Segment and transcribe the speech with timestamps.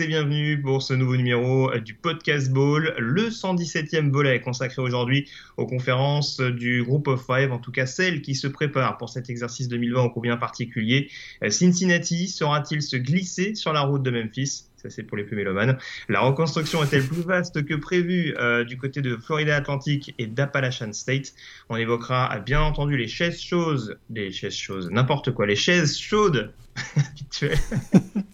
[0.00, 2.94] et bienvenue pour ce nouveau numéro du Podcast Ball.
[2.98, 8.22] Le 117e volet consacré aujourd'hui aux conférences du Group of Five, en tout cas celles
[8.22, 11.10] qui se préparent pour cet exercice 2020 au combien particulier.
[11.48, 14.64] Cincinnati saura-t-il se glisser sur la route de Memphis?
[14.76, 15.78] Ça c'est pour les plus mélomanes.
[16.08, 20.92] La reconstruction est-elle plus vaste que prévu euh, du côté de Florida Atlantic et d'Appalachian
[20.92, 21.34] State?
[21.68, 26.52] On évoquera bien entendu les chaises chaudes, les chaises chaudes, n'importe quoi, les chaises chaudes
[26.96, 27.58] habituelles.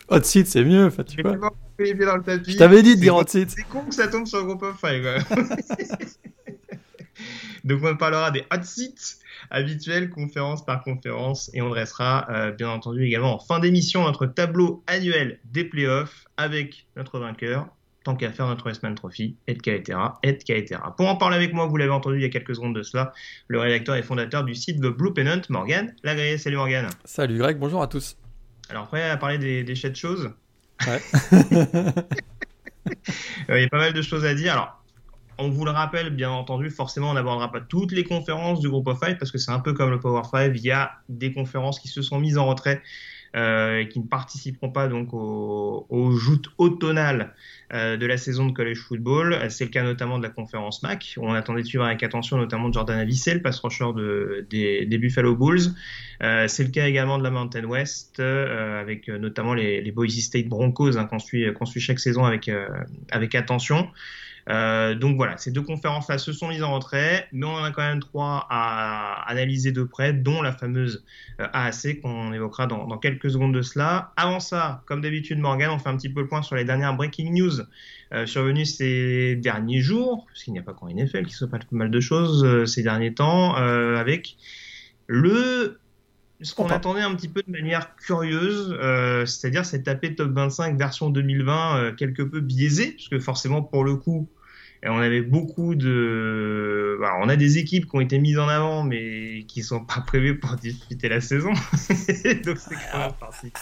[0.09, 1.37] hot seat c'est mieux, enfin, tu vois.
[1.37, 2.53] Dans le tapis.
[2.53, 3.51] Je t'avais dit de dire hot seat.
[3.51, 5.05] C'est con que ça tombe sur le groupe of five.
[7.65, 9.19] Donc on parlera des hot seats
[9.51, 14.27] habituels, conférence par conférence, et on dressera euh, bien entendu également en fin d'émission notre
[14.27, 17.69] tableau annuel des playoffs avec notre vainqueur,
[18.05, 20.81] tant qu'à faire notre Westman Trophy, etc., etc.
[20.97, 23.13] Pour en parler avec moi, vous l'avez entendu il y a quelques secondes de cela,
[23.49, 26.39] le rédacteur et fondateur du site The Blue Pennant, Morgan Lagré.
[26.39, 26.89] Salut Morgan.
[27.05, 28.17] Salut Greg, bonjour à tous.
[28.71, 30.33] Alors après, à parler des, des de choses.
[30.87, 31.01] Ouais.
[33.49, 34.53] il y a pas mal de choses à dire.
[34.53, 34.83] Alors,
[35.39, 38.87] on vous le rappelle, bien entendu, forcément, on n'abordera pas toutes les conférences du groupe
[38.89, 40.57] of five parce que c'est un peu comme le Power Five.
[40.57, 42.83] Il y a des conférences qui se sont mises en retrait
[43.37, 47.35] euh, qui ne participeront pas donc aux, aux joutes automnales
[47.73, 49.39] euh, de la saison de college football.
[49.51, 51.15] C'est le cas notamment de la conférence MAC.
[51.19, 55.37] On attendait de suivre avec attention notamment Jordan Avicel, pass rusher de, des, des, Buffalo
[55.37, 55.75] Bulls.
[56.23, 60.19] Euh, c'est le cas également de la Mountain West euh, avec notamment les, les Boise
[60.19, 62.69] State Broncos hein, qu'on suit, qu'on suit chaque saison avec, euh,
[63.11, 63.89] avec attention.
[64.51, 67.71] Euh, donc voilà, ces deux conférences-là se sont mises en retrait, mais on en a
[67.71, 71.05] quand même trois à analyser de près, dont la fameuse
[71.41, 74.13] euh, AAC qu'on évoquera dans, dans, quelques secondes de cela.
[74.17, 76.95] Avant ça, comme d'habitude, Morgan, on fait un petit peu le point sur les dernières
[76.95, 77.61] breaking news
[78.13, 81.65] euh, survenues ces derniers jours, parce qu'il n'y a pas qu'en NFL qui se passe
[81.65, 84.37] pas mal de choses euh, ces derniers temps, avec
[85.07, 85.81] le
[86.43, 90.79] ce qu'on attendait un petit peu de manière curieuse, euh, c'est-à-dire cette tapé top 25
[90.79, 94.29] version 2020 euh, quelque peu biaisée, parce que forcément pour le coup,
[94.89, 98.83] on avait beaucoup de, bah, on a des équipes qui ont été mises en avant,
[98.83, 101.51] mais qui sont pas prévues pour disputer la saison.
[102.45, 102.77] Donc c'est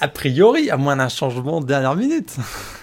[0.01, 2.37] A priori, à moins d'un changement de dernière minute.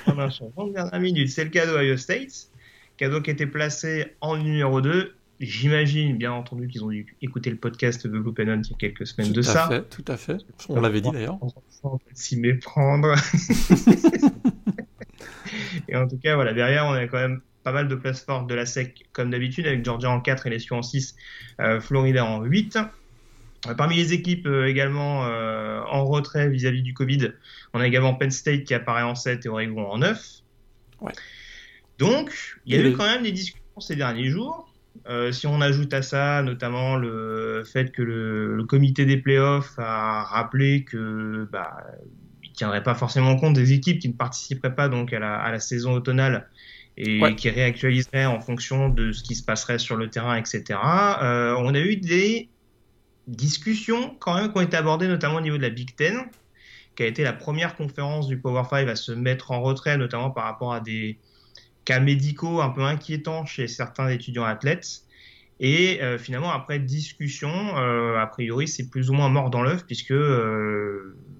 [0.07, 2.49] un changement de dernière minute, c'est le cas d'Ohio State,
[2.97, 7.57] cadeau qui était placé en numéro 2 J'imagine, bien entendu, qu'ils ont dû écouter le
[7.57, 9.67] podcast de Blue Pennant il y a quelques semaines tout de à ça.
[9.67, 10.37] Fait, tout à fait.
[10.69, 11.37] On l'avait dit d'ailleurs.
[12.13, 13.13] S'y méprendre.
[15.89, 18.47] et en tout cas, voilà, derrière, on a quand même pas mal de places fortes
[18.47, 21.15] de la SEC, comme d'habitude, avec Georgia en 4 et LSU en 6,
[21.59, 22.77] euh, Florida en 8.
[23.75, 27.31] Parmi les équipes euh, également euh, en retrait vis-à-vis -vis du Covid,
[27.73, 30.23] on a également Penn State qui apparaît en 7 et Oregon en 9.
[31.01, 31.11] Ouais.
[31.97, 32.31] Donc,
[32.67, 32.93] il y a et eu les...
[32.93, 34.71] quand même des discussions ces derniers jours.
[35.09, 39.77] Euh, si on ajoute à ça notamment le fait que le, le comité des playoffs
[39.77, 41.75] a rappelé que bah,
[42.43, 45.51] il tiendrait pas forcément compte des équipes qui ne participeraient pas donc à la, à
[45.51, 46.47] la saison automnale
[46.97, 47.35] et ouais.
[47.35, 50.63] qui réactualiserait en fonction de ce qui se passerait sur le terrain, etc.
[51.21, 52.49] Euh, on a eu des
[53.27, 56.29] discussions quand même qui ont été abordées notamment au niveau de la Big Ten,
[56.95, 60.29] qui a été la première conférence du Power 5 à se mettre en retrait, notamment
[60.29, 61.19] par rapport à des
[61.83, 65.01] cas médicaux un peu inquiétants chez certains étudiants athlètes.
[65.59, 69.85] Et euh, finalement, après discussion, euh, a priori, c'est plus ou moins mort dans l'œuf,
[69.85, 70.13] puisque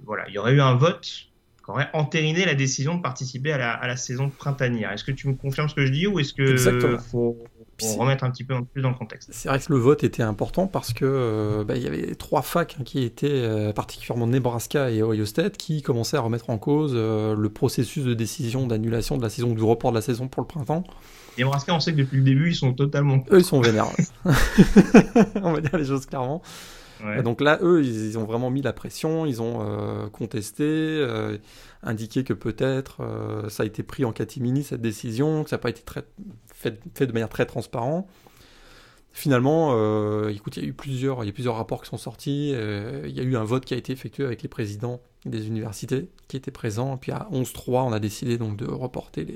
[0.06, 1.30] voilà, il y aurait eu un vote
[1.66, 4.92] qui aurait entériné la décision de participer à la, à la saison printanière.
[4.92, 6.58] Est-ce que tu me confirmes ce que je dis ou est-ce que
[7.00, 7.38] faut,
[7.98, 9.30] remettre un petit peu plus dans le contexte?
[9.34, 12.44] C'est vrai que le vote était important parce que euh, bah, il y avait trois
[12.44, 16.60] facs hein, qui étaient euh, particulièrement Nebraska et Ohio State qui commençaient à remettre en
[16.60, 20.28] cause euh, le processus de décision d'annulation de la saison, du report de la saison
[20.28, 20.84] pour le printemps.
[21.38, 23.24] Nebraska, on sait que depuis le début, ils sont totalement.
[23.32, 23.88] Eux, ils sont vénères.
[25.42, 26.42] on va dire les choses clairement.
[27.04, 27.22] Ouais.
[27.24, 31.38] Donc là, eux, ils, ils, ont vraiment mis la pression, ils ont euh, contesté, euh,
[31.84, 35.62] indiqué que peut-être euh, ça a été pris en catimini, cette décision, que ça n'a
[35.62, 36.04] pas été très,
[36.54, 38.08] fait, fait, de manière très transparente.
[39.12, 39.72] Finalement,
[40.28, 42.50] écoute, il y a eu plusieurs, il y a plusieurs rapports qui sont sortis.
[42.50, 46.08] Il y a eu un vote qui a été effectué avec les présidents des universités
[46.28, 46.98] qui étaient présents.
[46.98, 49.28] Puis à 11-3, on a décidé donc de reporter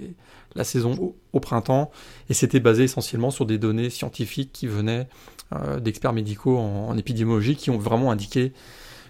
[0.56, 1.92] la saison au, printemps.
[2.30, 5.08] Et c'était basé essentiellement sur des données scientifiques qui venaient
[5.54, 8.54] euh, d'experts médicaux en, épidémiologie qui ont vraiment indiqué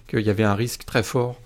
[0.07, 1.39] qu'il y avait un risque très fort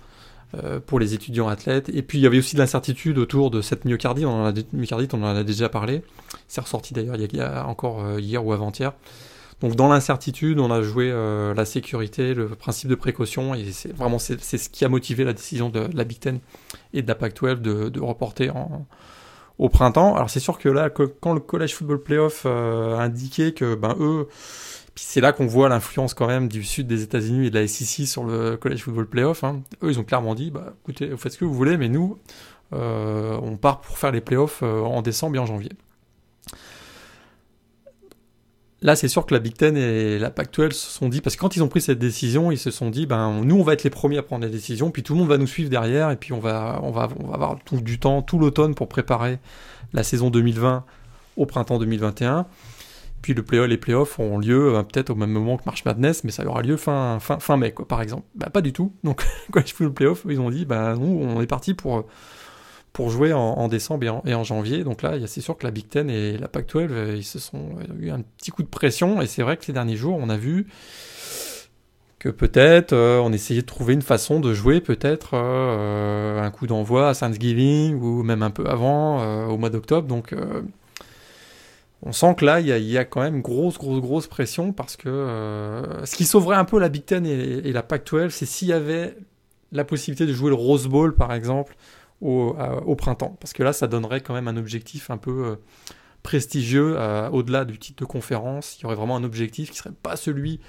[0.54, 1.88] euh, pour les étudiants athlètes.
[1.88, 5.44] Et puis il y avait aussi de l'incertitude autour de cette myocardite, on en a,
[5.44, 6.02] déjà parlé.
[6.48, 8.92] C'est ressorti d'ailleurs il, il, y a encore euh, hier ou avant-hier.
[9.60, 14.18] Donc dans l'incertitude, on a joué la sécurité, le principe de précaution, et c'est vraiment
[14.18, 16.40] c'est ce qui a motivé la décision de, la Big Ten
[16.92, 18.86] et de la Pac-12 de, de, reporter en,
[19.58, 20.16] au printemps.
[20.16, 24.28] Alors c'est sûr que là, quand le College Football Playoff a indiqué que ben eux
[24.94, 27.66] puis c'est là qu'on voit l'influence quand même du sud des États-Unis et de la
[27.66, 29.42] SEC sur le College Football Playoff.
[29.42, 29.62] Hein.
[29.82, 32.16] Eux, ils ont clairement dit, bah, écoutez, vous faites ce que vous voulez, mais nous,
[32.72, 35.72] euh, on part pour faire les playoffs euh, en décembre et en janvier.
[38.84, 41.40] Là, c'est sûr que la Big Ten et la Pac-12 se sont dit, parce que
[41.40, 43.82] quand ils ont pris cette décision, ils se sont dit, ben, nous, on va être
[43.82, 46.16] les premiers à prendre la décision, puis tout le monde va nous suivre derrière, et
[46.16, 49.38] puis on va, on va, avoir tout du temps, tout l'automne pour préparer
[49.94, 50.84] la saison 2020
[51.38, 52.44] au printemps 2021.
[53.22, 56.22] Puis le play les playoffs auront lieu euh, peut-être au même moment que March Madness,
[56.22, 57.18] mais ça aura lieu fin,
[57.56, 58.26] mai, quoi, par exemple.
[58.34, 58.92] Bah, pas du tout.
[59.02, 62.04] Donc, quand je fais le playoff, ils ont dit, bah, nous, on est parti pour,
[62.94, 64.84] pour jouer en, décembre et en, janvier.
[64.84, 67.76] Donc là, c'est sûr que la Big Ten et la Pac-12, euh, ils se sont
[68.00, 69.20] eu un petit coup de pression.
[69.20, 70.66] Et c'est vrai que ces derniers jours, on a vu
[72.18, 77.10] que peut-être euh, on essayait de trouver une façon de jouer peut-être un coup d'envoi
[77.10, 80.08] à Thanksgiving ou même un peu avant, au mois d'octobre.
[80.08, 80.32] Donc
[82.06, 85.08] on sent que là, il y, a quand même grosse, grosse, grosse pression parce que
[85.08, 88.74] euh, ce qui sauverait un peu la Big Ten et, la Pac-12, c'est s'il y
[88.74, 89.16] avait
[89.72, 91.74] la possibilité de jouer le Rose Bowl, par exemple,
[92.24, 93.36] au, printemps.
[93.40, 95.56] Parce que là, ça donnerait quand même un objectif un peu euh,
[96.22, 98.78] prestigieux euh, au-delà du titre de conférence.
[98.78, 100.60] Il y aurait vraiment un objectif qui serait pas celui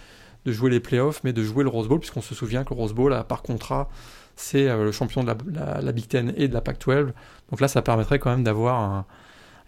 [0.45, 2.79] de jouer les playoffs, mais de jouer le Rose Bowl, puisqu'on se souvient que le
[2.79, 3.89] Rose Bowl, par contrat,
[4.35, 7.13] c'est le champion de la, la, Big Ten et de la Pac-12.
[7.49, 9.05] Donc là, ça permettrait quand même d'avoir un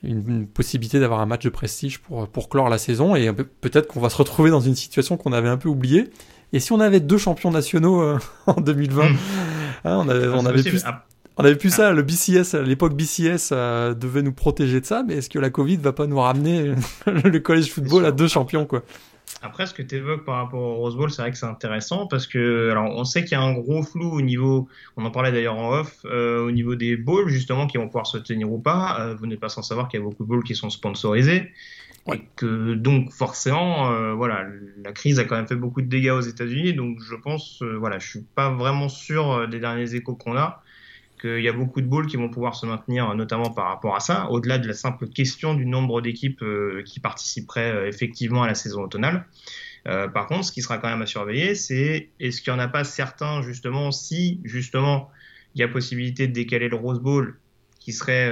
[0.04, 3.16] une, possibilité d'avoir un match de prestige pour, pour clore la saison.
[3.16, 6.10] Et peut-être qu'on va se retrouver dans une situation qu'on avait un peu oubliée.
[6.54, 9.16] Et si on avait deux champions nationaux euh, en 2020, hmm.
[9.86, 10.80] hein, on avait, on avait pu,
[11.38, 15.04] on avait pu ça, le BCS, à l'époque BCS euh, devait nous protéger de ça,
[15.08, 16.74] mais est-ce que la Covid va pas nous ramener
[17.06, 18.84] le college football à deux champions quoi?
[19.42, 22.08] Après, ce que tu évoques par rapport au Rose Bowl, c'est vrai que c'est intéressant
[22.08, 25.12] parce que, alors, on sait qu'il y a un gros flou au niveau, on en
[25.12, 28.52] parlait d'ailleurs en off, euh, au niveau des bowls, justement, qui vont pouvoir se tenir
[28.52, 29.00] ou pas.
[29.00, 31.52] Euh, vous n'êtes pas sans savoir qu'il y a beaucoup de bowls qui sont sponsorisés.
[32.14, 34.46] Et que, donc, forcément, euh, voilà,
[34.84, 36.74] la crise a quand même fait beaucoup de dégâts aux États-Unis.
[36.74, 40.64] Donc, je pense, voilà, je suis pas vraiment sûr des derniers échos qu'on a
[41.20, 44.00] qu'il y a beaucoup de bowls qui vont pouvoir se maintenir, notamment par rapport à
[44.00, 48.48] ça, au-delà de la simple question du nombre d'équipes euh, qui participeraient euh, effectivement à
[48.48, 49.26] la saison automnale.
[49.88, 52.64] Euh, par contre, ce qui sera quand même à surveiller, c'est est-ce qu'il n'y en
[52.64, 55.10] a pas certains, justement, si justement
[55.56, 57.40] il y a possibilité de décaler le Rose Bowl,
[57.80, 58.32] qui serait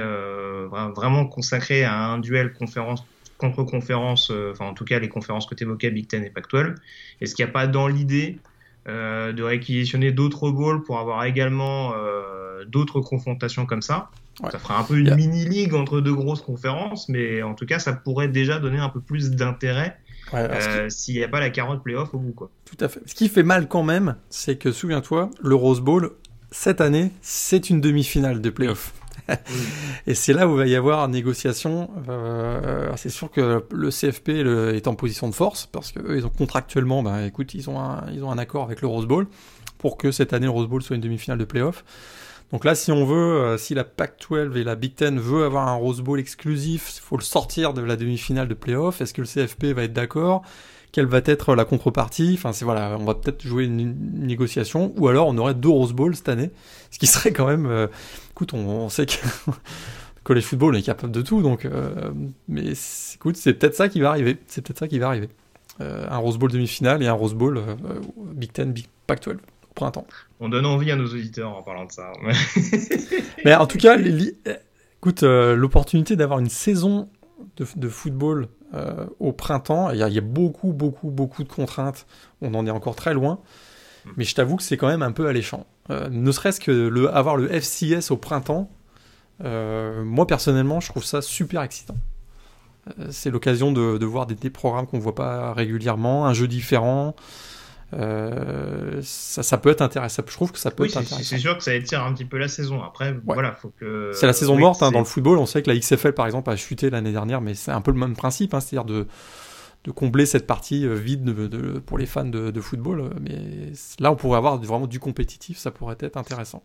[0.68, 3.04] vraiment consacré à un duel conférence
[3.38, 6.74] contre conférence, enfin en tout cas les conférences que tu évoquais, Big Ten et Pac-12,
[7.20, 8.38] est-ce qu'il n'y a pas dans l'idée
[8.86, 11.92] de réquisitionner d'autres bowls pour avoir également
[12.66, 14.10] d'autres confrontations comme ça.
[14.50, 17.94] Ça fera un peu une mini-ligue entre deux grosses conférences, mais en tout cas, ça
[17.94, 19.98] pourrait déjà donner un peu plus d'intérêt
[20.34, 22.32] euh, s'il n'y a pas la carotte playoff au bout.
[22.32, 22.50] Quoi.
[22.64, 23.00] Tout à fait.
[23.06, 26.12] Ce qui fait mal quand même, c'est que, souviens-toi, le Rose Bowl,
[26.50, 28.92] cette année, c'est une demi-finale de playoff.
[30.06, 31.90] Et c'est là où il va y avoir négociation.
[32.08, 34.28] Euh, c'est sûr que le CFP
[34.74, 38.04] est en position de force parce qu'eux, ils ont contractuellement, ben, écoute, ils ont, un,
[38.12, 39.26] ils ont un accord avec le Rose Bowl
[39.78, 41.84] pour que cette année le Rose Bowl soit une demi-finale de playoff.
[42.52, 45.66] Donc là, si on veut, euh, si la Pac-12 et la Big Ten veut avoir
[45.66, 49.00] un Rose Bowl exclusif, il faut le sortir de la demi-finale de playoff.
[49.00, 50.42] Est-ce que le CFP va être d'accord?
[50.96, 55.08] Quelle va être la contrepartie Enfin, c'est voilà, on va peut-être jouer une, négociation, ou
[55.08, 56.50] alors on aurait deux Rose Bowl cette année,
[56.90, 57.66] ce qui serait quand même.
[57.66, 57.86] Euh,
[58.30, 59.18] écoute, on, sait que
[60.24, 61.66] college football est capable de tout, donc.
[61.66, 61.90] Euh,
[62.48, 62.72] mais
[63.14, 64.38] écoute, c'est peut-être ça qui va arriver.
[64.46, 65.28] C'est peut-être ça qui va arriver.
[65.80, 67.60] un Rose Bowl demi-finale et un Rose Bowl
[68.32, 69.36] Big Ten, Big Pac-12
[69.74, 70.06] printemps.
[70.40, 72.10] On donne envie à nos auditeurs en parlant de ça.
[73.44, 77.10] Mais en tout cas, écoute, euh, l'opportunité d'avoir une saison
[77.56, 82.06] de, football euh, au printemps, il y, a beaucoup, beaucoup, beaucoup de contraintes.
[82.40, 83.40] On en est encore très loin.
[84.04, 84.10] Hmm.
[84.16, 85.66] Mais je t'avoue que c'est quand même un peu alléchant.
[85.90, 88.70] Euh, ne serait-ce que le, avoir le FCS au printemps,
[89.40, 91.96] moi personnellement, je trouve ça super excitant.
[93.10, 97.14] c'est l'occasion de, voir des, des programmes qu'on ne voit pas régulièrement, un jeu différent.
[97.94, 100.22] Euh, ça, ça, peut être intéressant.
[100.26, 101.22] Je trouve que ça peut être intéressant.
[101.22, 102.82] C'est sûr que ça étire un petit peu la saison.
[102.82, 104.10] Après, voilà, faut que.
[104.12, 105.38] C'est la saison morte hein, dans le football.
[105.38, 107.92] On sait que la XFL, par exemple, a chuté l'année dernière, mais c'est un peu
[107.92, 109.06] le même principe, hein, c'est-à-dire de,
[109.84, 113.10] de combler cette partie euh, vide de, pour les fans de, football.
[113.20, 115.58] Mais là, on pourrait avoir vraiment du compétitif.
[115.58, 116.64] Ça pourrait être intéressant.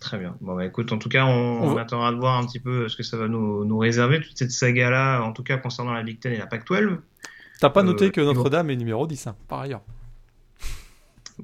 [0.00, 0.36] Très bien.
[0.40, 3.02] Bon, bah, écoute, en tout cas, on, attendra de voir un petit peu ce que
[3.02, 6.32] ça va nous, nous réserver, toute cette saga-là, en tout cas concernant la Big Ten
[6.32, 6.98] et la Pac-12.
[7.60, 9.82] T'as pas noté euh, que Notre-Dame est numéro 10, hein, par ailleurs.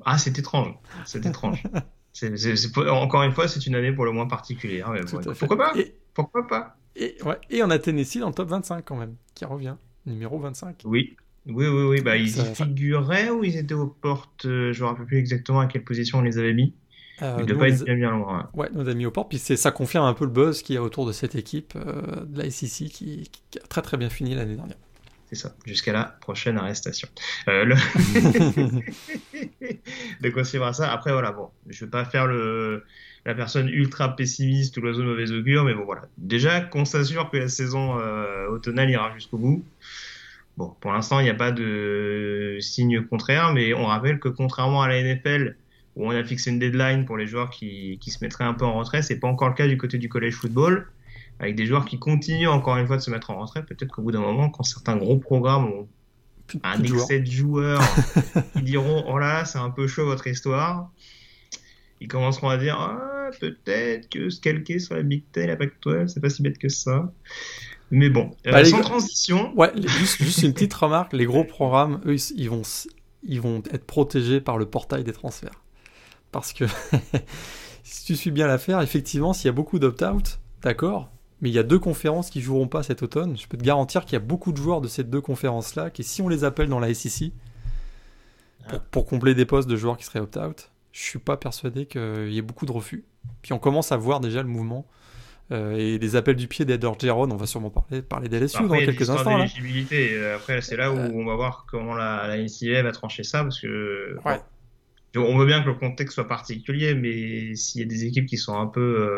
[0.04, 0.74] Ah, c'est étrange.
[1.04, 1.62] C'est étrange.
[2.90, 4.92] encore une fois, c'est une année pour le moins particulière.
[5.38, 5.72] pourquoi pas?
[6.14, 6.76] Pourquoi pas?
[6.96, 9.76] et, ouais, et on a Tennessee dans le top 25 quand même, qui revient.
[10.06, 10.82] Numéro 25.
[10.84, 12.00] Oui, Oui, oui, oui.
[12.00, 15.60] Bah, ils y figuraient ou ils étaient aux portes Je ne me rappelle plus exactement
[15.60, 16.74] à quelle position on les avait mis.
[17.22, 18.40] Euh, il ne pas être bien, bien loin.
[18.40, 18.50] Hein.
[18.54, 19.30] Ouais, nous a mis aux portes.
[19.30, 22.24] Puis ça confirme un peu le buzz qu'il y a autour de cette équipe euh,
[22.26, 24.76] de la SEC qui, qui, a très très bien fini l'année dernière.
[25.28, 27.08] C'est ça, jusqu'à la prochaine arrestation.
[27.48, 27.74] Euh, le...
[30.22, 30.92] Donc on suivra ça.
[30.92, 32.84] Après, voilà, bon, je ne vais pas faire le,
[33.24, 36.02] la personne ultra pessimiste ou l'oiseau de mauvais augure, mais bon, voilà.
[36.16, 39.64] Déjà qu'on s'assure que la saison euh, automnale ira jusqu'au bout.
[40.56, 44.80] Bon, pour l'instant, il n'y a pas de signe contraire, mais on rappelle que contrairement
[44.82, 45.56] à la NFL,
[45.96, 48.64] où on a fixé une deadline pour les joueurs qui, qui se mettraient un peu
[48.64, 50.86] en retrait, c'est pas encore le cas du côté du collège football
[51.38, 54.02] avec des joueurs qui continuent encore une fois de se mettre en retrait, peut-être qu'au
[54.02, 55.88] bout d'un moment, quand certains gros programmes ont
[56.62, 57.82] un excès de joueurs
[58.52, 60.90] qui diront Oh là c'est un peu chaud votre histoire,
[62.00, 66.08] ils commenceront à dire ah, peut-être que se calquer sur la Big Ten, la Pac-12,
[66.08, 67.12] c'est pas si bête que ça.
[67.90, 69.52] Mais bon, euh, bah, sans transition.
[69.56, 72.62] Ouais, juste, juste, une petite remarque les gros programmes, eux, ils vont,
[73.22, 75.62] ils vont être protégés par le portail des transferts.
[76.32, 76.64] Parce que
[77.84, 81.58] si tu suis bien l'affaire, effectivement, s'il y a beaucoup d'opt-out, d'accord, mais il y
[81.58, 83.36] a deux conférences qui joueront pas cet automne.
[83.36, 86.02] Je peux te garantir qu'il y a beaucoup de joueurs de ces deux conférences-là qui,
[86.02, 87.32] si on les appelle dans la SEC
[88.90, 92.38] pour, combler des postes de joueurs qui seraient opt-out, je suis pas persuadé qu'il y
[92.38, 93.04] ait beaucoup de refus.
[93.42, 94.86] Puis on commence à voir déjà le mouvement.
[95.52, 98.74] Euh, et les appels du pied d'Eder Geron, on va sûrement parler, parler d'LSU dans
[98.74, 99.38] quelques instants.
[99.40, 101.10] Euh, après, c'est là où euh.
[101.14, 104.16] on va voir comment la, la NCAA va trancher ça, parce que
[105.14, 108.36] on veut bien que le contexte soit particulier, mais s'il y a des équipes qui
[108.36, 109.08] sont un peu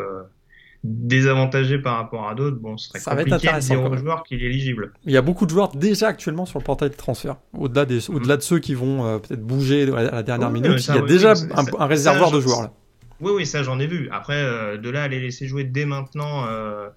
[0.83, 3.97] désavantagé par rapport à d'autres, bon, ce serait ça compliqué va être de dire aux
[3.97, 4.93] joueurs qu'il est éligible.
[5.05, 7.35] Il y a beaucoup de joueurs déjà actuellement sur le portail de transfert.
[7.53, 10.95] Au-delà des, au-delà de ceux qui vont euh, peut-être bouger à la dernière minute, il
[10.95, 11.33] y a déjà
[11.77, 12.73] un, réservoir de joueurs là.
[13.21, 14.07] Oui, oui, ça j'en ai vu.
[14.11, 16.87] Après, euh, de là à les laisser jouer dès maintenant, euh,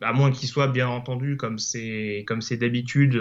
[0.00, 3.20] à moins qu'ils soient bien entendu comme c'est comme c'est d'habitude.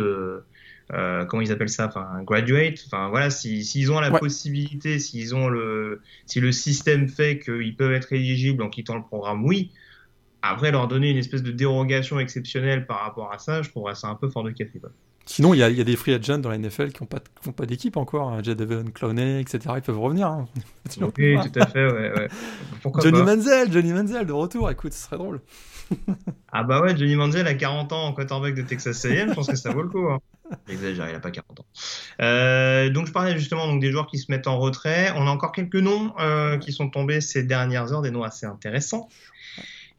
[0.91, 6.01] comment ils appellent ça, enfin graduate, enfin voilà, s'ils ont la possibilité, s'ils ont le,
[6.27, 9.71] si le système fait qu'ils peuvent être éligibles en quittant le programme, oui.
[10.41, 14.07] Après, leur donner une espèce de dérogation exceptionnelle par rapport à ça, je trouverais ça
[14.07, 14.79] un peu fort de café.
[15.25, 17.19] Sinon, il y, a, des free agents dans la NFL qui n'ont pas,
[17.51, 18.29] pas d'équipe encore.
[18.29, 18.41] Hein.
[18.41, 19.59] Jadavion Clowney, etc.
[19.75, 20.27] Ils peuvent revenir.
[20.27, 20.47] Hein.
[21.17, 21.85] Oui, tout à fait.
[21.85, 22.27] Ouais,
[23.01, 24.71] Johnny Manziel, Johnny Manziel de retour.
[24.71, 25.41] Écoute, ce serait drôle.
[26.51, 29.29] ah bah ouais, Johnny Manziel a 40 ans en quarterback de Texas A&M.
[29.29, 30.07] Je pense que ça vaut le coup.
[30.07, 30.19] Hein.
[30.67, 31.65] J'exagère, il n'a pas 40 ans.
[32.21, 35.11] Euh, donc je parlais justement donc, des joueurs qui se mettent en retrait.
[35.15, 38.45] On a encore quelques noms euh, qui sont tombés ces dernières heures, des noms assez
[38.45, 39.09] intéressants.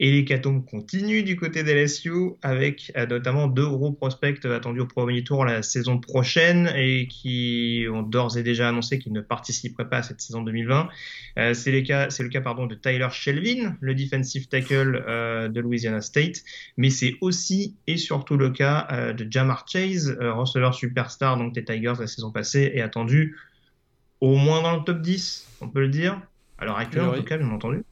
[0.01, 5.23] Et l'hécatombe continue du côté d'LSU avec euh, notamment deux gros prospects attendus au premier
[5.23, 9.97] tour la saison prochaine et qui ont d'ores et déjà annoncé qu'ils ne participeraient pas
[9.97, 10.87] à cette saison 2020.
[11.37, 15.49] Euh, c'est le cas, c'est le cas pardon de Tyler Shelvin, le defensive tackle euh,
[15.49, 16.43] de Louisiana State,
[16.77, 21.95] mais c'est aussi et surtout le cas de Jamar Chase, receveur superstar donc des Tigers
[21.99, 23.35] la saison passée et attendu
[24.21, 26.21] au moins dans le top 10, on peut le dire.
[26.57, 27.83] À l'heure actuelle, en tout cas, bien entendu.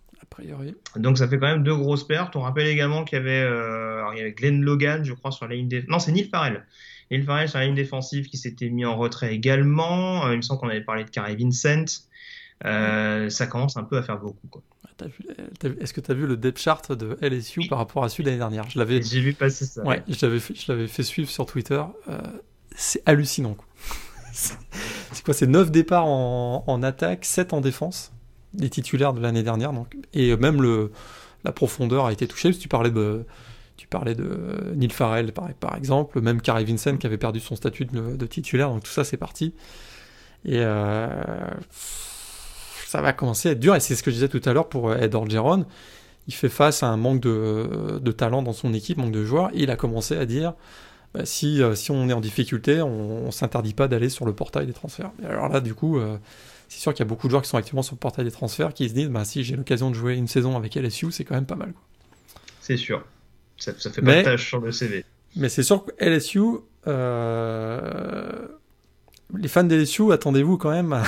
[0.96, 2.36] Donc ça fait quand même deux grosses pertes.
[2.36, 5.48] On rappelle également qu'il y avait, euh, il y avait Glenn Logan, je crois, sur
[5.48, 5.92] la ligne défensive.
[5.92, 6.66] Non, c'est Neil Farrell.
[7.10, 10.26] Neil Farrell sur la ligne défensive qui s'était mis en retrait également.
[10.26, 11.86] Euh, il me semble qu'on avait parlé de Carey Vincent.
[12.66, 14.48] Euh, ça commence un peu à faire beaucoup.
[14.48, 14.62] Quoi.
[15.00, 15.06] Ah,
[15.80, 18.30] est-ce que tu as vu le depth chart de LSU par rapport à celui de
[18.30, 18.70] l'année dernière?
[18.70, 19.02] Je l'avais.
[19.02, 19.84] J'ai vu passer ça.
[19.84, 21.82] Ouais, je l'avais fait, je l'avais fait suivre sur Twitter.
[22.76, 23.58] c'est hallucinant.
[24.34, 25.34] c'est quoi?
[25.34, 28.12] C'est 9 départs en, en, attaque, 7 en défense
[28.54, 29.74] des titulaires de l'année dernière.
[29.74, 30.92] Donc, et même le,
[31.44, 32.52] la profondeur a été touchée.
[32.54, 33.26] tu parlais de,
[33.78, 37.86] tu parlais de Neil Farrell par, exemple, même Carey Vincent qui avait perdu son statut
[37.86, 38.70] de, titulaire.
[38.70, 39.54] Donc tout ça, c'est parti.
[40.46, 41.08] Et euh,
[42.88, 43.76] ça va commencer à être dur.
[43.76, 45.66] Et c'est ce que je disais tout à l'heure pour Ed Orgeron.
[46.28, 49.50] Il fait face à un manque de, de, talent dans son équipe, manque de joueurs.
[49.54, 50.54] Et il a commencé à dire
[51.14, 54.34] bah, si, euh, si on est en difficulté, on, ne s'interdit pas d'aller sur le
[54.34, 55.12] portail des transferts.
[55.24, 56.00] Et alors là, du coup.
[56.00, 56.18] Euh,
[56.68, 58.32] c'est sûr qu'il y a beaucoup de joueurs qui sont actuellement sur le portail des
[58.32, 61.24] transferts qui se disent bah, si j'ai l'occasion de jouer une saison avec LSU, c'est
[61.24, 61.74] quand même pas mal.
[62.62, 63.04] C'est sûr.
[63.58, 65.04] Ça, fait pas de tâche sur le CV.
[65.36, 66.42] Mais c'est sûr que LSU,
[66.88, 68.48] euh,
[69.36, 71.02] les fans d'LSU, attendez-vous quand même.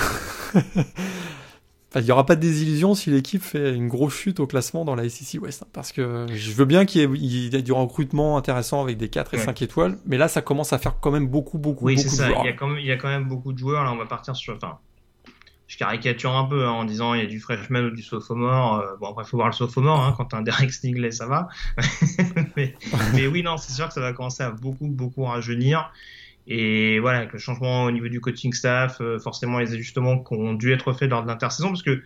[1.96, 4.94] il n'y aura pas de désillusion si l'équipe fait une grosse chute au classement dans
[4.94, 5.62] la SEC West.
[5.62, 9.34] Hein, parce que je veux bien qu'il y, ait du recrutement intéressant avec des 4
[9.34, 12.08] et 5 étoiles, mais là, ça commence à faire quand même beaucoup, beaucoup, oui, beaucoup
[12.08, 12.28] de ça.
[12.28, 12.42] joueurs.
[12.44, 13.84] Il y, a quand même, il y a quand même beaucoup de joueurs.
[13.84, 14.54] Là, on va partir sur.
[14.54, 14.78] Enfin,
[15.70, 18.80] je caricature un peu hein, en disant il y a du freshman ou du sophomore.
[18.80, 20.00] Euh, bon, après, il faut voir le sophomore.
[20.00, 21.46] Hein, quand tu as un Derek Stingley, ça va.
[22.56, 22.74] mais,
[23.28, 25.92] oui, non, c'est sûr que ça va commencer à beaucoup, beaucoup rajeunir.
[26.48, 30.34] Et voilà, avec le changement au niveau du coaching staff, euh, forcément les ajustements qui
[30.34, 32.02] ont dû être faits lors de l'intersaison, parce que,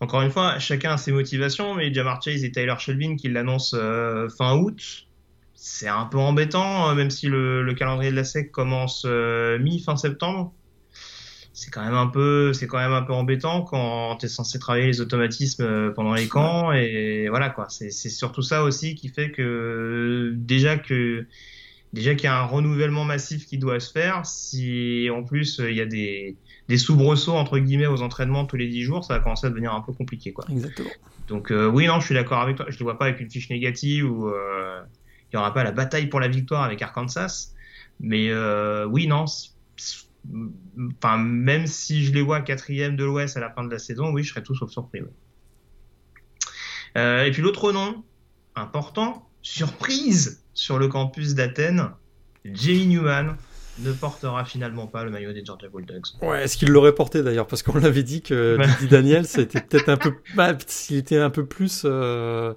[0.00, 3.76] encore une fois, chacun a ses motivations, mais Jamar Chase et Tyler Shelvin qui l'annoncent
[3.76, 5.08] euh, fin août,
[5.56, 10.52] c'est un peu embêtant, même si le, calendrier de la SEC commence mi-fin septembre
[11.56, 14.58] c'est quand même un peu c'est quand même un peu embêtant quand tu es censé
[14.58, 17.66] travailler les automatismes euh, pendant les camps et voilà quoi.
[17.70, 21.24] C'est surtout ça aussi qui fait que déjà que
[21.94, 25.74] déjà qu'il y a un renouvellement massif qui doit se faire si en plus il
[25.74, 26.36] y a des
[26.68, 29.72] des soubresauts entre guillemets aux entraînements tous les 10 jours ça va commencer à devenir
[29.72, 30.44] un peu compliqué quoi.
[30.50, 30.90] Exactement.
[31.26, 32.66] Donc euh, oui non je suis d'accord avec toi.
[32.68, 34.82] Je ne vois pas avec une fiche négative ou euh,
[35.32, 37.54] il y aura pas la bataille pour la victoire avec Arkansas.
[37.98, 38.30] Mais
[38.84, 39.24] oui non
[40.96, 44.12] enfin, même si je les vois quatrième de l'Ouest à la fin de la saison,
[44.12, 45.00] oui, je serais tout sauf surpris.
[46.96, 48.04] Euh, et puis l'autre nom
[48.54, 51.90] important, surprise sur le campus d'Athènes,
[52.44, 53.36] Jamie Newman
[53.78, 56.06] ne portera finalement pas le maillot des Georgia Bulldogs.
[56.22, 57.46] Ouais, est-ce qu'il l'aurait porté d'ailleurs?
[57.46, 58.58] Parce qu'on l'avait dit que
[58.90, 62.54] Daniel, c'était peut-être un peu, bah, s'il était un peu plus euh,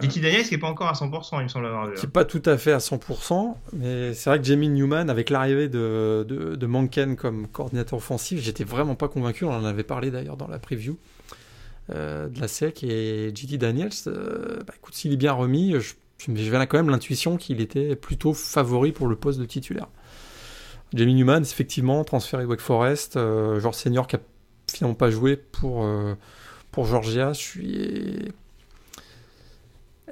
[0.00, 1.94] Dicky Daniels qui n'est pas encore à 100%, il me semble avoir vu.
[1.94, 5.30] Qui n'est pas tout à fait à 100%, mais c'est vrai que Jamie Newman, avec
[5.30, 9.44] l'arrivée de, de, de, Manken comme coordinateur offensif, j'étais vraiment pas convaincu.
[9.44, 10.98] On en avait parlé d'ailleurs dans la preview
[11.90, 12.82] euh, de la SEC.
[12.82, 15.94] Et JT Daniels, euh, bah, écoute, s'il est bien remis, je,
[16.34, 19.88] j'avais quand même l'intuition qu'il était plutôt favori pour le poste de titulaire.
[20.94, 24.20] Jamie Newman, effectivement, transféré de Wake Forest, euh, genre senior qui a
[24.70, 25.88] finalement pas joué pour,
[26.72, 27.32] pour Georgia.
[27.32, 28.32] Je suis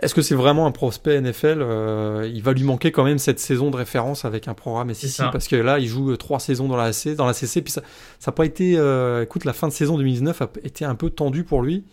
[0.01, 3.39] est-ce que c'est vraiment un prospect NFL euh, Il va lui manquer quand même cette
[3.39, 6.67] saison de référence avec un programme SEC parce que là, il joue euh, trois saisons
[6.67, 7.83] dans la AC, dans la CC, puis ça
[8.27, 8.77] n'a pas été.
[8.77, 11.85] Euh, écoute, la fin de saison 2019 a été un peu tendue pour lui.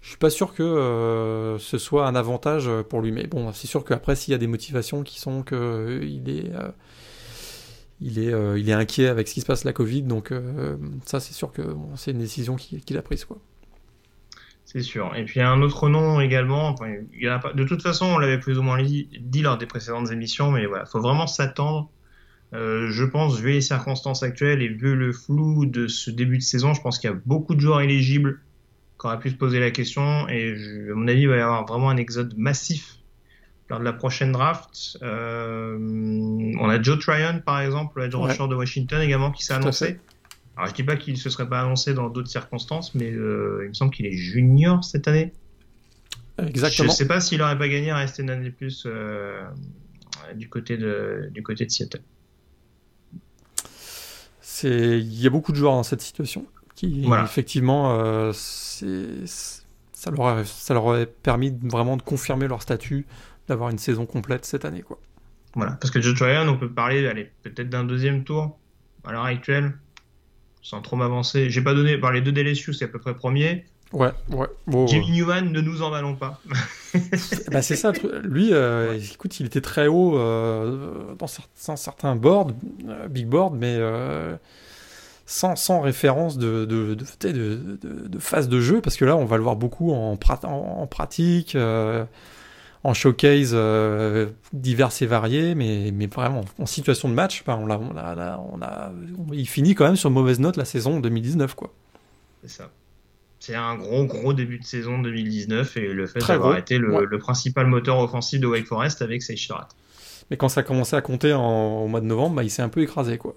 [0.00, 3.84] Je suis pas sûr que ce soit un avantage pour lui, mais bon, c'est sûr
[3.84, 6.50] qu'après, s'il y a des motivations qui sont que il est,
[8.00, 10.32] il est, il est inquiet avec ce qui se passe la Covid, donc
[11.04, 11.60] ça, c'est sûr que
[11.96, 13.36] c'est une décision qu'il a prise, quoi.
[14.72, 15.16] C'est sûr.
[15.16, 16.76] Et puis il y a un autre nom également.
[17.12, 17.52] il y a pas...
[17.52, 20.86] De toute façon, on l'avait plus ou moins dit, lors des précédentes émissions, mais voilà,
[20.86, 21.90] faut vraiment s'attendre.
[22.52, 26.42] Euh, je pense, vu les circonstances actuelles et vu le flou de ce début de
[26.44, 28.42] saison, je pense qu'il y a beaucoup de joueurs éligibles
[29.00, 30.28] qui auraient pu se poser la question.
[30.28, 30.54] Et
[30.88, 32.98] à mon avis, il va y avoir vraiment un exode massif
[33.70, 34.98] lors de la prochaine draft.
[35.02, 35.76] Euh,
[36.60, 39.98] on a Joe Tryon, par exemple, le rusher de Washington également, qui s'est annoncé.
[40.60, 43.68] Alors, je dis pas qu'il se serait pas annoncé dans d'autres circonstances, mais euh, il
[43.68, 45.32] me semble qu'il est junior cette année.
[46.36, 46.90] Exactement.
[46.90, 49.42] Je sais pas s'il aurait pas gagné à rester une année plus euh,
[50.34, 52.02] du côté de du côté de Seattle.
[54.62, 60.44] Il y a beaucoup de joueurs dans cette situation qui effectivement euh, ça leur a,
[60.44, 63.06] ça leur aurait permis vraiment de confirmer leur statut
[63.48, 65.00] d'avoir une saison complète cette année quoi.
[65.54, 68.58] Voilà, parce que Joe Tryon, on peut parler peut-être d'un deuxième tour
[69.04, 69.72] à l'heure actuelle
[70.62, 71.50] sans trop m'avancer.
[71.50, 71.98] J'ai pas donné.
[71.98, 73.64] Par les deux DLSU, c'est à peu près premier.
[73.92, 74.46] Ouais, ouais.
[74.86, 76.40] Jimmy Newman, ne nous en valons pas.
[77.50, 77.92] bah, c'est ça.
[78.22, 82.52] Lui, euh, écoute, il était très haut euh, dans certains, boards,
[82.88, 83.78] euh, big board, mais
[85.26, 89.36] sans, sans, référence de, de, de, de, phase de jeu, parce que là, on va
[89.36, 91.56] le voir beaucoup en, en pratique
[92.82, 97.78] en showcase euh, divers et variés, mais, mais vraiment en situation de match, on, a,
[97.78, 98.92] on, a,
[99.32, 101.54] il finit quand même sur mauvaise note la saison 2019.
[101.54, 101.72] quoi.
[102.42, 102.70] C'est ça.
[103.38, 107.66] C'est un gros, gros début de saison 2019 et le fait d'avoir été le, principal
[107.66, 109.48] moteur offensif de Wake Forest avec Sage
[110.30, 112.62] Mais quand ça a commencé à compter en, au mois de novembre, bah, il s'est
[112.62, 113.16] un peu écrasé.
[113.18, 113.36] quoi.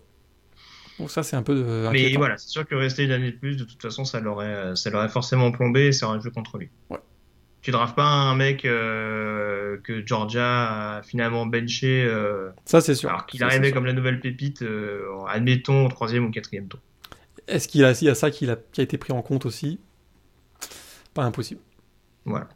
[1.00, 1.54] Donc ça, c'est un peu.
[1.54, 4.20] Euh, mais voilà, c'est sûr que rester une année de plus, de toute façon, ça
[4.20, 6.70] l'aurait, ça l'aurait forcément plombé et ça aurait joué contre lui.
[6.90, 7.00] Ouais
[7.64, 12.04] tu drafts pas un mec euh, que Georgia a finalement benché.
[12.06, 13.10] Euh, ça, c'est sûr.
[13.10, 16.82] Alors qu'il arrivait comme la nouvelle pépite, euh, admettons, au troisième ou quatrième tour.
[17.48, 19.80] Est-ce qu'il y a, ça qui a, qui a été pris en compte aussi?
[21.14, 21.62] Pas impossible.
[22.26, 22.50] Voilà.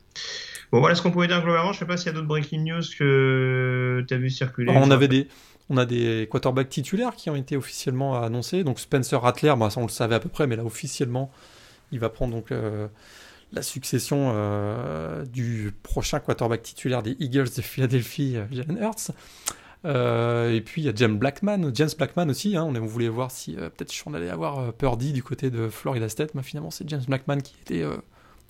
[0.74, 1.72] Bon, voilà ce qu'on pouvait dire globalement.
[1.72, 4.74] Je sais pas s'il y a d'autres breaking news que tu as vu circuler.
[4.76, 5.28] on avait des.
[5.70, 8.64] On a des quarterbacks titulaires qui ont été officiellement annoncés.
[8.64, 11.30] Donc Spencer Rattler, bah, ça on le savait à peu près, mais là officiellement,
[11.92, 12.52] il va prendre donc
[13.52, 19.12] la succession euh, du prochain quarterback titulaire des Eagles de Philadelphie, euh, Jalen Hurts.
[19.86, 22.58] Euh, et puis il y a James Blackman, James Blackman aussi.
[22.58, 26.34] Hein, on voulait voir si peut-être on allait avoir Purdy du côté de Florida State,
[26.34, 27.86] mais finalement c'est James Blackman qui était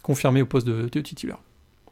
[0.01, 1.39] confirmé au poste de titulaire.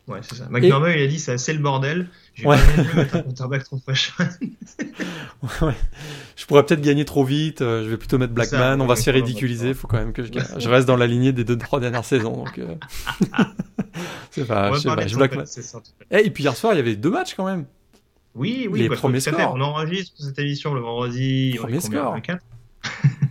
[0.07, 0.47] Ouais, c'est ça.
[0.49, 2.07] McDermott, il a dit c'est assez le bordel.
[2.35, 2.57] Je vais ouais.
[2.57, 3.81] pas mettre un quarterback trop
[5.61, 5.73] ouais.
[6.35, 7.61] Je pourrais peut-être gagner trop vite.
[7.61, 8.79] Euh, je vais plutôt mettre Blackman.
[8.81, 9.69] on va se faire ridiculiser.
[9.69, 12.05] Il faut quand même que je, je reste dans la lignée des deux trois dernières
[12.05, 12.43] saisons.
[12.43, 12.75] Donc, euh...
[14.31, 14.73] c'est pas.
[14.73, 15.07] Je sais pas.
[15.07, 15.45] Je Blackman.
[16.11, 17.65] Eh, et puis hier soir, il y avait deux matchs quand même.
[18.35, 18.81] Oui, oui.
[18.81, 19.53] Les premiers scores.
[19.55, 21.55] On enregistre cette émission le vendredi.
[21.57, 22.21] Premier score.
[22.21, 22.43] 4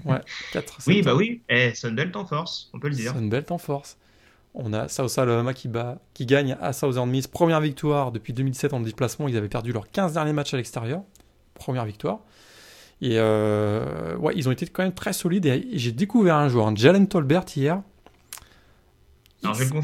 [0.07, 0.21] ouais,
[0.53, 0.79] 4.
[0.89, 1.43] Oui, bah oui.
[1.49, 3.13] Et eh, Sunbelt en force, on peut le dire.
[3.13, 3.97] Sunbelt en force.
[4.55, 7.27] On a South Alabama qui, bat, qui gagne à Southern Miss.
[7.27, 9.27] Première victoire depuis 2007 en déplacement.
[9.29, 11.03] Ils avaient perdu leurs 15 derniers matchs à l'extérieur.
[11.55, 12.21] Première victoire.
[13.03, 15.47] Et euh, ouais, ils ont été quand même très solides.
[15.47, 17.83] Et j'ai découvert un joueur, Jalen Tolbert, hier.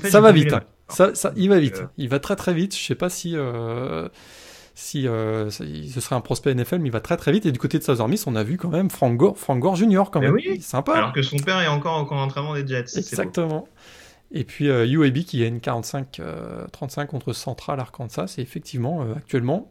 [0.05, 0.53] ça va vite.
[0.53, 0.63] Hein.
[0.89, 1.83] Ça, ça, il va vite.
[1.99, 2.77] Il va très très vite.
[2.77, 3.37] Je sais pas si
[4.81, 7.45] si euh, ce serait un prospect NFL, mais il va très très vite.
[7.47, 9.77] Et du côté de Southern Miss, on a vu quand même Frank Gore, Frank Gore
[9.77, 10.05] Jr.
[10.11, 10.33] quand même.
[10.33, 10.95] Oui, sympa.
[10.95, 12.97] Alors que son père est encore en entraînement des Jets.
[12.97, 13.69] Exactement.
[14.33, 18.35] Et puis UAB euh, qui gagne 45-35 euh, contre Central Arkansas.
[18.39, 19.69] Et effectivement, actuellement,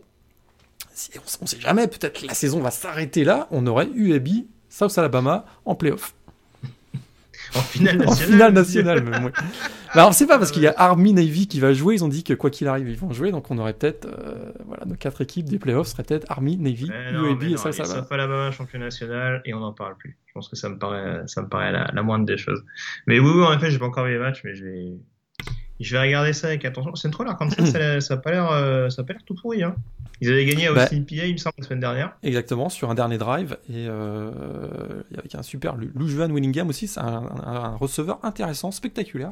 [0.93, 4.28] si on ne sait jamais, peut-être la saison va s'arrêter là, on aurait UAB,
[4.69, 6.13] South Alabama en playoff.
[7.56, 8.12] En finale nationale.
[8.12, 9.32] en finale nationale, même, oui.
[9.95, 12.10] Bah, alors, c'est pas parce qu'il y a Army Navy qui va jouer, ils ont
[12.10, 14.95] dit que quoi qu'il arrive, ils vont jouer, donc on aurait peut-être, euh, voilà, nos
[14.95, 18.02] quatre équipes des playoffs seraient peut-être Army, Navy, UAB et ça, ça va.
[18.04, 20.17] pas là-bas, champion national, et on n'en parle plus.
[20.28, 22.63] Je pense que ça me paraît, ça me paraît la, moindre des choses.
[23.08, 24.93] Mais oui, oui en effet, j'ai pas encore vu les matchs, mais je vais,
[25.80, 26.95] je vais regarder ça avec attention.
[26.95, 29.75] Central Arkansas, ça, ça a pas l'air, euh, ça a pas l'air tout pourri, hein.
[30.21, 32.13] Ils avaient gagné à bah, il me semble, la semaine dernière.
[32.23, 33.58] Exactement, sur un dernier drive.
[33.69, 34.32] Et euh,
[35.17, 35.75] avec un super.
[35.78, 39.32] Lujuan Winningham aussi, c'est un, receveur intéressant, spectaculaire.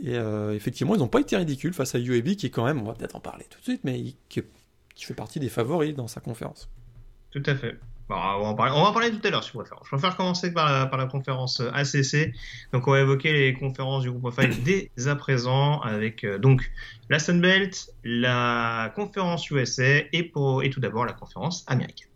[0.00, 2.80] Et euh, effectivement, ils n'ont pas été ridicules face à UAB, qui est quand même,
[2.80, 4.42] on va peut-être en parler tout de suite, mais qui,
[4.94, 6.68] qui fait partie des favoris dans sa conférence.
[7.30, 7.78] Tout à fait
[8.12, 9.80] on, va en parler, on va en parler tout à l'heure si vous préférez.
[9.84, 12.32] Je préfère commencer par la, par la conférence ACC.
[12.72, 16.70] Donc, on va évoquer les conférences du groupe of dès à présent avec euh, donc
[17.08, 22.08] la Sunbelt, la conférence USA et, pour, et tout d'abord la conférence américaine.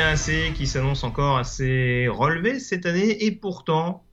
[0.00, 4.04] AC qui s'annonce encore assez relevée cette année et pourtant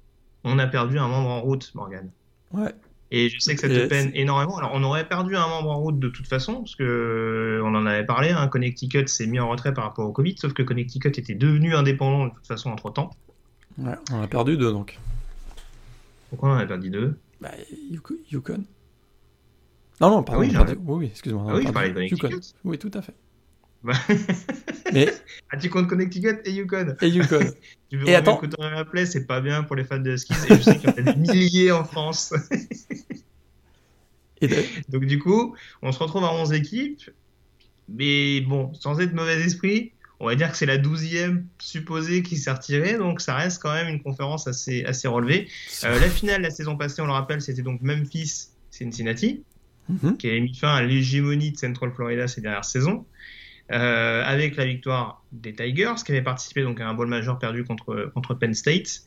[0.44, 2.10] on a perdu un membre en route, Morgan.
[2.54, 2.74] Ouais.
[3.12, 4.58] Et je sais que ça te peine énormément.
[4.58, 7.86] Alors on aurait perdu un membre en route de toute façon parce que on en
[7.86, 8.30] avait parlé.
[8.32, 11.76] Hein, Connecticut s'est mis en retrait par rapport au Covid, sauf que Connecticut était devenu
[11.76, 13.12] indépendant de toute façon entre temps.
[13.78, 15.00] Ouais, on a perdu deux donc.
[16.30, 17.18] Pourquoi on a perdu deux?
[17.42, 17.52] Bah
[18.32, 18.64] Yukon.
[20.02, 20.48] Non non pardon.
[20.56, 21.46] Ah oui, oui, excuse-moi.
[21.48, 22.54] Ah oui, je parlais de Connecticut.
[22.64, 23.14] Oui, tout à fait.
[24.94, 25.14] Mais
[25.50, 26.96] ah, tu comptes Connecticut et Yukon.
[27.02, 27.52] Et Yukon.
[27.90, 28.42] tu veux et attends.
[28.58, 30.34] Rappeler, c'est pas bien pour les fans de skis.
[30.50, 32.34] Et je sais qu'il y en a des milliers en France.
[34.42, 34.48] et
[34.90, 37.10] Donc du coup, on se retrouve à 11 équipes.
[37.88, 42.38] Mais bon, sans être mauvais esprit, on va dire que c'est la douzième supposée qui
[42.38, 45.48] s'est retirée, donc ça reste quand même une conférence assez, assez relevée.
[45.84, 49.44] Euh, la finale la saison passée, on le rappelle, c'était donc Memphis-Cincinnati,
[49.92, 50.18] mm-hmm.
[50.18, 53.06] qui a mis fin à l'hégémonie de Central Florida ces dernières saisons.
[53.72, 57.64] Euh, avec la victoire des Tigers, qui avaient participé donc à un ball majeur perdu
[57.64, 59.02] contre, contre Penn State.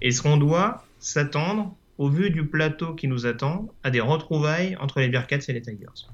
[0.00, 5.00] Est-ce qu'on doit s'attendre, au vu du plateau qui nous attend, à des retrouvailles entre
[5.00, 6.08] les Bearcats et les Tigers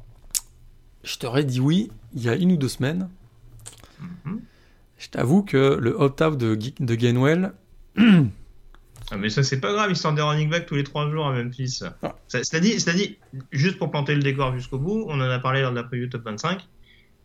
[1.04, 3.08] Je t'aurais dit oui il y a une ou deux semaines.
[4.02, 4.38] Mm-hmm.
[4.98, 7.52] Je t'avoue que le opt-out de, de Gainwell.
[9.10, 11.26] Ah mais ça c'est pas grave, ils sortent des running back tous les trois jours
[11.26, 11.80] à Memphis.
[12.02, 12.16] Ah.
[12.26, 12.76] C'est-à-dire,
[13.52, 16.08] juste pour planter le décor jusqu'au bout, on en a parlé lors de la preview
[16.08, 16.66] top 25,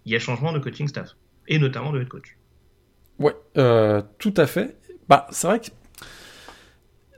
[0.09, 1.15] il y a changement de coaching staff,
[1.47, 2.35] et notamment de head coach.
[3.19, 4.75] Ouais, euh, tout à fait.
[5.07, 5.67] Bah, c'est vrai que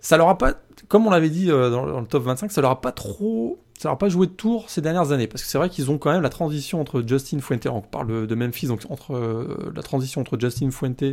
[0.01, 0.55] ça leur a pas,
[0.89, 3.87] comme on l'avait dit euh, dans, le top 25, ça leur a pas trop, ça
[3.87, 5.97] leur a pas joué de tour ces dernières années, parce que c'est vrai qu'ils ont
[5.97, 9.83] quand même la transition entre Justin Fuente, on parle de Memphis, donc entre euh, la
[9.83, 11.03] transition entre Justin Fuente,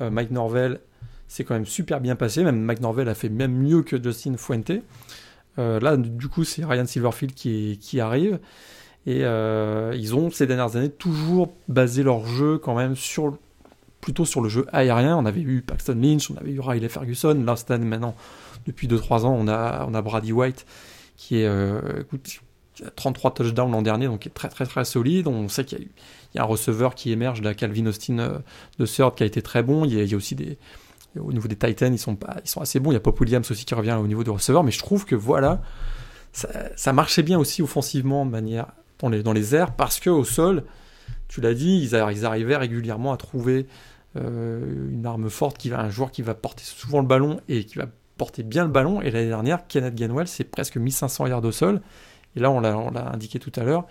[0.00, 0.80] Mike Norvell,
[1.28, 2.42] c'est quand même super bien passé.
[2.42, 4.72] Même Mike Norvell a fait même mieux que Justin Fuente.
[5.56, 8.40] là, du coup, c'est Ryan Silverfield qui, qui arrive.
[9.06, 13.36] Et euh, ils ont ces dernières années toujours basé leur jeu quand même sur
[14.00, 15.16] plutôt sur le jeu aérien.
[15.16, 17.42] On avait eu Paxton Lynch, on avait eu Riley Ferguson.
[17.44, 18.14] Là, cette maintenant,
[18.66, 20.66] depuis 2-3 ans, on a, on a Brady White
[21.16, 22.02] qui est euh,
[22.84, 25.28] a 33 touchdowns l'an dernier, donc qui est très très très solide.
[25.28, 25.88] On sait qu'il
[26.34, 28.38] y, a un receveur qui émerge, la Calvin Austin euh,
[28.78, 29.84] de Third, qui a été très bon.
[29.84, 30.58] Il y a, aussi des
[31.18, 32.90] au niveau des Titans, ils sont pas, ils sont assez bons.
[32.90, 35.04] Il y a Pop Williams aussi qui revient au niveau du receveur, mais je trouve
[35.04, 35.62] que voilà,
[36.32, 38.66] ça marchait bien aussi offensivement de manière
[39.00, 40.64] dans les, airs parce que au sol,
[41.28, 43.66] tu l'as dit, ils, arrivaient régulièrement à trouver
[44.16, 47.86] euh, une arme forte, un joueur qui va porter souvent le ballon et qui va
[48.16, 49.02] porter bien le ballon.
[49.02, 51.80] Et l'année dernière, Kenneth Ganwell, c'est presque 1500 yards au sol.
[52.36, 53.86] Et là, on l'a indiqué tout à l'heure,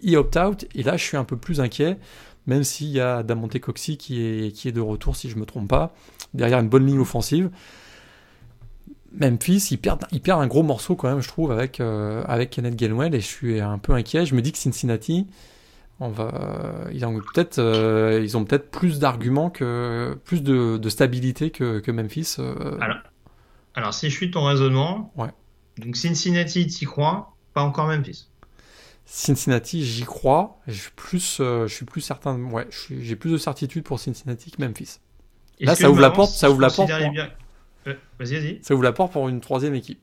[0.00, 0.66] il opt-out.
[0.74, 1.98] Et là, je suis un peu plus inquiet,
[2.46, 5.68] même s'il y a Damonte Coxy qui est de retour, si je ne me trompe
[5.68, 5.94] pas,
[6.34, 7.50] derrière une bonne ligne offensive.
[9.12, 12.50] Memphis, ils perdent, ils perdent un gros morceau quand même, je trouve, avec, euh, avec
[12.50, 14.26] Kenneth Gainwell, et je suis un peu inquiet.
[14.26, 15.26] Je me dis que Cincinnati,
[16.00, 16.30] on va,
[16.92, 21.90] ils ont peut-être, euh, ils ont peut-être plus d'arguments que, plus de, stabilité que, que
[21.90, 22.36] Memphis.
[22.38, 22.78] Euh.
[22.80, 22.98] Alors,
[23.74, 25.30] alors, si je suis ton raisonnement, ouais.
[25.78, 28.28] donc Cincinnati, y crois, pas encore Memphis.
[29.06, 30.58] Cincinnati, j'y crois.
[30.66, 32.38] Je suis plus, je suis plus certain.
[32.38, 34.98] Ouais, j'ai plus de certitude pour Cincinnati que Memphis.
[35.60, 36.30] Là, ça ouvre la porte.
[36.30, 36.90] Ça ouvre la porte.
[38.18, 38.58] Vas-y, vas-y.
[38.62, 40.00] Ça ouvre la porte pour une troisième équipe.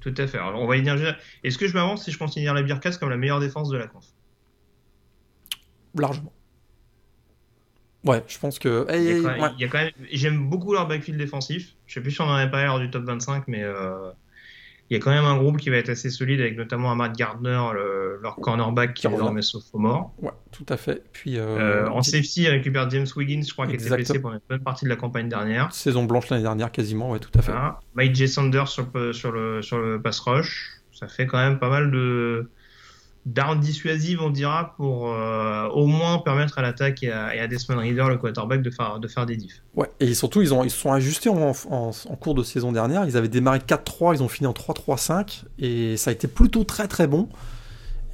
[0.00, 0.38] Tout à fait.
[0.38, 0.96] Alors, on va y dire.
[1.44, 3.86] Est-ce que je m'avance si je considère les Bearcats comme la meilleure défense de la
[3.86, 4.04] conf?
[5.94, 6.32] Largement.
[8.04, 8.86] Ouais, je pense que.
[8.90, 9.22] il,
[9.60, 9.90] y a quand même...
[10.10, 11.74] J'aime beaucoup leur backfield défensif.
[11.86, 14.10] Je sais plus si on en avait parlé lors du top 25, mais euh,
[14.90, 17.16] il y a quand même un groupe qui va être assez solide avec notamment Matt
[17.16, 17.60] Gardner,
[18.20, 20.12] leur cornerback qui, est désormais sophomore.
[20.20, 21.04] Ouais, tout à fait.
[21.12, 24.34] Puis euh, euh, en safety, il récupère James Wiggins, je crois, qui était blessé pendant
[24.34, 25.72] une bonne partie de la campagne dernière.
[25.72, 27.52] Saison blanche l'année dernière, quasiment, ouais, tout à fait.
[27.94, 28.26] Mike J.
[28.28, 30.80] Sanders sur sur, le, sur le pass rush.
[30.92, 32.50] Ça fait quand même pas mal de
[33.26, 38.06] d'armes dissuasives, on dira, pour euh, au moins permettre à l'attaque et, à, Desmond Reader,
[38.08, 39.62] le quarterback, de faire, de faire des diffs.
[39.74, 43.04] Ouais, et surtout, ils, ont, ils se sont ajustés en, en, cours de saison dernière.
[43.04, 46.88] Ils avaient démarré 4-3, ils ont fini en 3-3-5, et ça a été plutôt très
[46.88, 47.28] très bon.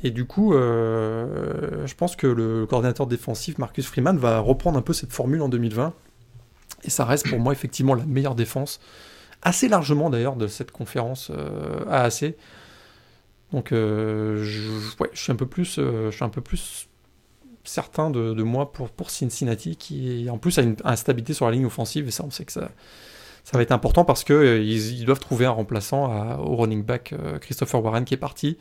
[0.03, 4.83] Et du coup, euh, je pense que le coordinateur défensif, Marcus Freeman, va reprendre un
[4.83, 5.95] peu cette formule en 2020.
[6.85, 8.81] Et ça reste pour moi effectivement la meilleure défense,
[9.43, 12.35] assez largement d'ailleurs, de cette conférence euh, AAC.
[13.53, 14.71] Donc, euh, je,
[15.15, 16.89] suis un peu plus, euh, je suis un peu plus
[17.65, 21.67] certain de, moi pour, pour Cincinnati, qui en plus a une instabilité sur la ligne
[21.67, 22.71] offensive, et ça, on sait que ça,
[23.45, 27.15] ça va être important parce qu'ils euh, ils doivent trouver un remplaçant au running back
[27.41, 28.59] Christopher Warren qui est parti.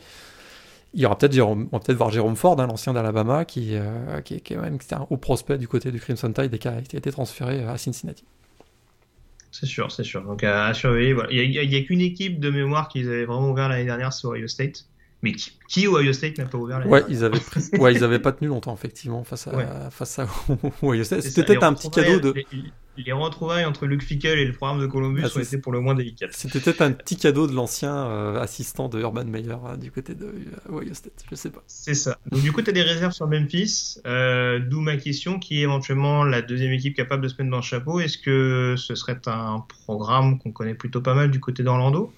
[0.94, 3.76] Il y aura peut-être on va peut-être voir Jérôme Ford, hein, l'ancien d'Alabama, qui,
[4.24, 7.12] qui, qui, même un haut prospect du côté du Crimson Tide et qui a, été
[7.12, 8.24] transféré à Cincinnati.
[9.58, 10.22] C'est sûr, c'est sûr.
[10.22, 11.16] Donc à, surveiller.
[11.32, 14.50] Il n'y a, qu'une équipe de mémoire qu'ils avaient vraiment ouvert l'année dernière, c'est Ohio
[14.50, 14.86] State.
[15.22, 15.34] Mais
[15.68, 17.40] qui, Ohio State n'a pas ouvert l'année ouais, Ils avaient
[17.80, 20.28] ouais, ils avaient pas tenu longtemps, effectivement, face à, face à
[20.84, 21.22] Ohio State.
[21.22, 22.34] C'était peut-être un petit cadeau de
[22.98, 25.80] les retrouvailles entre Luke Fickle et le programme de Columbus ah, ont été pour le
[25.80, 26.32] moins délicates.
[26.34, 30.16] C'était peut-être un petit cadeau de l'ancien euh, assistant de Urban Meyer euh, du côté
[30.16, 31.64] de euh, Ohio State, je sais pas.
[31.68, 32.18] C'est ça.
[32.32, 36.24] Donc du coup, tu as des réserves sur Memphis, d'où ma question qui est éventuellement
[36.24, 38.00] la deuxième équipe capable de se mettre dans le chapeau.
[38.00, 42.14] Est-ce que ce serait un programme qu'on connaît plutôt pas mal du côté d'Orlando?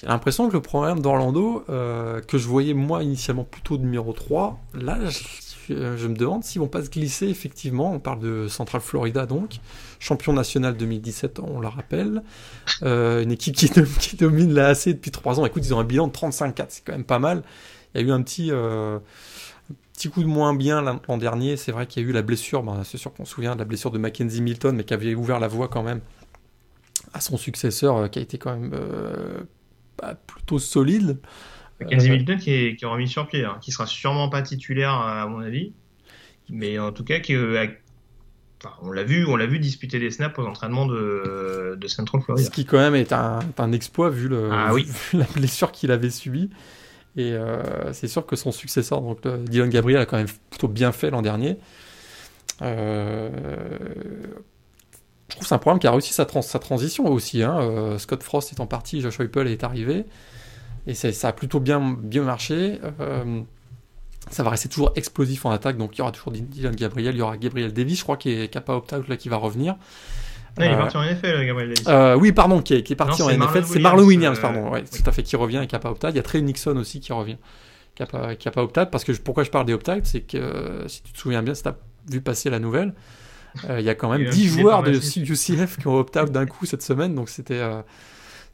[0.00, 4.98] J'ai l'impression que le programme d'Orlando, que je voyais moi initialement plutôt numéro 3, là
[5.70, 7.92] euh, je me demande s'ils vont pas se glisser, effectivement.
[7.92, 9.56] On parle de Central Florida, donc.
[9.98, 12.22] Champion national 2017, on le rappelle.
[12.82, 15.46] Euh, une équipe qui, domine la AC depuis 3 ans.
[15.46, 17.42] Écoute, ils ont un bilan de 35-4, c'est quand même pas mal.
[17.94, 18.98] Il y a eu un petit, euh,
[19.94, 21.56] petit coup de moins bien l'an dernier.
[21.56, 23.60] C'est vrai qu'il y a eu la blessure, ben, c'est sûr qu'on se souvient de
[23.60, 26.00] la blessure de Mackenzie Milton, mais qui avait ouvert la voie quand même
[27.12, 28.74] à son successeur, qui a été quand même
[30.26, 31.18] plutôt solide.
[31.88, 34.92] Kenzie Milton qui est, qui est, remis sur pied, hein, qui sera sûrement pas titulaire
[34.92, 35.72] à mon avis,
[36.48, 37.66] mais en tout cas qui, euh,
[38.82, 42.46] on l'a vu, on l'a vu disputer des snaps aux entraînements de, de Central Florida.
[42.46, 44.72] Ce qui quand même est un, un exploit vu, le, ah
[45.12, 46.50] la blessure qu'il avait subie.
[47.16, 50.90] Et euh, c'est sûr que son successeur, donc Dylan Gabriel, a quand même plutôt bien
[50.90, 51.56] fait l'an dernier.
[52.62, 53.28] Euh,
[55.28, 57.42] je trouve que c'est un programme qui a réussi sa, sa transition aussi.
[57.42, 57.96] Hein.
[57.98, 60.04] Scott Frost est en partie, Josh Heupel est arrivé.
[60.86, 62.78] Et ça, a plutôt bien, bien marché.
[63.00, 63.40] Euh,
[64.30, 67.18] ça va rester toujours explosif en attaque, donc il y aura toujours Dylan Gabriel, il
[67.18, 69.76] y aura Gabriel Davis, je crois, qui est, pas opt-out là, qui va revenir.
[70.58, 71.84] il est euh, parti en NFL, Gabriel Davis.
[71.88, 73.64] Euh, oui, pardon, qui est, parti en NFL.
[73.64, 74.70] C'est Marlon Williams, pardon.
[74.70, 76.10] Ouais, tout à fait, qui revient et qui n'a pas opt-out.
[76.10, 77.36] Il y a Trey Nixon aussi qui revient,
[77.94, 78.90] qui n'a pas, qui pas opt-out.
[78.90, 81.62] Parce que pourquoi je parle des opt-out, c'est que si tu te souviens bien, si
[81.62, 81.76] tu as
[82.10, 82.94] vu passer la nouvelle,
[83.68, 86.82] il y a quand même 10 joueurs de UCF qui ont opt-out d'un coup cette
[86.82, 87.62] semaine, donc c'était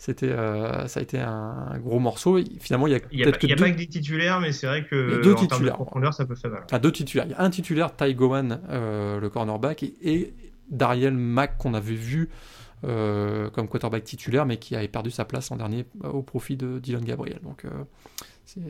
[0.01, 2.39] c'était, euh, ça a été un, gros morceau.
[2.59, 4.51] finalement, il y a, il y a, pas, y a pas que des titulaires, mais
[4.51, 5.75] c'est vrai que deux titulaires.
[5.75, 6.63] profondeur, ça peut faire mal.
[6.65, 7.27] Enfin, deux titulaires.
[7.29, 10.35] Il y a un titulaire, Ty Gowan, euh, le cornerback, et, et,
[10.71, 12.31] Dariel Mack qu'on avait vu
[12.85, 16.79] euh, comme quarterback titulaire, mais qui avait perdu sa place l'an dernier au profit de
[16.79, 17.41] Dylan Gabriel.
[17.43, 17.65] Donc,
[18.47, 18.63] c'est,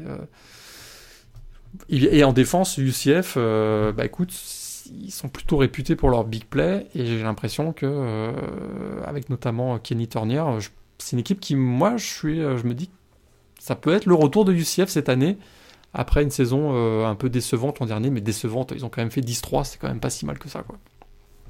[1.89, 4.33] et en défense, UCF, bah écoute,
[4.87, 8.33] ils sont plutôt réputés pour leur big play et j'ai l'impression que
[9.05, 10.69] avec notamment Kenny Turnier, je
[11.03, 12.91] c'est une équipe qui, moi, je, suis, euh, je me dis
[13.59, 15.37] ça peut être le retour de UCF cette année,
[15.93, 19.11] après une saison euh, un peu décevante l'an dernier, mais décevante, ils ont quand même
[19.11, 20.63] fait 10-3, c'est quand même pas si mal que ça.
[20.63, 20.79] Quoi.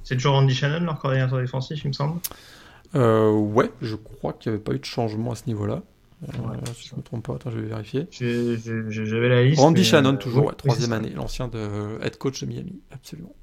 [0.03, 2.21] C'est toujours Andy Shannon, leur coordinateur défensif, il me semble?
[2.97, 5.83] Euh, Ouais, je crois qu'il n'y avait pas eu de changement à ce niveau-là.
[6.75, 8.07] Si je ne me trompe pas, attends, je vais vérifier.
[8.11, 9.61] J'avais la liste.
[9.61, 13.35] Andy Shannon, toujours, troisième année, l'ancien de head coach de Miami, absolument.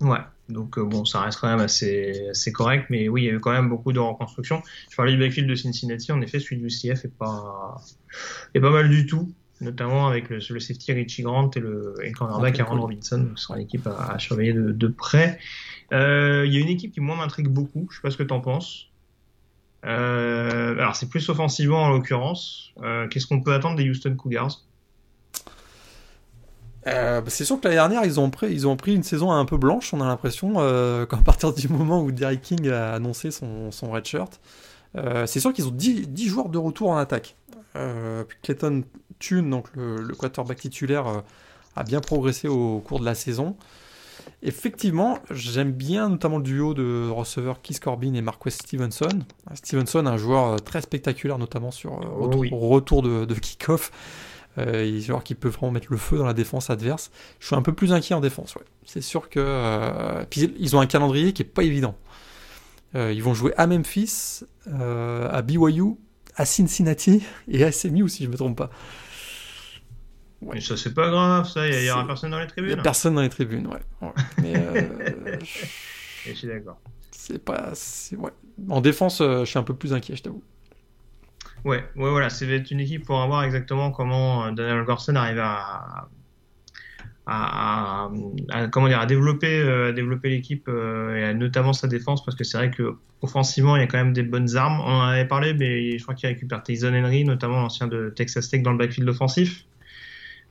[0.00, 3.30] Ouais, donc euh, bon, ça reste quand même assez, assez correct, mais oui, il y
[3.30, 4.62] a eu quand même beaucoup de reconstruction.
[4.90, 7.82] Je parlais du backfield de Cincinnati, en effet, celui du CF est pas,
[8.54, 12.10] est pas mal du tout, notamment avec le, le safety Richie Grant et le, et
[12.10, 15.40] le cornerback Aaron Robinson, donc ce sera une équipe à, surveiller de, de près.
[15.92, 18.22] Euh, il y a une équipe qui, moi, m'intrigue beaucoup, je sais pas ce que
[18.22, 18.87] tu en penses.
[19.84, 22.72] Euh, alors, c'est plus offensivement en l'occurrence.
[22.82, 24.62] Euh, qu'est-ce qu'on peut attendre des Houston Cougars?
[26.84, 29.44] Bah, c'est sûr que l'année dernière, ils ont, pris, ils ont pris une saison un
[29.44, 30.54] peu blanche, on a l'impression,
[31.08, 34.40] quand à partir du moment où Derrick King a annoncé son, son red shirt.
[35.26, 37.36] c'est sûr qu'ils ont 10, 10, joueurs de retour en attaque.
[38.42, 38.84] Clayton
[39.18, 41.24] Thune, donc le, le quarterback titulaire,
[41.76, 43.54] a bien progressé au cours de la saison.
[44.42, 49.24] Effectivement, j'aime bien notamment le duo de receveurs Keith Corbin et Marquez Stevenson.
[49.54, 53.90] Stevenson, un joueur euh, très spectaculaire, notamment sur euh, oh retour, de, de kick-off.
[54.58, 57.10] Euh, il est un joueur qui peut vraiment mettre le feu dans la défense adverse.
[57.40, 58.54] Je suis un peu plus inquiet en défense.
[58.54, 58.62] Ouais.
[58.84, 59.40] C'est sûr que.
[59.40, 61.96] Euh, puis ils ont un calendrier qui est pas évident.
[62.94, 65.96] ils vont jouer à Memphis, à BYU,
[66.36, 68.70] à Cincinnati et à SMU, si je me trompe pas.
[70.40, 71.66] Mais ça, c'est pas grave, ça.
[71.66, 72.70] Il y, aura personne dans les tribunes.
[72.72, 74.12] Il y a personne dans les tribunes, ouais.
[74.40, 75.36] Mais, euh,
[76.26, 76.80] je suis d'accord.
[77.10, 77.72] C'est pas.
[78.16, 78.30] Ouais.
[78.68, 80.42] En défense, euh, je suis un peu plus inquiet, je t'avoue.
[81.64, 82.30] Ouais, ouais, voilà.
[82.30, 86.08] C'est une équipe pour voir exactement comment euh, Daniel Gorson arrive à.
[87.30, 88.10] À,
[88.72, 92.70] comment dire, à développer, à développer l'équipe et notamment sa défense parce que c'est vrai
[92.70, 94.80] que offensivement il y a quand même des bonnes armes.
[94.80, 98.48] On en avait parlé, mais je crois qu'il récupère Tyson Henry, notamment l'ancien de Texas
[98.48, 99.66] Tech dans le backfield offensif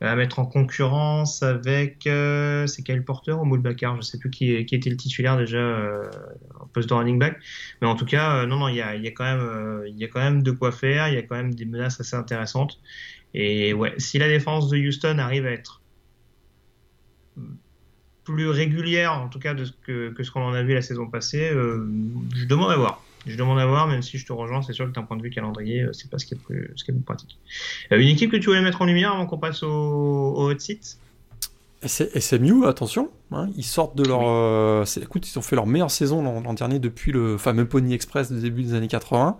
[0.02, 4.66] à mettre en concurrence avec euh, c'est Kyle Porter ou Moulbakar, je sais plus qui,
[4.66, 6.10] qui, était le titulaire déjà euh,
[6.60, 7.40] en poste de running back,
[7.82, 9.88] mais en tout cas euh, non non il y a, y a, quand même euh,
[9.88, 12.00] il y a quand même de quoi faire, il y a quand même des menaces
[12.00, 12.80] assez intéressantes.
[13.34, 15.82] Et ouais si la défense de Houston arrive à être
[18.24, 20.82] plus régulière en tout cas de ce que, que ce qu'on en a vu la
[20.82, 23.07] saison passée, je demande à voir.
[23.28, 25.22] Je demande à voir, même si je te rejoins, c'est sûr que d'un point de
[25.22, 27.38] vue calendrier, euh, c'est pas ce qui est plus, ce qui est plus pratique.
[27.92, 30.58] Euh, une équipe que tu voulais mettre en lumière avant qu'on passe au, au hot
[30.58, 30.98] seat?
[31.86, 34.22] SMU, attention, hein, ils sortent de leur.
[34.24, 38.32] Euh, écoute, ils ont fait leur meilleure saison l'an dernier depuis le fameux Pony Express
[38.32, 39.38] de début des années 80.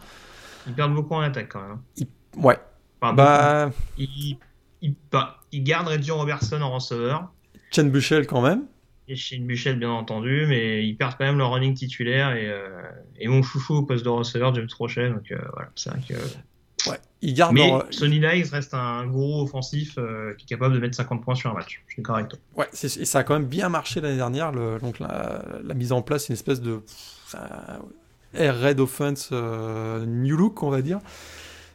[0.68, 1.80] Ils perdent beaucoup en attaque quand même.
[1.96, 2.60] Ils, ouais.
[3.02, 3.72] bah...
[3.98, 4.38] Ils,
[4.82, 4.96] ils,
[5.52, 7.32] ils, gardent Reggie Robertson en receveur.
[7.72, 8.66] Chen Buchel quand même
[9.08, 12.82] et Shane Buchel bien entendu, mais ils perdent quand même leur running titulaire et, euh,
[13.20, 16.14] et mon chouchou au poste de receveur James Rochet, donc euh, voilà, c'est vrai que.
[16.90, 20.80] Ouais, ils gardent mais Sonny Dykes reste un gros offensif euh, qui est capable de
[20.80, 21.82] mettre 50 points sur un match.
[21.88, 22.38] Je suis correct.
[22.56, 24.52] Ouais, et ça a quand même bien marché l'année dernière.
[24.52, 26.82] Le, donc la, la, mise en place, une espèce de
[28.34, 31.00] air red offense new look, on va dire.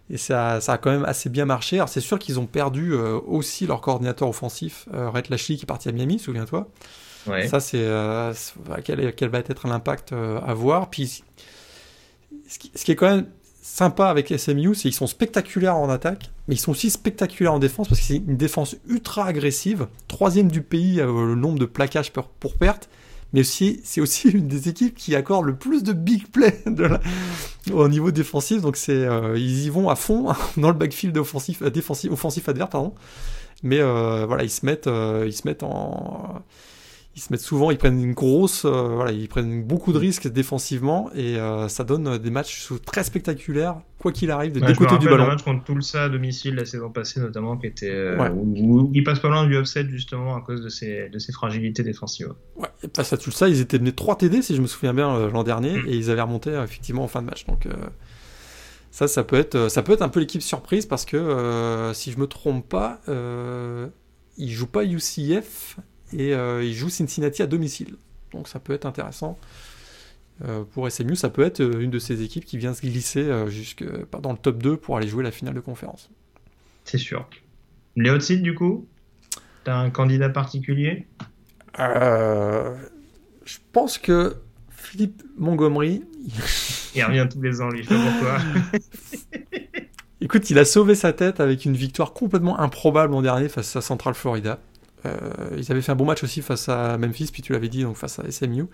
[0.09, 1.77] Et ça, ça, a quand même assez bien marché.
[1.77, 5.89] Alors c'est sûr qu'ils ont perdu aussi leur coordinateur offensif, Rhett Lashley, qui est parti
[5.89, 6.71] à Miami, souviens-toi.
[7.25, 8.33] Ça, c'est euh,
[8.85, 10.91] quel, quel, va être l'impact euh, à voir.
[10.91, 11.23] Puis,
[12.49, 13.27] ce qui, est quand même
[13.63, 17.59] sympa avec SMU, c'est qu'ils sont spectaculaires en attaque, mais ils sont aussi spectaculaires en
[17.59, 21.65] défense parce que c'est une défense ultra agressive, troisième du pays euh, le nombre de
[21.65, 22.89] plaquages pour, perte.
[23.35, 26.63] Mais aussi, c'est aussi une des équipes qui accorde le plus de big play
[27.73, 28.61] au niveau défensif.
[28.61, 29.07] Donc c'est,
[29.37, 32.93] ils y vont à fond dans le backfield offensif, défensif, offensif adverse, pardon.
[33.63, 34.91] Mais voilà, ils se mettent,
[35.25, 36.43] ils se mettent en
[37.15, 40.29] ils se mettent souvent, ils prennent une grosse, euh, voilà, ils prennent beaucoup de risques
[40.29, 44.97] défensivement et euh, ça donne des matchs très spectaculaires, quoi qu'il arrive, des deux côtés
[44.97, 45.25] du ballon.
[45.25, 49.05] Le match contre Tulsa à domicile la saison passée notamment, qui était euh, où, ils
[49.05, 52.33] passent pas loin du offset justement à cause de ces, de ces fragilités défensives.
[52.57, 55.45] Ouais, face à Tulsa, ils étaient menés 3 TD si je me souviens bien l'an
[55.45, 55.89] dernier mm.
[55.89, 57.45] et ils avaient remonté effectivement en fin de match.
[57.45, 57.69] Donc
[58.91, 62.19] ça, ça peut être, ça peut être un peu l'équipe surprise parce que si je
[62.19, 63.03] me trompe pas,
[64.39, 65.77] ils jouent pas UCF
[66.13, 67.97] et euh, il joue Cincinnati à domicile.
[68.33, 69.39] Donc ça peut être intéressant.
[70.45, 73.31] Euh, pour SMU, ça peut être euh, une de ces équipes qui vient se glisser
[73.49, 73.85] jusque
[74.21, 76.11] dans le top 2 pour aller jouer la finale de conférence.
[76.85, 77.29] C'est sûr.
[77.97, 78.87] Les hot seats, du coup
[79.65, 81.07] T'as un candidat particulier?
[81.79, 84.37] Je pense que
[84.71, 86.03] Philippe Montgomery.
[86.95, 88.39] il revient tous les ans, lui, je sais pas pourquoi.
[90.21, 93.81] Écoute, il a sauvé sa tête avec une victoire complètement improbable l'an dernier face à
[93.81, 94.61] Central Florida.
[95.07, 97.83] Euh, ils avaient fait un bon match aussi face à Memphis, puis tu l'avais dit,
[97.83, 98.67] donc face à SMU.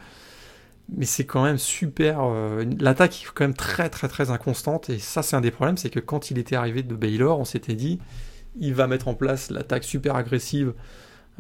[0.97, 2.21] Mais c'est quand même super.
[2.23, 5.77] Euh, l'attaque est quand même très très très inconstante, et ça c'est un des problèmes,
[5.77, 7.99] c'est que quand il était arrivé de Baylor, on s'était dit,
[8.59, 10.73] il va mettre en place l'attaque super agressive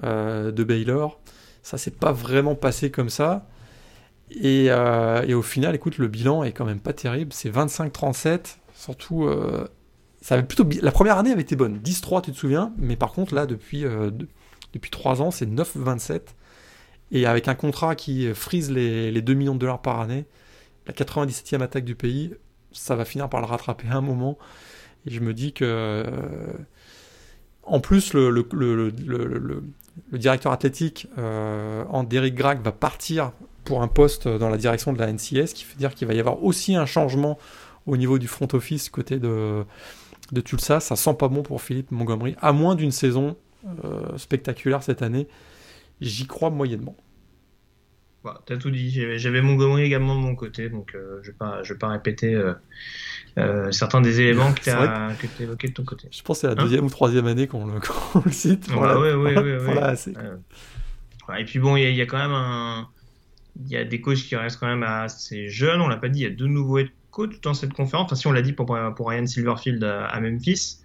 [0.05, 1.20] euh, de Baylor.
[1.62, 3.47] Ça s'est pas vraiment passé comme ça.
[4.30, 7.32] Et, au final, écoute, le bilan est quand même pas terrible.
[7.32, 8.57] C'est 25-37.
[8.74, 9.28] Surtout,
[10.20, 11.78] ça avait plutôt la première année avait été bonne.
[11.78, 12.72] 10-3, tu te souviens.
[12.78, 13.84] Mais par contre, là, depuis,
[14.73, 16.21] depuis 3 ans, c'est 9,27.
[17.11, 20.27] Et avec un contrat qui frise les, 2 millions de dollars par année,
[20.87, 22.35] la 97e attaque du pays,
[22.73, 24.39] ça va finir par le rattraper un moment.
[25.07, 25.64] Et je me dis que.
[25.64, 26.53] Euh,
[27.62, 28.33] en plus, le,
[30.12, 33.33] directeur athlétique, euh, Derek Grag, va partir
[33.64, 36.21] pour un poste dans la direction de la NCS, qui veut dire qu'il va y
[36.21, 37.39] avoir aussi un changement
[37.87, 39.64] au niveau du front office côté de,
[40.33, 40.81] de Tulsa.
[40.81, 43.37] Ça sent pas bon pour Philippe Montgomery, à moins d'une saison
[44.17, 45.29] spectaculaire cette année.
[46.01, 46.97] J'y crois moyennement.
[48.25, 49.19] Bah, T'as tout dit.
[49.19, 52.41] J'avais Montgomery également de mon côté, donc je vais pas, je vais pas répéter
[53.71, 56.09] certains des éléments que tu as, évoqués de ton côté.
[56.11, 57.75] Je pense que c'est la hein deuxième ou troisième année qu'on le,
[58.25, 58.69] le, cite.
[58.71, 59.95] Voilà, ouais, ouais, ouais,
[61.41, 62.89] Et puis bon, il y, y, a quand même un,
[63.65, 65.81] il y a des coachs qui restent quand même assez jeunes.
[65.81, 66.81] On l'a pas dit, il y a deux nouveaux
[67.11, 68.07] coachs dans cette conférence.
[68.07, 70.81] Enfin, si on l'a dit pour, pour Ryan Silverfield à, Memphis.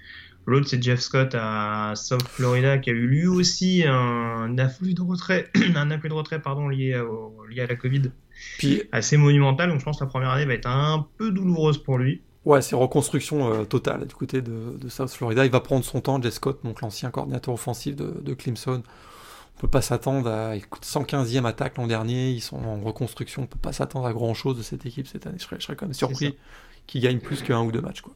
[0.45, 5.01] L'autre, c'est Jeff Scott à South Florida, qui a eu lui aussi un afflux de
[5.01, 7.01] retrait, un afflux de retrait pardon, lié,
[7.49, 8.11] lié à la Covid,
[8.57, 9.69] Puis, assez monumental.
[9.69, 12.21] Donc, je pense que la première année va être un peu douloureuse pour lui.
[12.45, 15.45] Ouais, c'est reconstruction euh, totale du côté de, South Florida.
[15.45, 18.83] Il va prendre son temps, Jeff Scott, donc l'ancien coordinateur offensif de, de Clemson
[19.57, 20.55] on peut pas s'attendre à.
[20.55, 24.33] Écoute, 115e attaque l'an dernier, ils sont en reconstruction, on peut pas s'attendre à grand
[24.33, 25.37] chose de cette équipe cette année.
[25.39, 26.35] Je serais, quand même surpris
[26.87, 28.01] qu'ils gagnent plus qu'un ou deux matchs.
[28.01, 28.13] Quoi.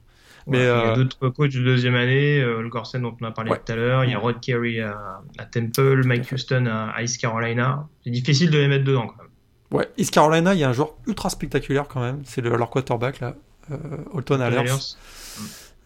[0.47, 3.25] Mais, il y a euh, d'autres coachs de deuxième année, euh, le Gorsen dont on
[3.25, 7.01] a parlé tout à l'heure, il y a Rod Carey à, Temple, Mike Houston à,
[7.03, 7.87] East Carolina.
[8.03, 9.27] C'est difficile de les mettre dedans quand même.
[9.71, 13.19] Ouais, East Carolina, il y a un joueur ultra spectaculaire quand même, c'est leur quarterback
[13.19, 13.35] là,
[13.71, 13.77] euh,
[14.15, 14.95] Alton Allers.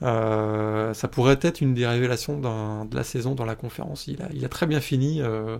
[0.03, 2.39] Euh, ça pourrait être une des révélations
[2.85, 4.07] de la saison dans la conférence.
[4.07, 5.21] Il a, il a très bien fini.
[5.21, 5.57] Euh,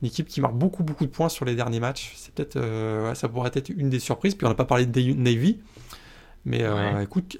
[0.00, 2.12] une équipe qui marque beaucoup beaucoup de points sur les derniers matchs.
[2.16, 4.34] C'est peut-être, euh, ça pourrait être une des surprises.
[4.34, 5.58] Puis on n'a pas parlé de Navy,
[6.48, 6.64] mais
[7.02, 7.38] écoute,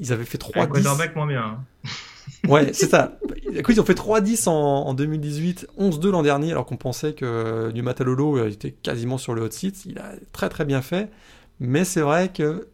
[0.00, 1.14] ils avaient fait 3-10.
[1.14, 1.42] moins bien.
[1.42, 1.58] Hein.
[2.48, 3.18] ouais, c'est ça.
[3.54, 7.82] Écoute, ils ont fait 3-10 en, 2018, 11-2 l'an dernier, alors qu'on pensait que du
[7.82, 9.84] Matalolo était quasiment sur le hot seat.
[9.86, 11.10] Il a très très bien fait,
[11.60, 12.68] mais c'est vrai que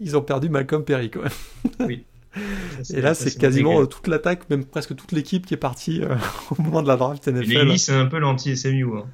[0.00, 1.86] ils ont perdu Malcolm Perry quand même.
[1.88, 2.04] Oui.
[2.94, 6.14] Et là, c'est quasiment euh, toute l'attaque, même presque toute l'équipe qui est partie euh,
[6.50, 7.70] au moment de la draft NFL.
[7.70, 8.84] Et c'est un peu l'anti-SMU.
[8.96, 9.06] Hein.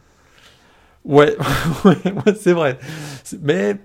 [1.05, 1.37] Ouais,
[1.85, 2.79] ouais, c'est vrai.
[3.41, 3.77] Mais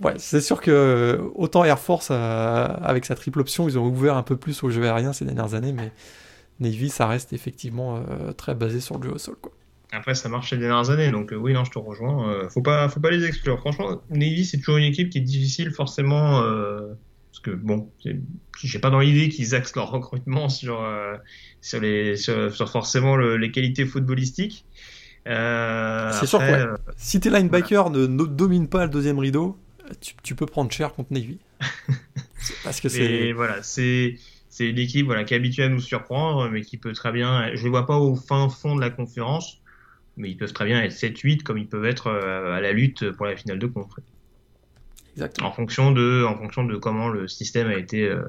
[0.00, 4.16] ouais, c'est sûr que autant Air Force, euh, avec sa triple option, ils ont ouvert
[4.16, 5.92] un peu plus au jeu aérien ces dernières années, mais
[6.60, 8.02] Navy, ça reste effectivement
[8.36, 9.36] très basé sur le jeu au sol.
[9.40, 9.52] Quoi.
[9.92, 12.48] Après, ça marche ces dernières années, donc oui, non, je te rejoins.
[12.50, 13.58] faut, pas, faut pas les exclure.
[13.58, 16.42] Franchement, Navy, c'est toujours une équipe qui est difficile forcément
[17.30, 17.90] parce que bon,
[18.62, 21.16] j'ai pas dans l'idée qu'ils axent leur recrutement sur euh,
[21.60, 24.64] sur les sur, forcément les qualités footballistiques.
[25.28, 29.58] Euh, c'est sûr que euh, si tes linebackers ne, ne dominent pas le deuxième rideau,
[30.22, 31.38] tu, peux prendre cher contre Navy.
[32.64, 34.16] Parce que c'est voilà, c'est
[34.48, 37.54] c'est une équipe voilà qui est habituée à nous surprendre, mais qui peut très bien.
[37.54, 39.60] Je les vois pas au fin fond de la conférence,
[40.16, 43.26] mais ils peuvent très bien être 7-8 comme ils peuvent être à la lutte pour
[43.26, 43.88] la finale de conf.
[45.42, 48.22] En fonction de, en fonction de comment le système a été euh,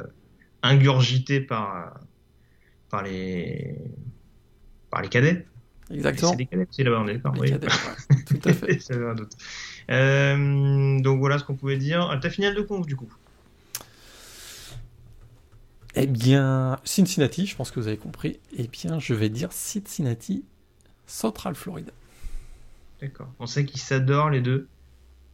[0.63, 1.99] ingurgité par,
[2.89, 3.75] par les,
[4.89, 5.45] par les cadets.
[5.93, 6.31] Exactement.
[6.31, 7.35] C'est des cadets, c'est là-bas, on est d'accord.
[7.39, 7.49] Oui.
[7.49, 7.67] Cadets,
[8.27, 8.91] tout à fait.
[8.93, 9.33] un doute.
[9.89, 12.17] Euh, donc voilà ce qu'on pouvait dire.
[12.21, 13.11] Ta finale de conf, du coup
[15.95, 18.39] Eh bien, Cincinnati, je pense que vous avez compris.
[18.57, 20.45] Eh bien, je vais dire Cincinnati,
[21.07, 21.91] Central Florida.
[23.01, 23.31] D'accord.
[23.39, 24.67] On sait qu'ils s'adorent les deux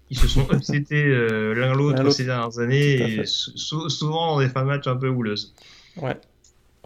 [0.10, 4.62] ils se sont upsetés euh, l'un l'autre ces dernières années, et souvent dans des fins
[4.62, 5.54] de match un peu houleuses.
[5.98, 6.18] Ouais.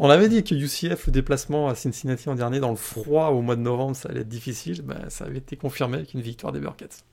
[0.04, 3.44] On avait dit que UCF, le déplacement à Cincinnati en dernier, dans le froid au
[3.44, 4.82] mois de novembre, ça allait être difficile.
[4.82, 7.06] Ben, ça avait été confirmé avec une victoire des Burkett.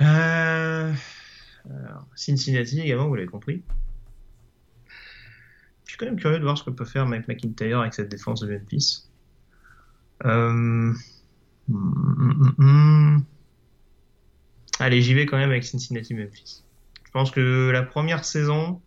[0.00, 0.90] Euh...
[2.14, 3.62] Cincinnati également, vous l'avez compris.
[5.84, 8.08] Je suis quand même curieux de voir ce que peut faire Mike McIntyre avec cette
[8.08, 9.06] défense de Memphis.
[10.24, 10.94] Euh...
[14.78, 16.64] Allez, j'y vais quand même avec Cincinnati Memphis.
[17.04, 18.80] Je pense que la première saison,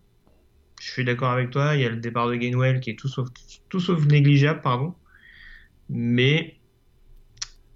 [0.79, 3.07] je suis d'accord avec toi, il y a le départ de Gainwell qui est tout
[3.07, 3.29] sauf,
[3.69, 4.93] tout sauf négligeable, pardon.
[5.89, 6.57] Mais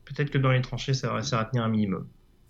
[0.05, 2.07] peut-être que dans les tranchées, ça va réussir à tenir un minimum.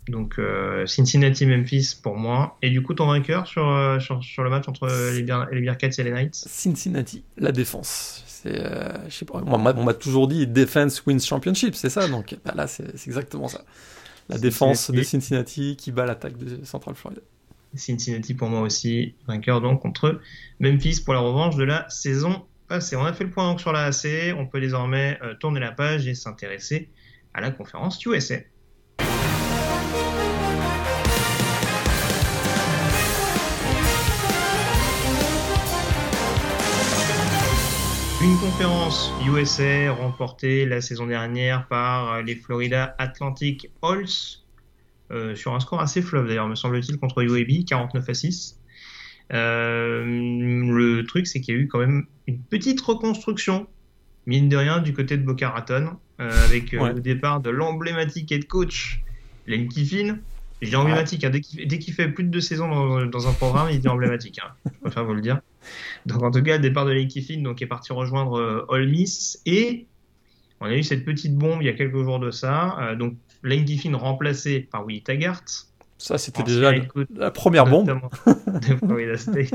[0.09, 2.57] Donc euh, Cincinnati Memphis pour moi.
[2.61, 6.03] Et du coup, ton vainqueur sur, euh, sur, le match entre les, les Bearcats et
[6.03, 6.35] les Knights?
[6.35, 8.23] Cincinnati, la défense.
[8.25, 12.07] C'est, euh, je sais pas, on m'a toujours dit Defense wins championship, c'est ça?
[12.07, 13.65] Donc bah là, c'est exactement ça.
[14.29, 17.21] La défense de Cincinnati qui bat l'attaque de Central Florida.
[17.76, 20.20] Cincinnati pour moi aussi, vainqueur donc contre
[20.59, 22.95] Memphis pour la revanche de la saison passée.
[22.95, 25.72] On a fait le point donc sur la AC, on peut désormais euh, tourner la
[25.72, 26.89] page et s'intéresser
[27.34, 28.38] à la conférence USA.
[38.20, 44.41] Une conférence USA remportée la saison dernière par les Florida Atlantic Halls
[45.12, 48.60] euh, sur un score assez fleuve d'ailleurs, me semble-t-il, contre UAB, 49 à 6.
[49.34, 53.68] Euh, le truc, c'est qu'il y a eu quand même une petite reconstruction,
[54.26, 58.47] mine de rien, du côté de Boca Raton, euh, avec le départ de l'emblématique head
[58.47, 59.03] coach
[59.45, 60.20] Len Kiffin,
[60.62, 61.30] Je dis emblématique, hein.
[61.30, 64.39] dès qu'il fait plus de deux saisons dans, un programme, il dit emblématique.
[64.43, 64.51] Hein.
[64.66, 65.39] Je préfère vous le dire.
[66.05, 69.41] Donc en tout cas, le départ de Lane Kiffin donc, est parti rejoindre Ole Miss
[69.45, 69.86] et
[70.60, 72.78] on a eu cette petite bombe il y a quelques jours de ça.
[72.80, 73.16] Euh, donc
[73.47, 75.43] Lane Kiffin remplacé par Willie Taggart.
[75.97, 76.71] Ça, c'était déjà
[77.15, 77.87] la première bombe.
[78.27, 79.51] De Florida State.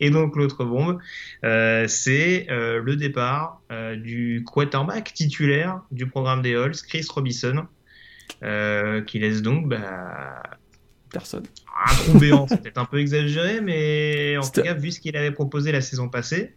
[0.00, 0.98] Et donc l'autre bombe,
[1.44, 7.66] euh, c'est euh, le départ euh, du quarterback titulaire du programme des Halls, Chris Robinson,
[9.06, 10.42] qui laisse donc bah,
[11.12, 11.44] personne.
[11.86, 15.16] Un trou béant, c'est peut-être un peu exagéré, mais en tout cas, vu ce qu'il
[15.16, 16.54] avait proposé la saison passée,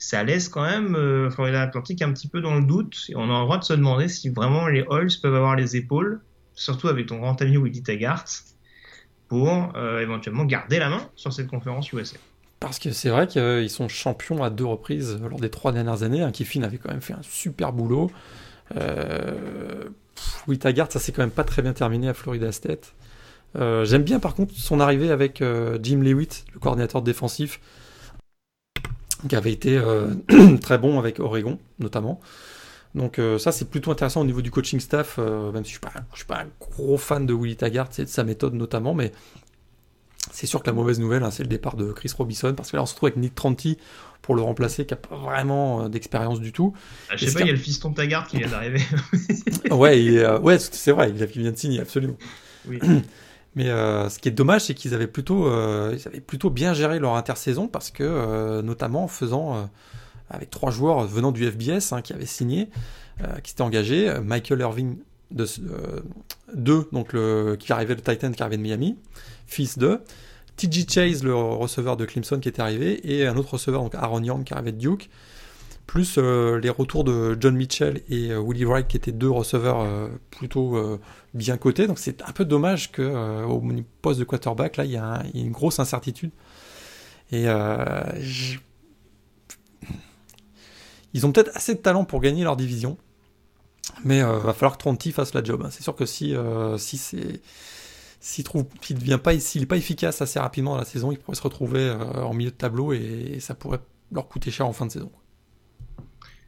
[0.00, 3.06] ça laisse quand même Florida Atlantic un petit peu dans le doute.
[3.10, 5.76] Et on a le droit de se demander si vraiment les Halls peuvent avoir les
[5.76, 6.20] épaules,
[6.54, 8.24] surtout avec ton grand ami Willie Taggart,
[9.28, 12.16] pour éventuellement garder la main sur cette conférence USA.
[12.60, 16.22] Parce que c'est vrai qu'ils sont champions à deux reprises lors des trois dernières années.
[16.22, 18.10] Hein, Kiffin avait quand même fait un super boulot.
[18.76, 19.88] Euh,
[20.60, 22.92] Taggart, ça s'est quand même pas très bien terminé à Florida State.
[23.56, 27.60] Euh, j'aime bien par contre son arrivée avec euh, Jim Lewitt, le coordinateur défensif,
[29.28, 30.08] qui avait été euh,
[30.60, 32.20] très bon avec Oregon notamment.
[32.94, 36.24] Donc ça c'est plutôt intéressant au niveau du coaching staff, même si je ne suis,
[36.26, 39.12] pas un gros fan de Willie Taggart et de sa méthode notamment, mais
[40.32, 42.76] c'est sûr que la mauvaise nouvelle, hein, c'est le départ de Chris Robinson, parce que
[42.76, 43.78] là, on se retrouve avec Nick Tranti
[44.22, 46.74] pour le remplacer, qui n'a pas vraiment euh, d'expérience du tout.
[47.08, 48.80] Ah, je sais pas, il y a le fiston Taggart qui vient d'arriver.
[49.70, 52.16] ouais, euh, ouais c'est vrai, il, vient de signer, absolument.
[53.56, 56.98] Mais euh, ce qui est dommage, c'est qu'ils avaient plutôt, ils avaient plutôt bien géré
[56.98, 59.68] leur intersaison parce que, notamment en faisant
[60.28, 62.68] avec trois joueurs venant du FBS hein, qui avaient signé,
[63.42, 64.98] qui s'étaient engagés, Michael Irving
[65.30, 65.46] de
[66.54, 68.96] deux, donc le, qui arrivait le Titan qui arrivait de Miami,
[69.46, 70.00] fils de
[70.56, 74.22] TJ Chase, le receveur de Clemson qui était arrivé, et un autre receveur, donc Aaron
[74.22, 75.08] Young qui arrivait de Duke,
[75.90, 79.80] plus euh, les retours de John Mitchell et euh, Willie Wright qui étaient deux receveurs
[79.80, 80.78] euh, plutôt
[81.34, 81.88] bien cotés.
[81.88, 83.02] Donc c'est un peu dommage que
[83.44, 83.60] au
[84.00, 86.30] poste de quarterback, là, il y, a une grosse incertitude.
[87.32, 87.46] Et
[91.12, 92.96] ils ont peut-être assez de talent pour gagner leur division.
[94.04, 95.62] Mais va falloir que Tronti fasse la job.
[95.64, 95.70] Hein.
[95.72, 96.36] C'est sûr que si,
[96.78, 97.40] si c'est
[98.20, 98.64] s'il trouve
[99.24, 102.52] pas s'il pas efficace assez rapidement dans la saison, il pourrait se retrouver en milieu
[102.52, 103.80] de tableau et, ça pourrait
[104.12, 105.10] leur coûter cher en fin de saison.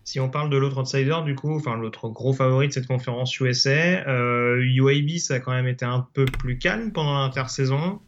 [0.04, 3.38] Si on parle de l'autre outsider, du coup, enfin l'autre gros favori de cette conférence
[3.38, 8.00] USA, euh, UAB, ça a quand même été un peu plus calme pendant l'intersaison.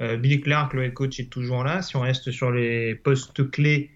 [0.00, 1.82] Euh, Billy Clark, le head coach, est toujours là.
[1.82, 3.90] Si on reste sur les postes clés,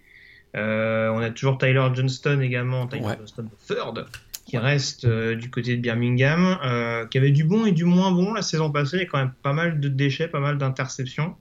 [0.57, 4.07] euh, on a toujours Tyler Johnston également, Tyler Johnston third,
[4.47, 8.13] qui reste euh, du côté de Birmingham, euh, qui avait du bon et du moins
[8.13, 8.99] bon la saison passée.
[8.99, 11.37] Il y a quand même pas mal de déchets, pas mal d'interceptions.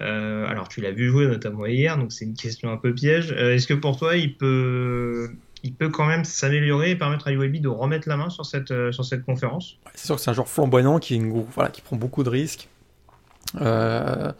[0.00, 3.32] Euh, alors tu l'as vu jouer notamment hier, donc c'est une question un peu piège.
[3.32, 5.30] Est-ce que pour toi il peut,
[5.62, 8.72] il peut quand même s'améliorer et permettre à UAB de remettre la main sur cette,
[8.92, 9.78] sur cette conférence?
[9.94, 11.18] C'est sûr que c'est un joueur flamboyant qui,
[11.54, 12.68] voilà, qui prend beaucoup de risques.
[13.60, 14.32] Euh,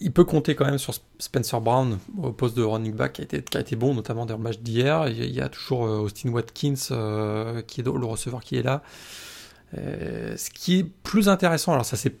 [0.00, 3.24] il peut compter quand même sur Spencer Brown au poste de running back qui a
[3.24, 5.08] été, qui a été bon, notamment dans le match d'hier.
[5.08, 8.82] Il y a toujours euh, Austin Watkins euh, qui est le receveur qui est là.
[9.76, 12.14] Euh, ce qui est plus intéressant, alors ça s'est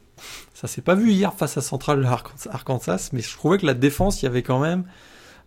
[0.54, 2.08] ça s'est pas vu hier face à Central
[2.50, 4.84] Arkansas, mais je trouvais que la défense, il y avait quand même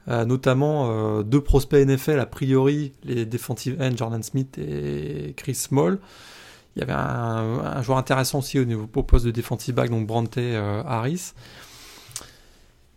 [0.08, 6.00] notamment deux prospects NFL a priori, les defensive ends Jordan Smith et Chris Small.
[6.76, 10.08] Il y avait un, joueur intéressant aussi au niveau au poste de defensive back, donc
[10.08, 11.34] Brante Harris.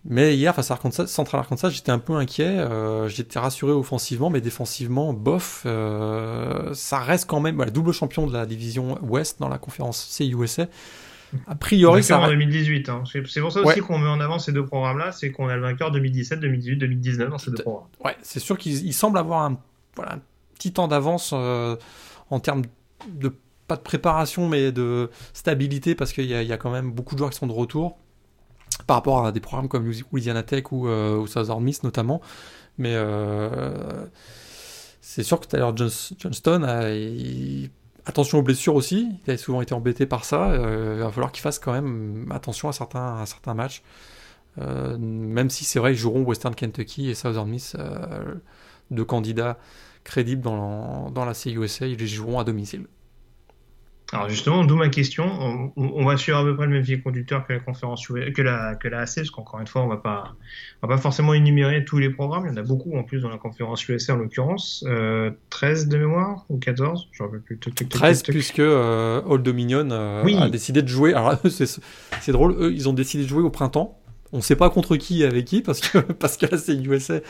[0.07, 2.59] Mais hier, face à Arkansas, Central Arkansas, j'étais un peu inquiet.
[2.59, 5.63] Euh, j'étais rassuré offensivement, mais défensivement, bof.
[5.65, 10.67] Euh, ça reste quand même double champion de la division Ouest dans la conférence CUSA.
[11.47, 12.21] A priori, ça.
[12.21, 12.89] en 2018.
[12.89, 13.05] Hein.
[13.07, 15.63] C'est pour ça aussi qu'on met en avant ces deux programmes-là, c'est qu'on a le
[15.63, 17.89] vainqueur 2017, 2018, 2019 dans ces deux programmes.
[18.05, 19.59] Ouais, c'est sûr qu'ils semblent avoir un,
[19.97, 20.19] voilà,
[20.55, 21.77] petit temps d'avance euh,
[22.31, 22.63] en termes
[23.09, 23.33] de
[23.67, 27.19] pas de préparation, mais de stabilité, parce qu'il y, y, a quand même beaucoup de
[27.19, 27.97] joueurs qui sont de retour
[28.87, 32.21] par rapport à des programmes comme Louisiana Tech ou, euh, Southern Miss notamment.
[32.79, 34.07] Mais euh,
[35.01, 35.71] c'est sûr que Tyler
[36.19, 36.91] Johnston a,
[38.07, 39.09] attention aux blessures aussi.
[39.27, 40.51] Il a souvent été embêté par ça.
[40.51, 43.83] Euh, il va falloir qu'il fasse quand même attention à certains, matchs.
[44.57, 47.77] même si c'est vrai qu'ils joueront Western Kentucky et Southern Miss,
[48.91, 49.59] deux candidats
[50.05, 52.87] crédibles dans, dans la CUSA, ils joueront à domicile.
[54.13, 55.73] Alors justement, d'où ma question.
[55.77, 58.75] On, va suivre à peu près le même fil conducteur que la conférence que la
[58.75, 60.35] que la AC, parce qu'encore une fois, on va pas
[60.83, 62.45] on va pas forcément énumérer tous les programmes.
[62.47, 64.85] Il y en a beaucoup en plus dans la conférence USA en l'occurrence.
[65.51, 67.59] 13 euh, de mémoire ou 14 J'en veux plus.
[67.59, 71.15] 13 puisque euh, Old Dominion euh, a décidé de jouer.
[71.15, 73.99] Alors c'est drôle, eux ils ont décidé de jouer au printemps.
[74.33, 77.21] On ne sait pas contre qui et avec qui parce que parce que la USA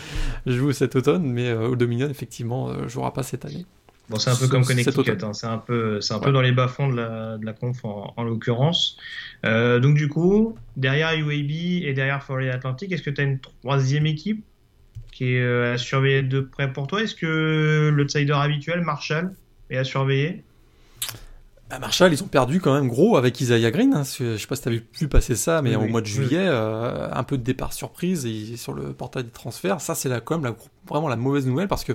[0.46, 3.64] joue cet automne, mais Old Dominion effectivement jouera pas cette année.
[4.10, 5.32] Bon, c'est un peu comme Connecticut, hein.
[5.32, 8.22] c'est un peu, c'est un peu dans les bas-fonds de la, de la conf en,
[8.22, 8.98] l'occurrence.
[9.46, 13.38] Euh, donc du coup, derrière UAB et derrière Florida Atlantic, est-ce que tu as une
[13.40, 14.44] troisième équipe
[15.10, 17.02] qui est euh, à surveiller de près pour toi?
[17.02, 19.32] Est-ce que l'outsider habituel, Marshall,
[19.70, 20.44] est à surveiller?
[21.70, 23.94] Bah, Marshall, ils ont perdu quand même gros avec Isaiah Green.
[23.94, 24.02] Hein.
[24.04, 27.08] Je sais pas si tu avais vu passer ça, mais au mois de juillet, euh,
[27.10, 29.80] un peu de départ surprise et sur le portail des transferts.
[29.80, 30.54] Ça, c'est quand même
[30.86, 31.94] vraiment la mauvaise nouvelle parce que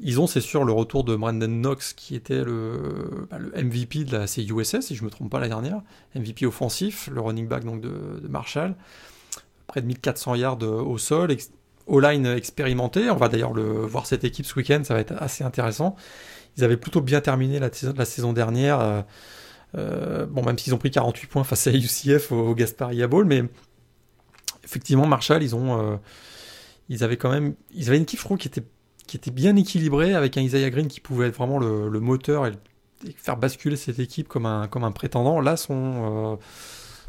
[0.00, 4.16] ils ont, c'est sûr, le retour de Brandon Knox, qui était le, bah, MVP de
[4.16, 5.80] la CUSS, si je me trompe pas la dernière,
[6.14, 8.74] MVP offensif, le running back donc de, Marshall,
[9.66, 11.34] près de 1400 yards au sol,
[11.90, 13.10] all-line expérimenté.
[13.10, 15.96] On va d'ailleurs le voir cette équipe ce week-end, ça va être assez intéressant.
[16.56, 18.80] Ils avaient plutôt bien terminé la, la saison dernière.
[18.80, 19.02] Euh,
[19.76, 23.44] euh, bon, même s'ils ont pris 48 points face à UCF au, Gasparia Bowl, mais
[24.64, 25.96] effectivement, Marshall, ils ont, euh,
[26.88, 28.64] ils avaient quand même, ils avaient une trouve, qui était
[29.08, 32.52] qui était bien équilibré avec un Isaiah Green qui pouvait être vraiment le, moteur et,
[33.16, 35.40] faire basculer cette équipe comme un, comme un prétendant.
[35.40, 36.36] Là, son, euh,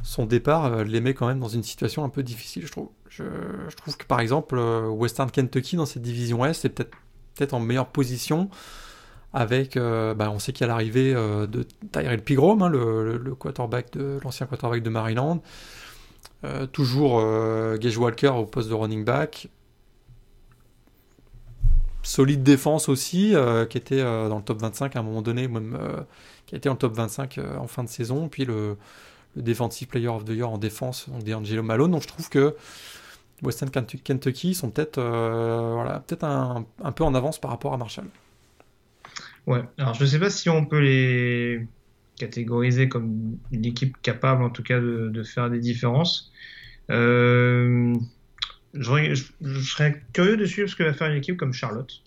[0.02, 2.90] son départ euh, les met quand même dans une situation un peu difficile, je trouve.
[3.10, 3.24] Je,
[3.76, 6.92] trouve que par exemple, euh, Western Kentucky dans cette division Est est peut-être
[7.36, 8.50] peut en meilleure position
[9.32, 14.20] avec, bah, on sait qu'il y a l'arrivée de Tyrell Pigrom, hein, le, quarterback de
[14.24, 15.44] l'ancien quarterback de Maryland.
[16.72, 17.22] toujours
[17.78, 19.48] Gage Walker au poste de running back
[22.04, 25.48] solide défense aussi, euh, qui était euh, dans le top 25 à un moment donné,
[25.48, 26.02] même euh,
[26.46, 28.30] qui été en top 25 en fin de saison.
[28.30, 28.78] Puis le,
[29.36, 31.92] Defensive Player of the Year en défense, donc D'Angelo Malone.
[31.92, 32.56] Donc je trouve que
[33.44, 36.04] Western Kentucky sont peut-être voilà,
[36.84, 38.08] un, peu en avance par rapport à Marshall.
[39.46, 41.68] Ouais, alors je ne sais pas si on peut les
[42.18, 46.34] catégoriser comme une équipe capable en tout cas de, faire des différences.
[48.74, 49.16] Je,
[49.62, 52.02] serais curieux de suivre ce que va faire une équipe comme Charlotte.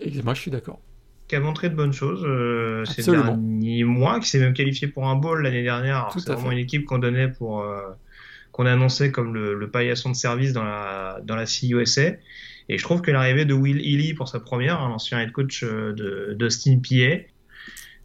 [0.00, 0.80] Et moi, je suis d'accord.
[1.28, 5.08] Qui a montré de bonnes choses euh, ces derniers mois, qui s'est même qualifié pour
[5.08, 6.08] un bowl l'année dernière.
[6.12, 7.62] C'est vraiment une équipe qu'on donnait pour.
[7.62, 7.80] Euh,
[8.52, 12.12] qu'on annonçait comme le, le, paillasson de service dans la, dans la CUSA.
[12.70, 15.62] Et je trouve que l'arrivée de Will Ely pour sa première, hein, l'ancien head coach
[15.62, 17.22] euh, de d'Austin PA,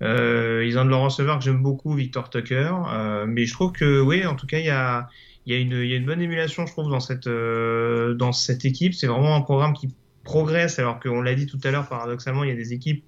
[0.01, 2.73] euh, ils ont de leur receveur que j'aime beaucoup, Victor Tucker.
[2.89, 5.07] Euh, mais je trouve que, oui, en tout cas, il y a,
[5.45, 8.13] il y, a une, il y a une bonne émulation, je trouve, dans cette, euh,
[8.13, 8.93] dans cette équipe.
[8.93, 9.89] C'est vraiment un programme qui
[10.23, 13.03] progresse, alors qu'on l'a dit tout à l'heure, paradoxalement, il y a des équipes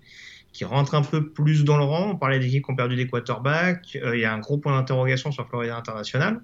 [0.52, 2.12] qui rentrent un peu plus dans le rang.
[2.12, 3.98] On parlait d'équipes qui ont perdu des quarterbacks.
[4.04, 6.42] Euh, il y a un gros point d'interrogation sur Florida International,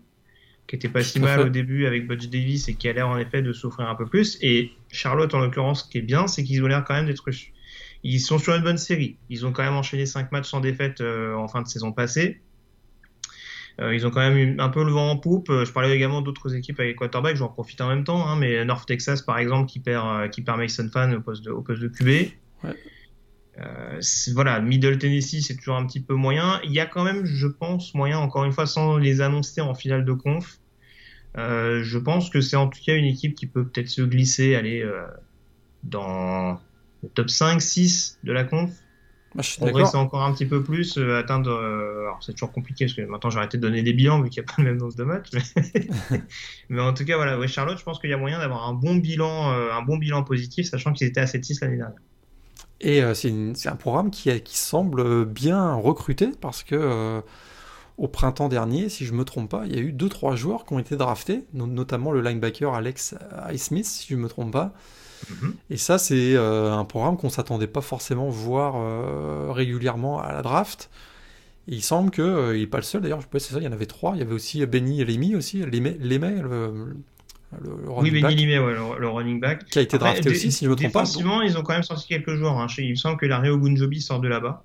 [0.67, 3.17] qui était pas si mal au début avec Butch Davis et qui a l'air en
[3.17, 4.37] effet de souffrir un peu plus.
[4.41, 7.23] Et Charlotte, en l'occurrence, ce qui est bien, c'est qu'ils ont l'air quand même d'être.
[8.03, 9.17] Ils sont sur une bonne série.
[9.29, 12.41] Ils ont quand même enchaîné 5 matchs sans défaite euh, en fin de saison passée.
[13.79, 15.49] Euh, ils ont quand même eu un peu le vent en poupe.
[15.49, 18.65] Euh, je parlais également d'autres équipes avec quarterback, j'en profite en même temps, hein, mais
[18.65, 21.61] North Texas par exemple qui perd, euh, qui perd Mason Fan au poste de, au
[21.61, 22.33] poste de QB.
[24.33, 26.59] voilà, Middle Tennessee, c'est toujours un petit peu moyen.
[26.63, 29.73] Il y a quand même, je pense, moyen, encore une fois, sans les annoncer en
[29.73, 30.59] finale de conf.
[31.35, 34.85] je pense que c'est en tout cas une équipe qui peut peut-être se glisser, aller
[35.83, 36.59] dans
[37.03, 38.71] le top 5, 6 de la conf.
[39.35, 41.51] Bah, je progresser encore un petit peu plus, euh, atteindre.
[41.51, 44.29] Euh, alors c'est toujours compliqué parce que maintenant j'ai arrêté de donner des bilans vu
[44.29, 45.29] qu'il n'y a pas le même nombre de matchs.
[46.69, 48.95] Mais, en tout cas, voilà, Charlotte, je pense qu'il y a moyen d'avoir un bon
[48.95, 51.99] bilan, euh, un bon bilan positif, sachant qu'ils étaient à 7-6 l'année dernière.
[52.81, 57.21] Et c'est un programme qui, qui, semble bien recruté parce que
[57.97, 60.73] au printemps dernier, si je me trompe pas, il y a eu 2-3 joueurs qui
[60.73, 64.73] ont été draftés, notamment le linebacker Alex Highsmith, si je me trompe pas.
[65.69, 70.41] Et ça, c'est euh, un programme qu'on s'attendait pas forcément voir euh, régulièrement à la
[70.41, 70.89] draft.
[71.67, 73.67] Et il semble qu'il euh, n'est pas le seul, d'ailleurs, je c'est ça, il y
[73.67, 74.13] en avait trois.
[74.15, 76.95] Il y avait aussi Benny Lemi aussi, Lemay, le,
[77.61, 79.65] le, running oui, Benny Lemay, le, running back.
[79.65, 81.01] Qui a été drafté aussi, si je ne me trompe pas.
[81.01, 82.57] Défensivement, ils ont quand même sorti quelques joueurs.
[82.57, 82.67] Hein.
[82.77, 84.63] Il me semble que Larry Ogunjobi sort de là-bas.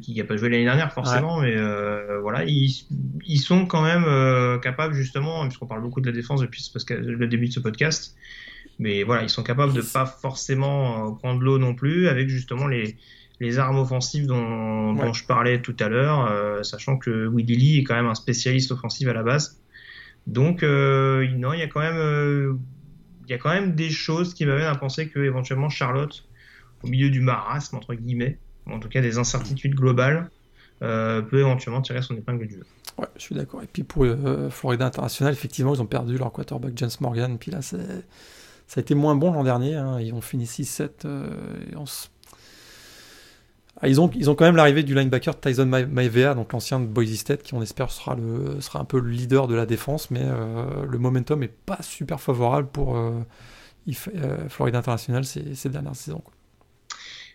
[0.00, 1.54] qui n'a pas joué l'année dernière forcément, mais
[2.22, 2.86] voilà, ils,
[3.26, 7.48] ils, sont quand même capables justement, puisqu'on parle beaucoup de la défense depuis le début
[7.48, 8.16] de ce podcast,
[8.78, 12.66] mais voilà, ils sont capables de pas forcément euh, prendre l'eau non plus, avec justement
[12.66, 12.96] les,
[13.40, 17.78] les armes offensives dont, dont je parlais tout à l'heure, euh, sachant que Willy Lee
[17.78, 19.60] est quand même un spécialiste offensif à la base.
[20.26, 22.54] Donc, euh, non, il y a quand même, euh,
[23.26, 26.26] il y a quand même des choses qui m'amènent à penser que éventuellement Charlotte,
[26.82, 30.30] au milieu du marasme entre guillemets, en tout cas des incertitudes globales,
[30.80, 32.66] peut éventuellement tirer son épingle du jeu.
[32.98, 33.62] Ouais, je suis d'accord.
[33.62, 34.04] Et puis pour
[34.50, 37.38] Florida International, effectivement, ils ont perdu leur quarterback James Morgan.
[37.38, 38.04] Puis là, c'est
[38.74, 39.76] ça a été moins bon l'an dernier.
[39.76, 40.00] Hein.
[40.00, 40.88] Ils ont fini 6-7.
[41.04, 41.28] Euh,
[43.80, 46.86] ah, ils, ont, ils ont quand même l'arrivée du linebacker Tyson Maivea, donc l'ancien de
[46.86, 50.10] Boise State, qui on espère sera, le, sera un peu le leader de la défense,
[50.10, 53.20] mais euh, le momentum est pas super favorable pour euh,
[54.48, 56.24] Florida International ces, ces dernières saisons.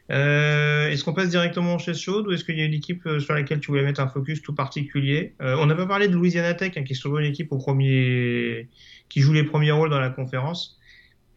[0.09, 3.61] est-ce qu'on passe directement chez chaude ou est-ce qu'il y a une équipe sur laquelle
[3.61, 5.35] tu voulais mettre un focus tout particulier?
[5.39, 8.67] On n'a pas parlé de Louisiana Tech, hein, qui est souvent une équipe au premier...
[9.07, 10.78] qui joue les premiers rôles dans la conférence.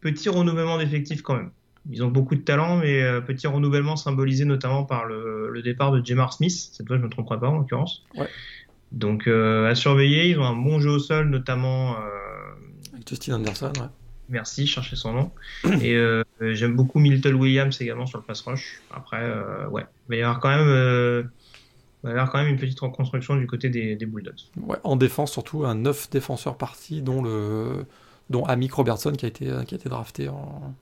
[0.03, 1.49] Petit renouvellement d'effectifs quand même.
[1.89, 6.31] Ils ont beaucoup de talent, mais petit renouvellement symbolisé notamment par le, départ de Jamar
[6.31, 6.69] Smith.
[6.71, 8.05] Cette fois, je ne me tromperai pas en l'occurrence.
[8.15, 8.29] Ouais.
[8.93, 10.29] Donc à surveiller.
[10.29, 11.97] Ils ont un bon jeu au sol, notamment.
[12.93, 13.87] Avec Justin Anderson, ouais.
[14.29, 15.31] Merci, chercher son nom.
[15.81, 18.81] Et euh, j'aime beaucoup Milton Williams également sur le pass rush.
[18.91, 21.23] Après, euh, ouais, il va y avoir quand même, euh,
[22.03, 24.49] il va y avoir quand même une petite reconstruction du côté des, Bulldogs.
[24.57, 27.85] Ouais, en défense surtout, un neuf défenseurs partis, dont le,
[28.33, 30.75] dont Amick Robertson qui a été, qui a été drafté en,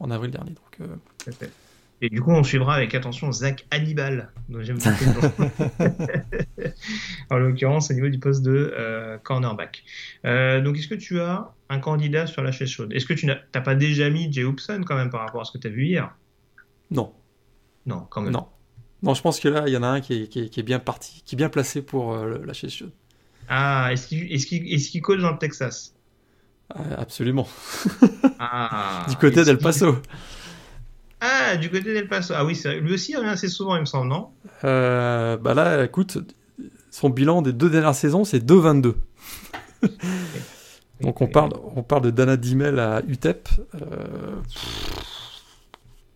[0.00, 0.50] en avril dernier.
[0.50, 0.88] Donc,
[2.00, 5.32] et du coup, on suivra avec attention Zach Hannibal, dont j'aime beaucoup
[7.30, 9.82] En l'occurrence, au niveau du poste de euh, cornerback.
[10.24, 12.92] Euh, donc, est-ce que tu as un candidat sur la chaise chaude?
[12.92, 15.50] Est-ce que tu n'as pas déjà mis Jay Hoopson quand même par rapport à ce
[15.50, 16.14] que tu as vu hier?
[16.92, 17.12] Non.
[17.84, 18.32] Non, quand même.
[18.32, 18.46] Non.
[19.02, 21.34] Non, je pense que là, il y en a un qui est, bien parti, qui
[21.34, 22.92] est bien placé pour euh, la chaise chaude.
[23.48, 25.94] Ah, est-ce qu'il est coach dans le Texas?
[26.96, 27.48] Absolument.
[28.38, 29.96] Ah, du côté d'El Paso.
[31.20, 32.34] Ah, du côté d'El Paso.
[32.36, 34.28] Ah oui, lui aussi il revient assez souvent, il me semble, non?
[34.64, 36.18] Euh, Bah là, écoute,
[36.90, 38.94] son bilan des deux dernières saisons, c'est 2-22.
[41.00, 43.48] Donc on parle, on parle de Dana Dimel à UTEP.
[43.74, 44.36] Euh,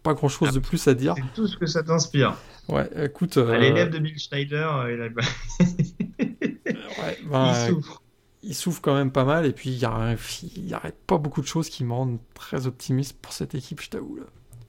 [0.03, 1.15] pas grand chose de plus à dire.
[1.17, 2.37] C'est tout ce que ça t'inspire.
[2.69, 3.37] Ouais, écoute.
[3.37, 3.57] Euh...
[3.57, 5.05] L'élève de Bill Schneider, euh, il, a...
[7.05, 8.02] ouais, ben, il souffre.
[8.43, 11.68] Il souffre quand même pas mal et puis il n'y a, pas beaucoup de choses
[11.68, 14.18] qui me rendent très optimiste pour cette équipe, je t'avoue.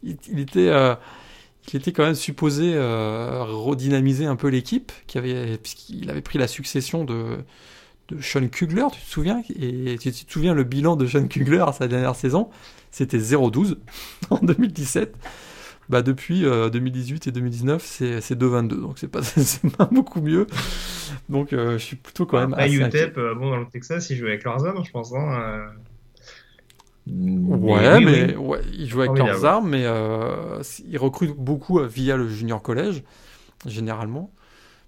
[0.03, 0.95] Il, était, euh,
[1.69, 7.03] il était quand même supposé euh, redynamiser un peu l'équipe, puisqu'il avait pris la succession
[7.03, 7.38] de,
[8.09, 9.41] de Sean Kugler, tu te souviens?
[9.59, 12.49] Et tu te souviens le bilan de Sean Kugler à sa dernière saison?
[12.91, 13.78] C'était 0-12
[14.30, 15.15] en 2017.
[15.90, 19.22] Bah depuis 2018 euh, et 2019, c'est 2-22, donc c'est pas,
[19.78, 20.48] pas beaucoup mieux.
[21.30, 22.54] Donc je suis plutôt quand même.
[22.54, 25.14] assez UTEP, bon, dans le Texas, ils jouaient avec leurs hommes, je pense.
[25.14, 25.72] Hein,
[27.06, 32.16] Ouais, mais, Ouais, il joue avec leurs armes, mais euh, il recrute beaucoup euh, via
[32.16, 33.04] le junior collège,
[33.66, 34.32] généralement,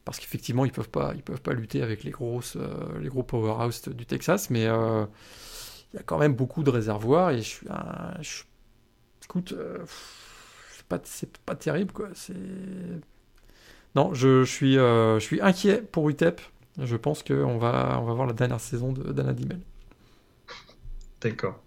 [0.06, 3.24] parce qu'effectivement, ils peuvent pas, ils peuvent pas lutter avec les grosses, euh, les gros
[3.24, 5.06] powerhouse du Texas, mais euh,
[5.94, 8.44] il y a quand même beaucoup de réservoirs et je suis, un, je,
[9.26, 9.54] écoute,
[10.88, 12.10] pas, c'est pas terrible quoi.
[12.14, 12.34] C'est
[13.96, 16.42] non, je, je suis, je suis inquiet pour UTEP.
[16.82, 19.60] Je pense qu'on va, on va voir la dernière saison d'Anna Dimel.
[21.22, 21.64] D'accord.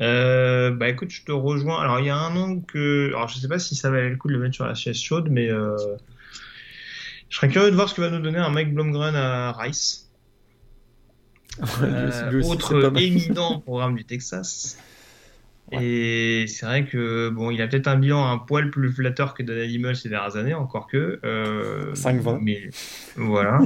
[0.00, 1.80] Euh, bah écoute, je te rejoins.
[1.80, 4.16] Alors il y a un nom que, alors je sais pas si ça valait le
[4.16, 5.76] coup de le mettre sur la chaise chaude, mais euh...
[7.28, 10.10] je serais curieux de voir ce que va nous donner un Mike Blomgren à Rice.
[11.82, 14.78] euh, autre éminent programme du Texas.
[15.72, 19.42] Et c'est vrai que bon, il a peut-être un bilan un poil plus flatteur que
[19.42, 21.18] Donald Himmel ces dernières années, encore que.
[21.24, 22.38] Euh, 5-20.
[22.40, 22.70] Mais
[23.16, 23.60] voilà.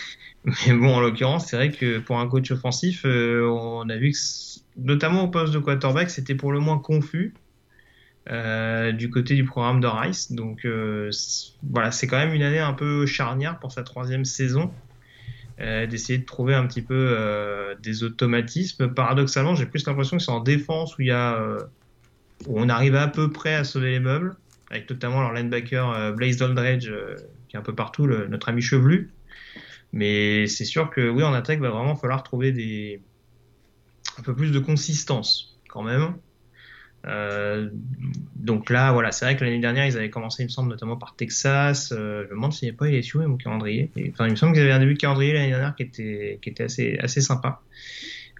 [0.44, 4.12] mais bon, en l'occurrence, c'est vrai que pour un coach offensif, euh, on a vu
[4.12, 4.18] que
[4.76, 7.34] notamment au poste de quarterback, c'était pour le moins confus
[8.30, 10.32] euh, du côté du programme de Rice.
[10.32, 11.10] Donc euh,
[11.62, 14.70] voilà, c'est quand même une année un peu charnière pour sa troisième saison.
[15.60, 17.16] Euh, d'essayer de trouver un petit peu
[17.82, 18.94] des automatismes.
[18.94, 21.42] Paradoxalement, j'ai plus l'impression que c'est en défense où il y a
[22.46, 24.36] où on arrive à peu près à sauver les meubles,
[24.70, 26.92] avec notamment leur linebacker Blaze Doldredge
[27.48, 29.10] qui est un peu partout, notre ami chevelu.
[29.92, 33.00] Mais c'est sûr que oui, en attaque, va vraiment falloir trouver des,
[34.18, 36.14] un peu plus de consistance quand même.
[37.08, 37.70] Euh,
[38.36, 40.96] donc là, voilà, c'est vrai que l'année dernière, ils avaient commencé, il me semble, notamment
[40.96, 41.92] par Texas.
[41.92, 43.90] Euh, je me demande s'il n'y a pas LSU même au calendrier.
[44.12, 46.50] enfin, il me semble qu'ils avaient un début de calendrier l'année dernière qui était, qui
[46.50, 47.60] était assez, assez sympa.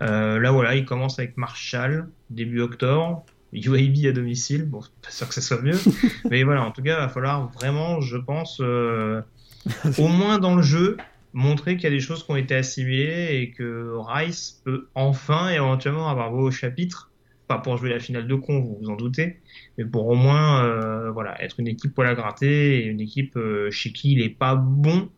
[0.03, 3.25] Euh, là, voilà, ils commencent avec Marshall, début octobre.
[3.53, 4.66] UAB à domicile.
[4.66, 5.79] Bon, pas sûr que ça soit mieux.
[6.31, 10.62] mais voilà, en tout cas, il va falloir vraiment, je pense, au moins dans le
[10.62, 10.99] jeu,
[11.33, 15.49] montrer qu'il y a des choses qui ont été assimilées et que Rice peut enfin
[15.49, 17.08] éventuellement avoir vos chapitres,
[17.49, 19.40] pas pour jouer la finale de con, vous vous en doutez,
[19.76, 23.36] mais pour au moins euh, voilà, être une équipe poil à gratter et une équipe
[23.36, 25.09] euh, chez qui il n'est pas bon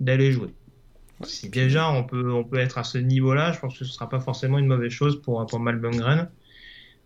[0.00, 0.48] d'aller jouer.
[1.22, 3.94] Si déjà on peut, on peut être à ce niveau-là, je pense que ce ne
[3.94, 6.28] sera pas forcément une mauvaise chose pour, pour Malbungren.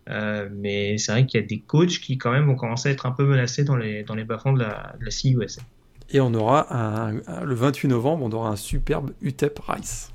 [0.09, 2.91] Euh, mais c'est vrai qu'il y a des coachs qui quand même vont commencer à
[2.91, 5.61] être un peu menacés dans les, dans les bas-fonds de la, de la CUSA.
[6.09, 7.11] Et on aura
[7.45, 10.11] le 28 novembre, on aura un superbe UTEP Rice.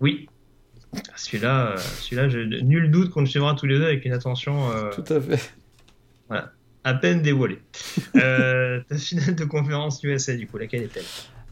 [0.00, 0.28] Oui.
[1.16, 4.70] Celui-là, euh, celui-là, nul doute qu'on le suivra tous les deux avec une attention.
[4.70, 5.52] Euh, Tout à fait.
[6.28, 6.52] Voilà.
[6.84, 7.60] À peine dévoilée.
[8.16, 11.04] euh, ta finale de conférence USA, du coup, laquelle est-elle?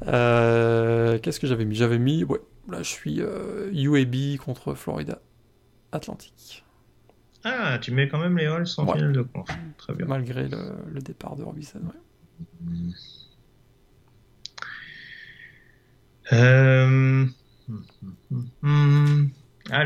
[0.07, 1.75] Euh, Qu'est-ce que j'avais mis?
[1.75, 5.21] J'avais mis, ouais, là je suis UAB contre Florida
[5.93, 6.65] Atlantique.
[7.45, 9.47] Ah, tu mets quand même les Halls en finale de conf.
[9.77, 10.07] Très bien.
[10.07, 11.81] Malgré le, départ de Robinson,
[16.33, 17.27] euh,
[19.71, 19.85] ah,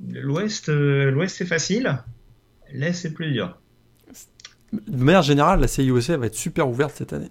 [0.00, 2.02] l'Ouest, euh, l'Ouest c'est facile.
[2.72, 3.58] L'Est c'est plus dur.
[4.72, 7.30] De manière générale, la CIOC va être super ouverte cette année.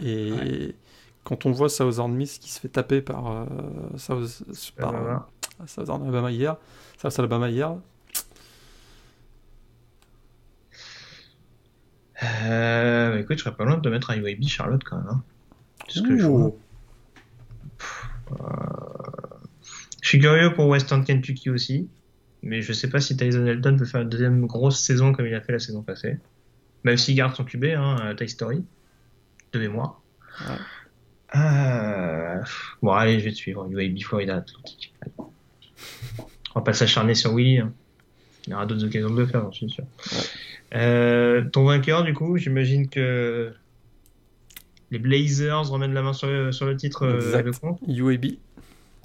[0.00, 0.74] Et
[1.24, 3.46] quand on voit Southern Miss qui se fait taper par, euh,
[3.96, 4.44] South,
[4.76, 5.28] par
[5.66, 6.56] Southern Alabama hier,
[7.00, 7.76] South Alabama hier,
[12.44, 15.08] Euh, écoute, je serais pas loin de mettre un UAB Charlotte quand même.
[15.10, 15.22] Hein.
[15.88, 16.50] Ce que je, euh,
[18.30, 18.36] je
[20.12, 21.88] suis curieux pour Western Kentucky aussi.
[22.42, 25.34] Mais je sais pas si Tyson Elton peut faire une deuxième grosse saison comme il
[25.34, 26.18] a fait la saison passée.
[26.84, 28.62] Même s'il garde son QB, hein, Ty Story,
[29.52, 30.02] de mémoire.
[31.34, 32.42] Euh...
[32.82, 33.66] Bon, allez, je vais te suivre.
[33.70, 34.92] UAB Florida Atlantic.
[35.18, 37.60] On va pas s'acharner sur Willy.
[37.60, 37.72] Hein.
[38.46, 39.84] Il y aura d'autres occasions de le faire, j'en suis sûr.
[40.74, 43.52] Euh, ton vainqueur, du coup, j'imagine que
[44.90, 47.52] les Blazers remènent la main sur le, sur le titre euh.
[47.86, 48.26] UAB,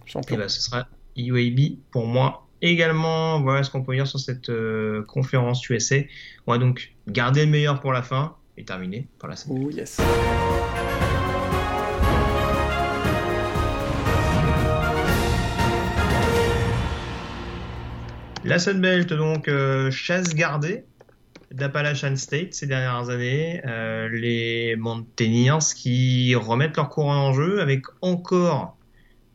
[0.06, 0.36] champion.
[0.36, 0.88] Et bah, ce sera
[1.18, 3.42] UAB pour moi également.
[3.42, 5.98] Voilà ce qu'on peut dire sur cette euh, conférence USA.
[6.46, 9.64] On va donc garder le meilleur pour la fin et terminer par la semaine.
[9.66, 10.00] Oh yes.
[18.44, 19.52] La Sunbelt, donc,
[19.92, 20.86] chasse gardée
[21.52, 27.84] d'Appalachian State ces dernières années, euh, les Mountaineers qui remettent leur courant en jeu avec
[28.02, 28.77] encore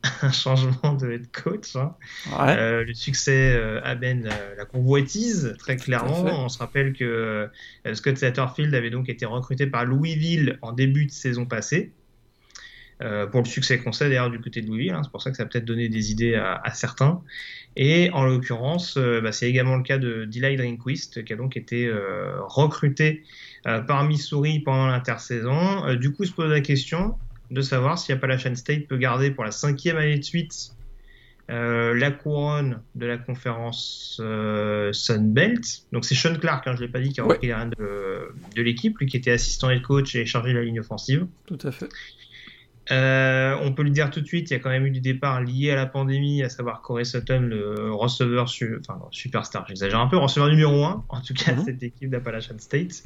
[0.23, 1.77] un changement de head coach.
[1.77, 1.95] Hein.
[2.39, 6.45] Euh, le succès euh, amène la convoitise, très clairement.
[6.45, 7.49] On se rappelle que
[7.95, 11.93] Scott Satterfield avait donc été recruté par Louisville en début de saison passée.
[13.31, 15.03] pour le succès qu'on sait d'ailleurs du côté de Louisville, hein.
[15.03, 17.23] c'est pour ça que ça a peut-être donné des idées à, à certains.
[17.77, 21.57] Et en l'occurrence, euh, bah, c'est également le cas de Delight Drinkwist, qui a donc
[21.57, 23.23] été euh, recruté
[23.67, 25.95] euh, par Missouri pendant l'intersaison.
[25.95, 27.17] du coup, se pose la question
[27.53, 30.73] de savoir si Appalachian State peut garder pour la cinquième année de suite
[31.49, 34.15] la couronne de la conférence
[34.93, 35.83] Sun Belt.
[35.93, 37.67] Donc c'est Sean Clark, hein, je ne l'ai pas dit, qui a repris ouais.
[37.79, 41.27] de, de l'équipe, lui qui était assistant head coach et chargé de la ligne offensive.
[41.45, 41.91] Tout à fait.
[42.91, 45.01] Euh, on peut le dire tout de suite, il y a quand même eu du
[45.01, 48.45] départ lié à la pandémie, à savoir Corey Sutton, le receveur,
[48.81, 51.65] enfin superstar, j'exagère un peu, receveur numéro 1, en tout cas, mm -hmm.
[51.65, 53.05] cette équipe d'Appalachian State.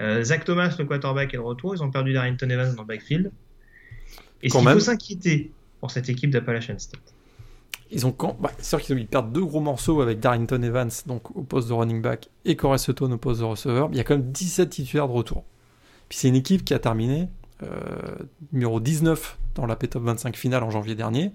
[0.00, 2.88] Euh, Zach Thomas, le quarterback, est de retour, ils ont perdu Darrington Evans dans le
[2.88, 3.30] backfield.
[4.44, 7.14] Et s'il faut s'inquiéter pour cette équipe d'Appalachian State
[7.90, 8.36] ils ont quand...
[8.40, 11.68] bah, c'est sûr qu'ils ils perdent deux gros morceaux avec Darrington Evans donc au poste
[11.68, 13.88] de running back et Corey Sutton au poste de receveur.
[13.92, 15.44] Il y a quand même 17 titulaires de retour.
[16.08, 17.28] Puis c'est une équipe qui a terminé
[17.62, 17.68] euh,
[18.52, 21.30] numéro 19 dans la P-Top 25 finale en janvier dernier,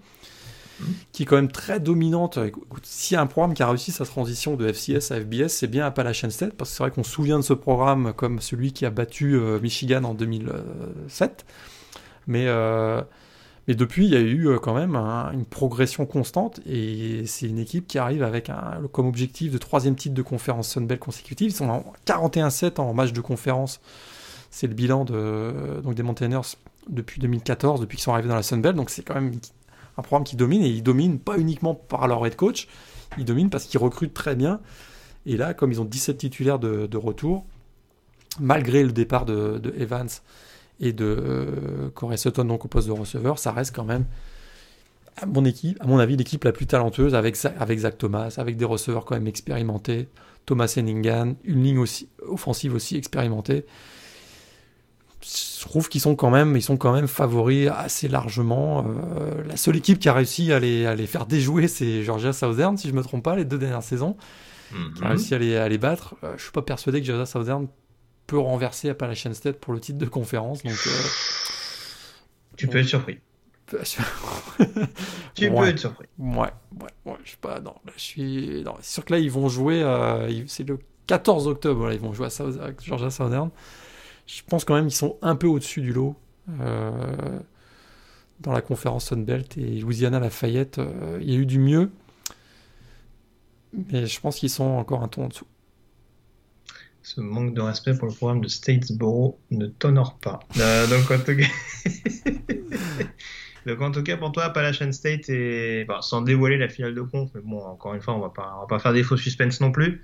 [1.14, 2.38] qui est quand même très dominante.
[2.84, 5.68] S'il y a un programme qui a réussi sa transition de FCS à FBS, c'est
[5.68, 8.74] bien Appalachian State, parce que c'est vrai qu'on se souvient de ce programme comme celui
[8.74, 11.45] qui a battu euh, Michigan en 2007.
[12.30, 13.01] Mais, euh,
[13.67, 17.86] mais depuis, il y a eu quand même une progression constante, et c'est une équipe
[17.88, 21.49] qui arrive avec un, comme objectif de troisième titre de conférence Sunbelt consécutive.
[21.49, 23.82] Ils sont en 41-7 en match de conférence
[24.51, 26.41] c'est le bilan de, donc des Mountaineers
[26.89, 28.75] depuis 2014, depuis qu'ils sont arrivés dans la Sun Belt.
[28.75, 29.34] Donc c'est quand même
[29.97, 32.67] un programme qui domine et ils dominent pas uniquement par leur head coach,
[33.17, 34.59] ils dominent parce qu'ils recrutent très bien.
[35.25, 37.45] Et là, comme ils ont 17 titulaires de, retour,
[38.39, 40.09] malgré le départ de, Evans
[40.80, 44.05] et de euh, Corey Sutton donc au poste de receveur, ça reste quand même
[45.21, 48.55] à mon équipe, à mon avis, l'équipe la plus talentueuse avec, avec Zach Thomas, avec
[48.55, 50.07] des receveurs quand même expérimentés,
[50.45, 53.65] Thomas Henningan, une ligne aussi offensive aussi expérimentée
[55.21, 58.86] je trouve qu'ils sont quand même, ils sont quand même favoris assez largement.
[58.88, 62.32] Euh, la seule équipe qui a réussi à les, à les faire déjouer, c'est Georgia
[62.32, 64.15] Southern, si je me trompe pas, les deux dernières saisons,
[64.95, 66.15] qui a réussi à les, à les battre.
[66.23, 67.67] Euh, je suis pas persuadé que Georgia Southern
[68.30, 70.63] peut renverser Appalachian State pour le titre de conférence.
[70.63, 70.91] Donc, euh,
[72.57, 73.19] tu peux être surpris.
[75.36, 76.07] tu peux être surpris.
[76.17, 77.59] Ouais, ouais, ouais, je suis pas.
[77.59, 78.63] Non, je suis.
[78.82, 79.84] C'est sûr que là, ils vont jouer.
[80.47, 83.51] c'est le 14 octobre, là, ils vont jouer à South, Georgia Southern
[84.30, 86.15] je pense quand même qu'ils sont un peu au-dessus du lot
[86.61, 87.39] euh,
[88.41, 90.77] dans la conférence Sunbelt et Louisiana Lafayette.
[90.77, 91.89] Euh, il y a eu du mieux,
[93.73, 95.47] mais je pense qu'ils sont encore un ton en dessous.
[97.02, 100.39] Ce manque de respect pour le programme de Statesboro ne t'honore pas.
[100.60, 101.47] Euh, donc, en tout cas...
[103.66, 105.88] donc, en tout cas, pour toi, Appalachian State, et...
[106.02, 108.62] sans dévoiler la finale de compte, mais bon, encore une fois, on va pas, on
[108.62, 110.02] va pas faire des faux suspens non plus.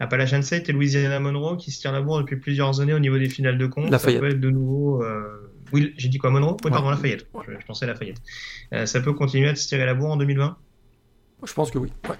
[0.00, 3.18] Appalachian State et Louisiana Monroe qui se tirent la bourre depuis plusieurs années au niveau
[3.18, 3.90] des finales de compte.
[3.96, 5.02] Ça peut être de nouveau.
[5.02, 5.50] Euh...
[5.72, 6.56] Oui, j'ai dit quoi, Monroe?
[6.64, 7.26] Oui, pardon, Lafayette.
[7.46, 8.20] Je, je, pensais Lafayette.
[8.72, 10.56] Euh, ça peut continuer à se tirer la bourre en 2020
[11.46, 11.92] Je pense que oui.
[12.08, 12.16] Ouais,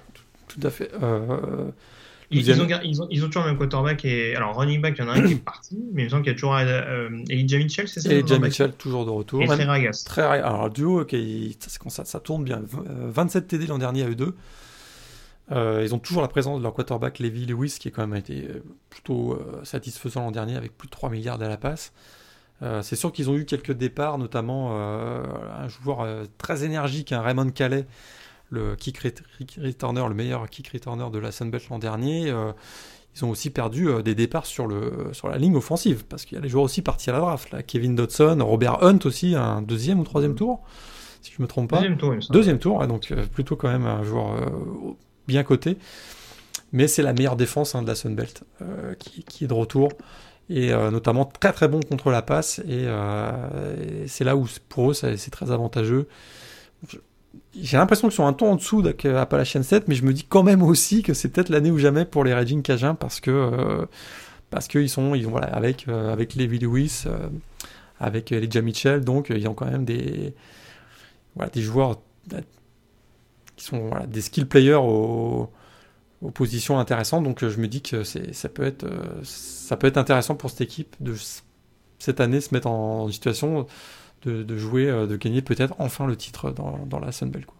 [0.47, 0.91] tout à fait.
[2.31, 2.35] Euh...
[2.35, 4.05] Ils, ont, ils, ont, ils, ont, toujours le même quarterback.
[4.05, 6.09] Et, alors, running back, il y en a un qui est parti, mais il me
[6.09, 9.41] semble qu'il y a toujours euh, Elijah Mitchell, c'est ça Elijah Mitchell, toujours de retour.
[9.41, 10.03] Et très ragas.
[10.05, 11.55] Très Alors, le duo, okay,
[11.87, 12.61] ça, ça, tourne bien.
[12.63, 14.35] 27 TD l'an dernier à eux deux.
[15.51, 18.17] Euh, ils ont toujours la présence de leur quarterback Levi Lewis, qui a quand même
[18.17, 21.91] été euh, plutôt euh, satisfaisant l'an dernier, avec plus de 3 milliards à la passe.
[22.81, 26.07] c'est sûr qu'ils ont eu quelques départs, notamment un joueur
[26.37, 27.85] très énergique, un Raymond Calais,
[28.53, 32.33] le kick returner, le meilleur kick returner de la Sunbelt l'an dernier.
[33.15, 36.39] ils ont aussi perdu des départs sur, le, sur la ligne offensive, parce qu'il y
[36.39, 37.51] a des joueurs aussi partis à la draft.
[37.51, 37.63] Là.
[37.63, 40.61] Kevin Dodson, Robert Hunt aussi, un deuxième ou troisième tour,
[41.21, 41.77] si je ne me trompe pas.
[41.77, 44.37] Deuxième tour, Deuxième tour, donc plutôt quand même un joueur
[45.27, 45.77] bien coté.
[46.73, 49.89] Mais c'est la meilleure défense hein, de la Sunbelt euh, qui, qui, est de retour.
[50.49, 52.59] Et euh, notamment très très bon contre la passe.
[52.59, 56.07] Et, euh, c'est là où pour eux c'est très avantageux.
[57.59, 60.43] J'ai l'impression qu'ils sont un ton en dessous d'Appalachian 7, mais je me dis quand
[60.43, 63.87] même aussi que c'est peut-être l'année ou jamais pour les Raging Cajun parce que
[64.49, 67.05] parce qu'ils sont ils ont, voilà, avec avec Levi Lewis,
[67.99, 70.33] avec Elijah Mitchell, donc ils ont quand même des
[71.35, 71.99] voilà, des joueurs
[73.55, 75.49] qui sont des skill players aux,
[76.33, 77.23] positions intéressantes.
[77.23, 80.61] Donc je me dis que ça peut, être, euh, ça peut être intéressant pour cette
[80.61, 81.15] équipe de
[81.99, 83.67] cette année se mettre en, situation
[84.25, 87.45] de, jouer, euh, de gagner peut-être enfin le titre dans, dans la Sunbelt.
[87.45, 87.55] Quoi.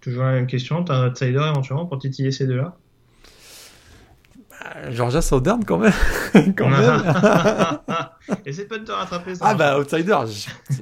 [0.00, 2.76] Toujours la même question, tu as un outsider éventuellement pour titiller ces deux-là?
[4.50, 5.92] Bah, Georgia Southern quand même.
[6.56, 7.02] quand même.
[8.46, 9.44] Essaye pas de te rattraper ça.
[9.46, 10.50] Ah bah outsider, ça,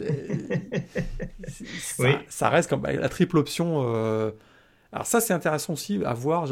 [1.99, 2.11] oui.
[2.29, 3.85] ça, reste comme bah, la triple option.
[3.95, 4.31] Euh,
[4.93, 6.47] alors ça c'est intéressant aussi à voir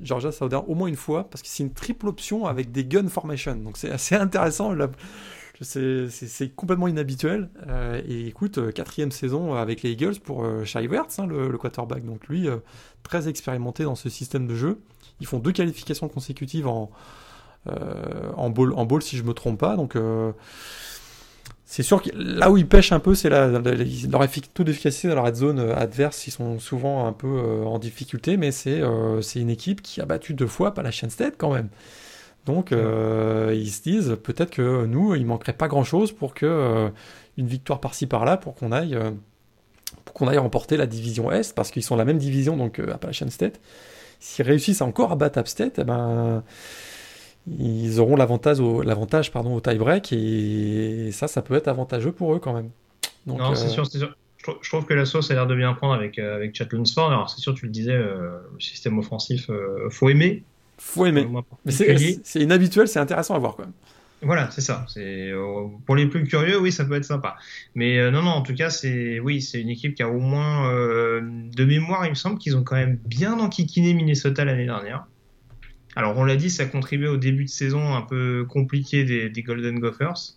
[0.00, 3.08] Georgia Southern au moins une fois parce que c'est une triple option avec des gun
[3.08, 3.56] formation.
[3.56, 4.72] Donc c'est assez intéressant.
[5.60, 7.48] C'est complètement inhabituel.
[7.68, 12.04] Euh, et écoute, euh, quatrième saison avec les Eagles pour euh, Shai hein, le, quarterback.
[12.04, 12.48] Donc lui,
[13.02, 14.78] très expérimenté dans ce système de jeu.
[15.20, 16.90] Ils font deux qualifications consécutives en,
[17.68, 19.76] euh, en, ball, si je me trompe pas.
[19.76, 20.32] Donc, euh,
[21.64, 23.50] c'est sûr que là où ils pêchent un peu, c'est leur
[24.54, 26.26] taux d'efficacité dans la red zone euh, adverse.
[26.26, 28.80] Ils sont souvent un peu en difficulté, mais c'est
[29.34, 31.68] une équipe qui a battu deux fois pas la State quand même.
[32.46, 36.90] Donc ils se disent peut-être que nous, il manquerait pas grand-chose pour que
[37.36, 38.98] une victoire par-ci par-là pour qu'on aille
[40.04, 43.28] pour qu'on aille remporter la division Est parce qu'ils sont la même division donc Appalachian
[43.30, 43.60] State.
[44.20, 46.42] S'ils réussissent encore à battre App State, eh ben
[47.48, 52.34] ils auront l'avantage au, l'avantage, pardon, au tie-break et ça, ça peut être avantageux pour
[52.34, 52.70] eux quand même.
[53.26, 54.14] non, c'est sûr, c'est sûr.
[54.62, 57.10] Je trouve que la sauce a l'air de bien prendre avec, euh, avec Chatlansford.
[57.10, 60.44] Alors, c'est sûr, tu le disais, euh, le système offensif, euh, faut aimer.
[60.78, 61.26] Faut aimer.
[61.64, 63.72] Mais c'est, inhabituel, c'est intéressant à voir quand même.
[64.22, 64.86] Voilà, c'est ça.
[64.88, 65.30] C'est
[65.84, 67.36] pour les plus curieux, oui, ça peut être sympa.
[67.74, 70.70] Mais non, non, en tout cas, c'est oui, c'est une équipe qui a au moins
[70.72, 72.06] de mémoire.
[72.06, 75.06] Il me semble qu'ils ont quand même bien enquiquiné Minnesota l'année dernière.
[75.96, 79.42] Alors, on l'a dit, ça a contribué au début de saison un peu compliqué des,
[79.42, 80.34] Golden Gophers.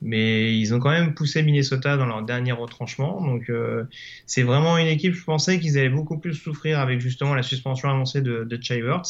[0.00, 3.20] Mais ils ont quand même poussé Minnesota dans leur dernier retranchement.
[3.20, 3.84] Donc, euh,
[4.26, 7.90] c'est vraiment une équipe, je pensais qu'ils allaient beaucoup plus souffrir avec justement la suspension
[7.90, 9.02] annoncée de, de Chivers.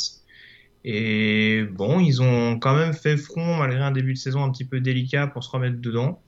[0.89, 4.65] Et bon, ils ont quand même fait front malgré un début de saison un petit
[4.65, 6.23] peu délicat pour se remettre dedans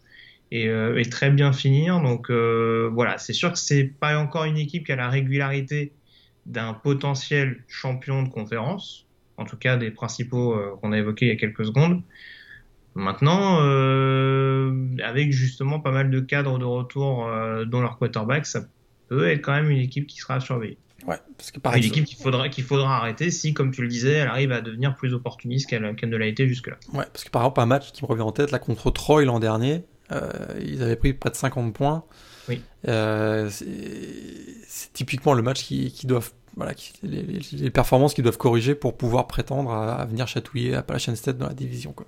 [0.50, 2.00] et, euh, très bien finir.
[2.02, 5.92] Donc euh, voilà, c'est sûr que c'est pas encore une équipe qui a la régularité
[6.44, 9.06] d'un potentiel champion de conférence
[9.36, 12.02] en tout cas des principaux euh, qu'on a évoqués il y a quelques secondes.
[12.96, 14.72] Maintenant, euh,
[15.04, 17.30] avec justement pas mal de cadres de retour
[17.68, 18.62] dans leur quarterback, ça
[19.06, 20.78] peut être quand même une équipe qui sera surveillée.
[21.06, 23.88] Ouais, parce que par une équipe qu'il faudra, qu'il faudra arrêter si, comme tu le
[23.88, 26.76] disais, elle arrive à devenir plus opportuniste qu'elle, ne l'a été jusque-là.
[26.92, 29.24] Ouais, parce que par exemple, un match qui me revient en tête, là, contre Troy
[29.24, 29.84] l'an dernier,
[30.60, 32.04] ils avaient pris près de 50 points.
[32.48, 32.62] Oui.
[32.84, 36.72] c'est, typiquement le match qui, qui doivent voilà,
[37.04, 41.54] les, performances qu'ils doivent corriger pour pouvoir prétendre à, venir chatouiller Appalachian State dans la
[41.54, 41.92] division.
[41.92, 42.06] Quoi.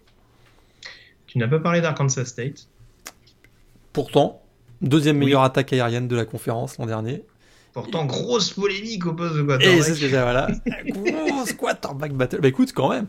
[1.29, 2.67] Tu n'as pas parlé d'Arkansas State.
[3.93, 4.43] Pourtant,
[4.83, 7.23] deuxième meilleure attaque aérienne de la conférence l'an dernier.
[7.73, 9.79] Pourtant, grosse polémique au poste de quarterback.
[9.79, 10.49] Et c'est voilà.
[10.87, 12.41] grosse quarterback battle.
[12.41, 13.07] Bah écoute, quand même.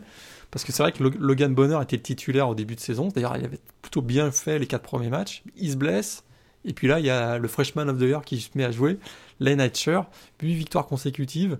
[0.50, 3.08] Parce que c'est vrai que Logan Bonner était le titulaire au début de saison.
[3.08, 5.42] D'ailleurs, il avait plutôt bien fait les quatre premiers matchs.
[5.56, 6.24] Il se blesse.
[6.64, 8.70] Et puis là, il y a le freshman of the year qui se met à
[8.70, 8.98] jouer,
[9.40, 10.00] Lane Hatcher,
[10.42, 11.58] 8 victoires consécutives,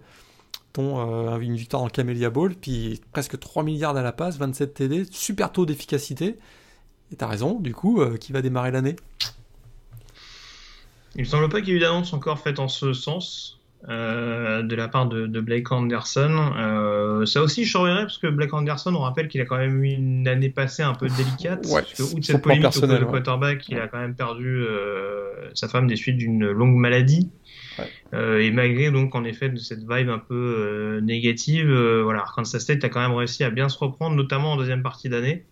[0.74, 4.74] dont euh, une victoire le Camellia Bowl, puis presque 3 milliards à la passe, 27
[4.74, 6.38] TD, super taux d'efficacité.
[7.11, 8.96] Et t'as raison, du coup, euh, qui va démarrer l'année
[11.16, 13.58] Il me semble pas qu'il y ait eu d'annonce encore faite en ce sens.
[13.88, 16.52] Euh, de la part de, Blake Anderson.
[16.56, 19.82] Euh, ça aussi, je surveillerai parce que Blake Anderson, on rappelle qu'il a quand même
[19.82, 21.66] eu une année passée un peu délicate.
[21.66, 25.50] Ouais, parce que, outre cette polémique au de quarterback, il a quand même perdu euh,
[25.54, 27.30] sa femme des suites d'une longue maladie.
[28.12, 31.72] et malgré donc en effet de cette vibe un peu négative,
[32.04, 35.08] voilà, Arkansas State a quand même réussi à bien se reprendre, notamment en deuxième partie
[35.08, 35.44] d'année.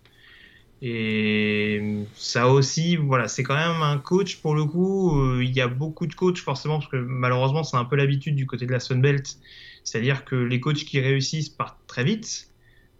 [0.82, 1.82] Et
[2.14, 5.40] ça aussi, voilà, c'est quand même un coach pour le coup.
[5.40, 8.46] il y a beaucoup de coachs forcément parce que malheureusement c'est un peu l'habitude du
[8.46, 9.36] côté de la Sun Belt,
[9.84, 12.50] c'est-à-dire que les coachs qui réussissent partent très vite.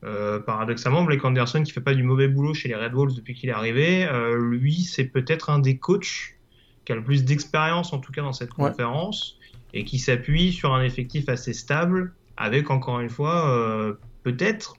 [0.02, 3.34] Euh, paradoxalement, Blake Anderson qui fait pas du mauvais boulot chez les Red Wolves depuis
[3.34, 6.36] qu'il est arrivé, euh, lui c'est peut-être un des coachs
[6.84, 9.38] qui a le plus d'expérience en tout cas dans cette conférence
[9.74, 14.76] et qui s'appuie sur un effectif assez stable avec encore une fois euh, peut-être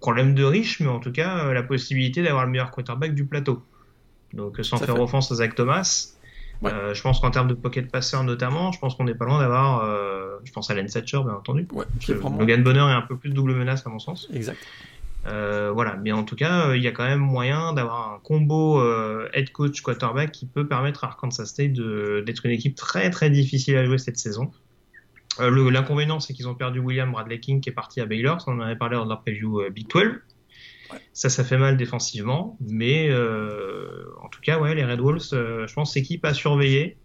[0.00, 3.62] problème de riche mais en tout cas la possibilité d'avoir le meilleur quarterback du plateau.
[4.32, 6.14] Donc sans faire offense à Zach Thomas,
[6.62, 9.84] je pense qu'en termes de pocket passeur notamment, je pense qu'on n'est pas loin d'avoir
[10.44, 11.66] je pense à Len Satcher, bien entendu.
[11.72, 14.28] Ouais, Logan Bonner est un peu plus double menace, à mon sens.
[14.32, 14.58] Exact.
[15.26, 18.18] Euh, voilà, mais en tout cas, euh, il y a quand même moyen d'avoir un
[18.22, 23.08] combo euh, head coach quarterback qui peut permettre à Arkansas State d'être une équipe très
[23.10, 24.50] très difficile à jouer cette saison.
[25.38, 28.60] L'inconvénient, c'est qu'ils ont perdu William Bradley King qui est parti à Baylor, on en
[28.60, 30.20] avait parlé dans leur preview Big 12.
[31.12, 35.96] Ça, ça fait mal défensivement, mais en tout cas, ouais, les Red Wolves, je pense,
[35.96, 36.96] équipe à surveiller.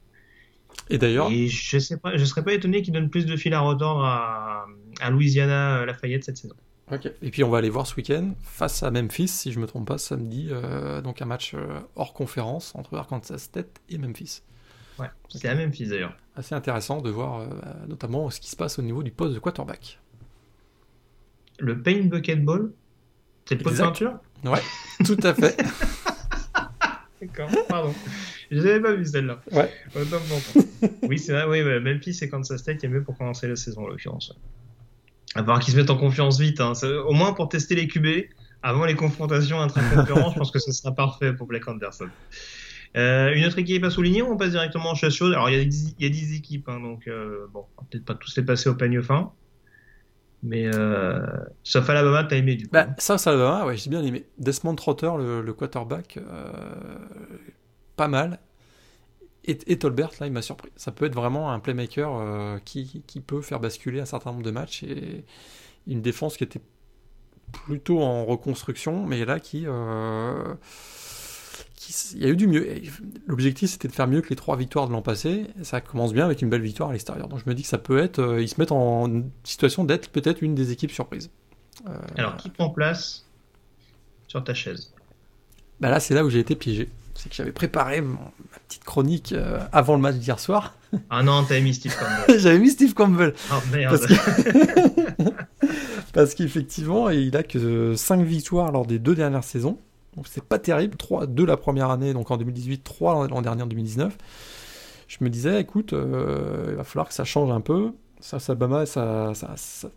[0.90, 1.30] Et d'ailleurs.
[1.30, 4.66] je je serais pas étonné qu'ils donnent plus de fil à retordre à,
[5.10, 6.56] Louisiana Lafayette cette saison.
[6.92, 7.12] Ok.
[7.22, 9.88] Et puis on va aller voir ce week-end face à Memphis, si je me trompe
[9.88, 10.48] pas, samedi.
[10.50, 14.42] Euh, donc un match euh, hors conférence entre Arkansas State et Memphis.
[15.00, 16.16] Ouais, c'est à Memphis d'ailleurs.
[16.36, 17.48] Assez intéressant de voir euh,
[17.88, 20.00] notamment ce qui se passe au niveau du poste de quarterback.
[21.60, 22.72] Le Pain Bucket Ball
[23.46, 24.20] C'est le pot de peinture?
[24.44, 24.62] Ouais,
[25.06, 25.58] tout à fait.
[27.22, 27.94] D'accord, pardon.
[28.50, 29.42] Je n'avais pas vu celle-là.
[29.52, 29.70] Ouais.
[31.04, 33.48] oui, c'est vrai, oui, ouais, Memphis et Kansas State, il y a mieux pour commencer
[33.48, 34.34] la saison, en l'occurrence.
[35.36, 36.62] À part qu'ils se mettent en confiance vite.
[36.62, 36.74] Hein.
[37.06, 38.30] Au moins pour tester les QB,
[38.64, 42.10] avant les confrontations intra-conférences, je pense que ce sera parfait pour Blake Anderson.
[42.98, 45.58] Euh, une autre équipe à souligner ou on passe directement en chasse chaude Alors, il
[45.58, 48.36] y, a 10, il y a 10 équipes, hein, donc euh, bon, peut-être pas tous
[48.36, 49.32] les passer au peigne fin.
[50.42, 51.20] Mais euh,
[51.64, 52.72] sauf Alabama, t'as aimé du coup.
[52.72, 54.26] Bah, ça, Alabama, ouais, j'ai bien aimé.
[54.38, 56.52] Desmond Trotter, le, le quarterback, euh,
[57.96, 58.40] pas mal.
[59.46, 60.70] Et, Tolbert, là, il m'a surpris.
[60.76, 64.44] Ça peut être vraiment un playmaker euh, qui, qui, peut faire basculer un certain nombre
[64.44, 65.26] de matchs et
[65.88, 66.62] une défense qui était
[67.52, 69.66] plutôt en reconstruction, mais là qui,
[72.14, 72.68] il y a eu du mieux.
[73.28, 75.48] L'objectif c'était de faire mieux que les trois victoires de l'an passé.
[75.64, 77.28] ça commence bien avec une belle victoire à l'extérieur.
[77.28, 80.10] Donc je me dis que ça peut être, euh, ils se mettent en situation d'être
[80.10, 81.30] peut-être une des équipes surprises.
[82.18, 83.26] Alors qui prend place
[84.28, 84.94] sur ta chaise?
[85.80, 88.18] Bah là c'est là où j'ai été piégé c'est que j'avais préparé ma
[88.68, 90.76] petite chronique euh, avant le match d'hier soir.
[91.10, 92.40] Ah non, t'avais mis Steve Campbell.
[92.40, 93.34] j'avais mis Steve Campbell.
[93.52, 94.00] Oh merde.
[96.14, 99.78] Parce qu'effectivement, il a que 5 victoires lors des deux dernières saisons.
[100.20, 100.98] Donc c'est pas terrible.
[100.98, 104.18] 3, 2 la première année, donc en 2018, 3 l'an dernier en 2019.
[105.08, 107.94] Je me disais, écoute, euh, il va falloir que ça change un peu.
[108.20, 108.54] Ça, ça,
[108.86, 109.90] ça, ça, ça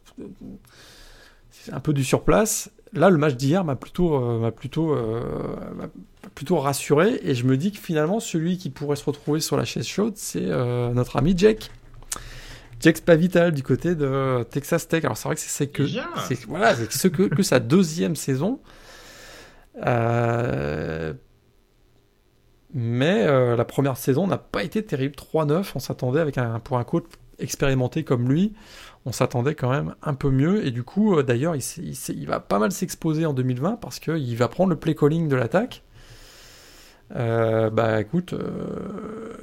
[1.51, 2.71] c'est un peu du surplace.
[2.93, 4.97] Là, le match d'hier m'a plutôt, euh, m'a plutôt,
[6.37, 9.65] plutôt rassuré et je me dis que finalement celui qui pourrait se retrouver sur la
[9.65, 11.73] chaise chaude c'est euh, notre ami Jack.
[12.79, 15.05] Jack Spavital du côté de Texas Tech.
[15.05, 15.85] Alors c'est vrai que c'est que
[16.29, 18.61] c'est voilà c'est ce que, que sa deuxième saison.
[19.79, 21.15] Euh,
[22.75, 25.15] mais euh, la première saison n'a pas été terrible.
[25.15, 27.05] 3-9, on s'attendait avec un pour un coach
[27.39, 28.53] expérimenté comme lui,
[29.05, 30.67] on s'attendait quand même un peu mieux.
[30.67, 34.37] Et du coup, d'ailleurs, il, il, il, va pas mal s'exposer en 2020 parce qu'il
[34.37, 35.83] va prendre le play calling de l'attaque.
[37.17, 39.37] Euh, bah écoute, euh,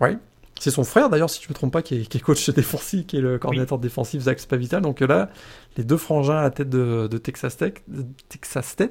[0.00, 0.18] ouais.
[0.60, 3.18] C'est son frère d'ailleurs, si je ne me trompe pas, qui est, coach défensif, qui
[3.18, 4.82] est le coordinateur défensif Zach Spavital.
[4.82, 5.30] Donc là,
[5.76, 7.74] les deux frangins à la tête de, Texas Tech,
[8.28, 8.90] Texas Tech,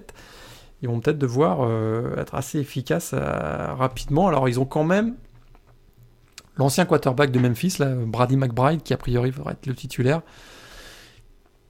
[0.82, 4.28] ils vont peut-être devoir euh, être assez efficaces rapidement.
[4.28, 5.16] Alors ils ont quand même
[6.58, 10.22] l'ancien quarterback de Memphis, là, Brady McBride, qui a priori devrait être le titulaire.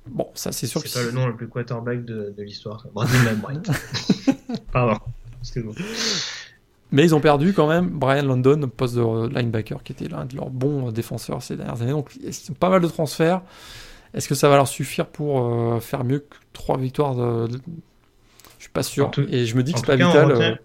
[0.08, 0.82] Bon, ça c'est sûr.
[0.86, 3.68] C'est pas le nom le plus quarterback de, de l'histoire, Brady McBride.
[4.72, 4.98] Pardon.
[6.92, 10.36] Mais ils ont perdu quand même Brian London, poste de linebacker, qui était l'un de
[10.36, 11.92] leurs bons défenseurs ces dernières années.
[11.92, 13.42] Donc, ils ont pas mal de transferts.
[14.14, 17.60] Est-ce que ça va leur suffire pour euh, faire mieux que trois victoires de...
[18.58, 19.12] Je suis pas sûr.
[19.30, 20.32] Et je me dis que c'est pas vital.
[20.32, 20.56] Euh,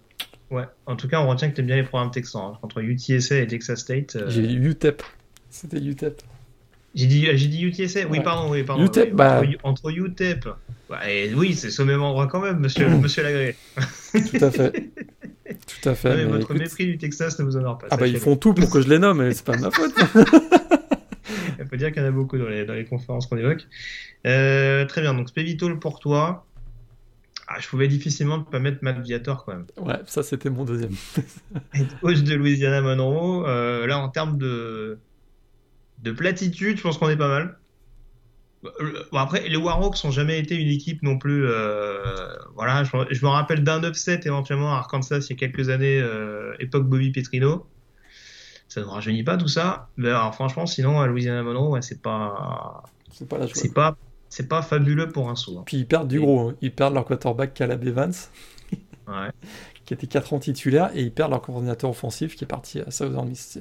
[0.51, 0.65] ouais.
[0.87, 2.53] En tout cas, on retient que tu aimes bien les programmes texans.
[2.55, 2.59] Hein.
[2.63, 4.17] Entre UTSA et Texas State.
[4.17, 5.03] Euh, J'ai UTEP.
[5.51, 6.23] C'était UTEP.
[6.95, 8.51] J'ai dit, j'ai dit UTSA Oui, pardon.
[8.51, 8.85] Oui, pardon.
[8.85, 9.43] UTEP, bah...
[9.63, 10.49] Entre, UTEP.
[11.35, 13.57] oui, c'est ce même endroit quand même, monsieur, monsieur Lagré.
[14.13, 14.91] Tout à fait.
[15.67, 16.17] Tout à fait.
[16.17, 17.87] mais votre mépris du Texas ne vous honore pas.
[17.91, 19.71] Ah bah ils font tout pour que je les nomme, mais c'est pas de ma
[19.71, 19.93] faute.
[21.61, 23.67] On peut dire qu'il y en a beaucoup dans les, dans les conférences qu'on évoque.
[24.27, 26.47] Euh, très bien, donc Spevitol pour toi.
[27.49, 29.67] Ah, je pouvais difficilement ne pas mettre Matt Viator quand même.
[29.77, 30.95] Ouais, ça c'était mon deuxième.
[32.01, 33.45] Coach de Louisiana Monroe.
[33.47, 34.99] Euh, là, en termes de,
[36.03, 37.59] de platitude, je pense qu'on est pas mal.
[39.11, 41.45] Bon, après, les Warhawks n'ont jamais été une équipe non plus.
[42.55, 46.01] voilà, je, me rappelle d'un upset éventuellement à Arkansas il y a quelques années,
[46.61, 47.67] époque Bobby Petrino.
[48.69, 49.91] Ça ne rajeunit pas tout ça.
[49.99, 52.85] Mais alors, franchement, sinon, à Louisiana Monroe, c'est pas.
[53.13, 53.99] C'est pas la C'est pas,
[54.33, 55.59] c'est pas fabuleux pour un saut.
[55.59, 55.63] Hein.
[55.67, 56.41] Puis ils perdent du gros.
[56.41, 56.57] Hein.
[56.63, 58.15] Ils perdent leur quarterback Caleb Evans,
[58.73, 59.31] ouais.
[59.85, 62.91] qui était 4 ans titulaire, et ils perdent leur coordinateur offensif qui est parti à
[62.91, 63.59] Southern Miss.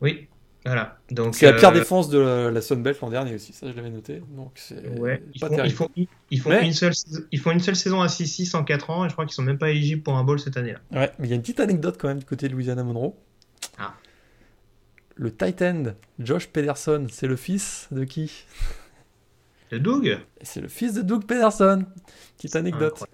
[0.00, 0.26] Oui,
[0.64, 0.96] voilà.
[1.10, 3.76] Donc c'est la pire euh, défense de la, la Sunbelt l'an dernier aussi, ça je
[3.76, 4.22] l'avais noté.
[4.30, 5.22] Donc c'est ouais.
[5.34, 5.90] ils, font, ils, font,
[6.30, 6.94] ils, font une seule,
[7.30, 9.42] ils font une seule saison à 6-6 en 4 ans et je crois qu'ils sont
[9.42, 10.78] même pas éligibles pour un bowl cette année-là.
[10.98, 13.14] Ouais, mais il y a une petite anecdote quand même du côté de Louisiana Monroe.
[15.22, 15.82] Le tight end
[16.18, 18.44] Josh Pederson, c'est le fils de qui?
[19.70, 20.18] De Doug?
[20.40, 21.84] C'est le fils de Doug Pederson.
[22.36, 23.04] Petite anecdote.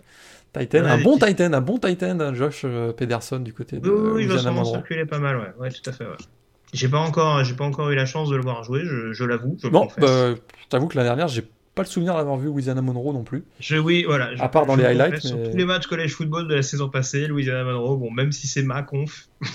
[0.55, 4.23] Titan, un bon Titan, un bon Titan, Josh euh, Pederson du côté de Oui, oui,
[4.23, 5.53] il va sûrement circuler pas mal, ouais.
[5.59, 6.17] ouais, tout à fait, ouais.
[6.73, 9.59] J'ai pas encore, j'ai pas encore eu la chance de le voir jouer, je, l'avoue.
[9.65, 11.45] bon, bah, je t'avoue que la dernière, j'ai
[11.79, 13.45] pas le souvenir d'avoir vu Louisiana Monroe non plus.
[13.61, 14.31] Je, oui, voilà.
[14.41, 15.21] à part dans les highlights.
[15.21, 18.49] Sur tous les matchs collège football de la saison passée, Louisiana Monroe, bon, même si
[18.49, 19.29] c'est ma conf.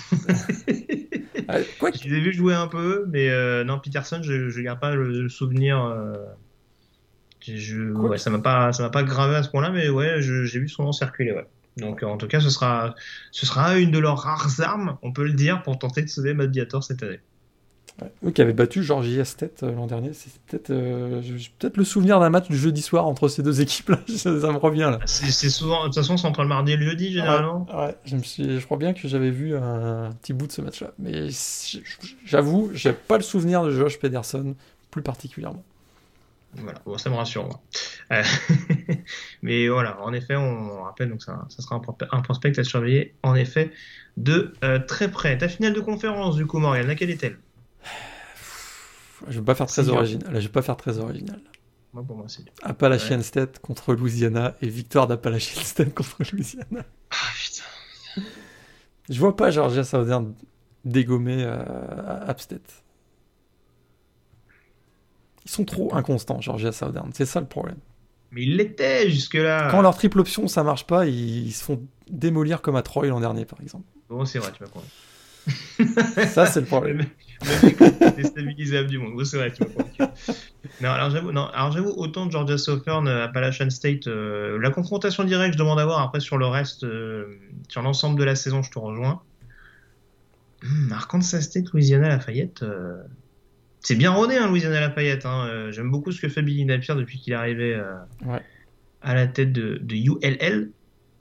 [1.46, 4.80] Ah, quoi Je les ai vus jouer un peu, mais euh, non, Peterson, je, garde
[4.80, 5.84] pas le souvenir.
[5.84, 6.14] Euh,
[7.42, 10.58] je, ouais, ça m'a pas, ça m'a pas gravé à ce point-là, mais ouais, j'ai
[10.58, 11.46] vu son nom circuler, ouais.
[11.76, 12.94] Donc en tout cas, ce sera,
[13.30, 16.32] ce sera une de leurs rares armes, on peut le dire, pour tenter de sauver
[16.32, 17.20] Matt cette année.
[18.24, 21.22] Eux qui avaient battu Georgie Estet euh, l'an dernier, c'est peut-être euh,
[21.58, 24.90] peut-être le souvenir d'un match du jeudi soir entre ces deux équipes-là, ça, me revient
[24.90, 24.98] là.
[25.06, 27.66] C'est souvent, de toute façon, c'est entre le mardi et le jeudi généralement.
[27.72, 30.60] Ouais, je, me suis, je crois bien que j'avais vu un petit bout de ce
[30.60, 30.90] match-là.
[30.98, 31.28] Mais
[32.24, 34.56] j'avoue, j'ai pas le souvenir de Josh Pederson
[34.90, 35.62] plus particulièrement.
[36.56, 37.48] Voilà, ça me rassure.
[38.12, 38.22] Euh,
[39.42, 41.80] mais voilà, en effet, on rappelle, donc ça, ça sera
[42.10, 43.70] un, prospect à surveiller, en effet,
[44.16, 44.52] de
[44.88, 45.38] très près.
[45.38, 47.38] Ta finale de conférence, du coup, Morgan, laquelle est-elle?
[49.28, 50.30] Je vais pas faire très original.
[50.34, 51.40] je vais pas faire très original.
[51.92, 56.84] Moi, pour moi, c'est Appalachian State contre Louisiana et victoire d'Appalachian State contre Louisiana.
[57.10, 58.22] Ah putain.
[59.08, 60.34] Je vois pas Georgia Southern
[60.84, 62.82] dégommer euh, App State.
[65.44, 67.10] Ils sont trop inconstants, Georgia Southern.
[67.12, 67.78] C'est ça le problème.
[68.32, 69.68] Mais ils l'étaient jusque-là.
[69.70, 71.80] Quand leur triple option ça marche pas, ils, se font
[72.10, 73.84] démolir comme à Troy l'an dernier, par exemple.
[74.08, 74.86] Bon, c'est vrai, tu vas prendre.
[76.26, 77.06] Ça, c'est le problème.
[78.16, 79.24] déstabilisable du monde.
[79.24, 79.62] c'est vrai, tu
[80.80, 85.24] Non, alors j'avoue, non, alors j'avoue, autant Georgia Southern, euh, Appalachian State, euh, la confrontation
[85.24, 86.00] directe, je demande à voir.
[86.00, 87.38] Après, sur le reste, euh,
[87.68, 89.22] sur l'ensemble de la saison, je te rejoins.
[90.62, 92.64] Hum, Arkansas State, Louisiana Lafayette.
[93.80, 95.26] C'est bien rodé, hein, Louisiana Lafayette.
[95.26, 95.70] Hein.
[95.70, 97.78] J'aime beaucoup ce que fait Billy Napier depuis qu'il est arrivé
[99.02, 100.70] à la tête de, de ULL.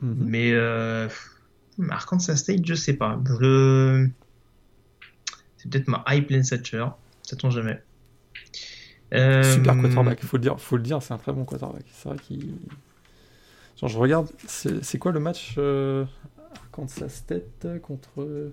[0.01, 0.15] Mm-hmm.
[0.17, 0.53] Mais
[1.89, 3.19] Arkansas State, je sais pas.
[3.25, 4.07] Je...
[5.57, 6.85] C'est peut-être ma hype Lane Satcher.
[7.23, 7.81] Ça tombe jamais.
[9.13, 11.85] Super euh, quarterback, il faut le dire, faut le dire, c'est un très bon quarterback.
[11.93, 12.55] C'est vrai qu'il.
[13.79, 16.03] Genre, je regarde, c'est quoi le match euh,
[16.71, 18.51] Kansas State contre.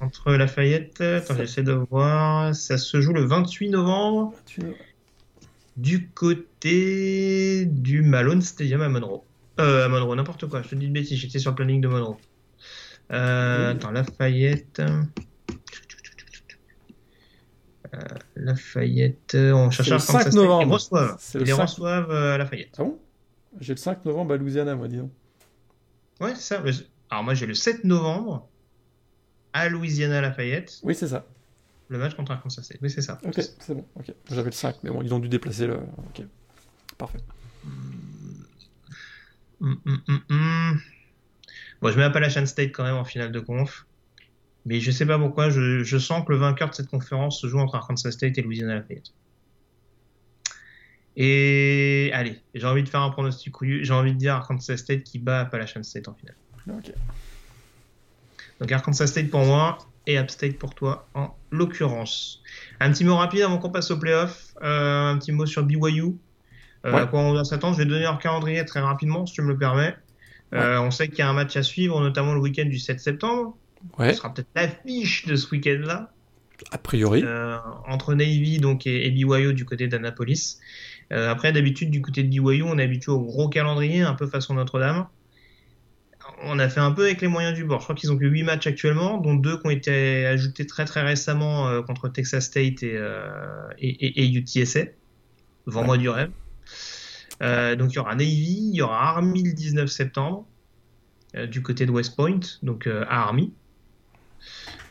[0.00, 2.54] Contre Lafayette, attends, j'essaie de voir.
[2.54, 4.34] Ça se joue le 28 novembre.
[5.76, 9.22] Du côté du Malone Stadium à Monroe.
[9.58, 11.88] Euh, à Monroe, n'importe quoi, je te dis une bêtise, j'étais sur le planning de
[11.88, 12.18] Monroe.
[13.14, 14.80] Euh, Attends, Lafayette.
[17.94, 18.00] Euh,
[18.34, 20.64] Lafayette, on cherche le 5 novembre.
[20.66, 22.74] Ils reçoivent, ils les reçoivent euh, à Lafayette.
[22.78, 22.98] Ah bon?
[23.60, 25.12] J'ai le 5 novembre à Louisiana, moi, dis donc.
[26.20, 26.62] Ouais, c'est ça.
[27.10, 28.48] Alors, moi, j'ai le 7 novembre
[29.52, 30.80] à Louisiana Lafayette.
[30.82, 31.24] Oui, c'est ça.
[31.88, 32.78] Le match contre Arkansas State.
[32.82, 33.20] Oui, c'est ça.
[33.24, 33.86] Ok, c'est bon.
[33.94, 34.12] Ok.
[34.30, 35.74] J'avais le 5, mais bon, ils ont dû déplacer le.
[35.74, 36.24] Ok.
[36.98, 37.20] Parfait.
[39.60, 40.80] Hum, hum, hum,
[41.82, 43.86] bon, je mets Appalachian State quand même en finale de conf.
[44.66, 47.58] Mais je sais pas pourquoi, je, sens que le vainqueur de cette conférence se joue
[47.58, 49.12] entre Arkansas State et Louisiana Lafayette.
[51.16, 53.84] Et allez, j'ai envie de faire un pronostic couillu.
[53.84, 56.36] J'ai envie de dire Arkansas State qui bat Appalachian State en finale.
[56.68, 56.92] Ok.
[58.60, 62.42] Donc Arkansas State pour moi et App State pour toi en l'occurrence.
[62.80, 64.54] Un petit mot rapide avant qu'on passe au playoff.
[64.62, 66.16] Euh, un petit mot sur BYU.
[66.84, 67.74] Euh, À quoi on doit s'attendre?
[67.74, 69.96] Je vais donner leur calendrier très rapidement si tu me le permets.
[70.54, 73.00] Euh, on sait qu'il y a un match à suivre, notamment le week-end du 7
[73.00, 73.56] septembre.
[73.98, 74.12] Ouais.
[74.12, 76.12] Ce sera peut-être l'affiche de ce week-end-là.
[76.70, 77.22] A priori.
[77.24, 77.56] Euh,
[77.86, 80.60] entre Navy donc, et, BYU du côté d'Annapolis.
[81.12, 84.26] Euh, après, d'habitude, du côté de BYU, on est habitué au gros calendrier, un peu
[84.26, 85.06] façon Notre-Dame.
[86.42, 87.80] On a fait un peu avec les moyens du bord.
[87.80, 90.84] Je crois qu'ils ont que 8 matchs actuellement, dont 2 qui ont été ajoutés très
[90.84, 92.98] très récemment contre Texas State et,
[93.78, 94.80] et, et, UTSA.
[95.66, 96.30] Vends moi du rêve.
[97.40, 100.46] Donc il y aura Navy, il y aura Army le 19 septembre.
[101.36, 103.52] Euh, du côté de West Point, donc euh, à Army.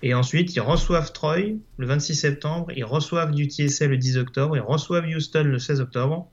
[0.01, 4.57] Et ensuite, ils reçoivent Troy le 26 septembre, ils reçoivent du TSA le 10 octobre,
[4.57, 6.29] ils reçoivent Houston le 16 octobre.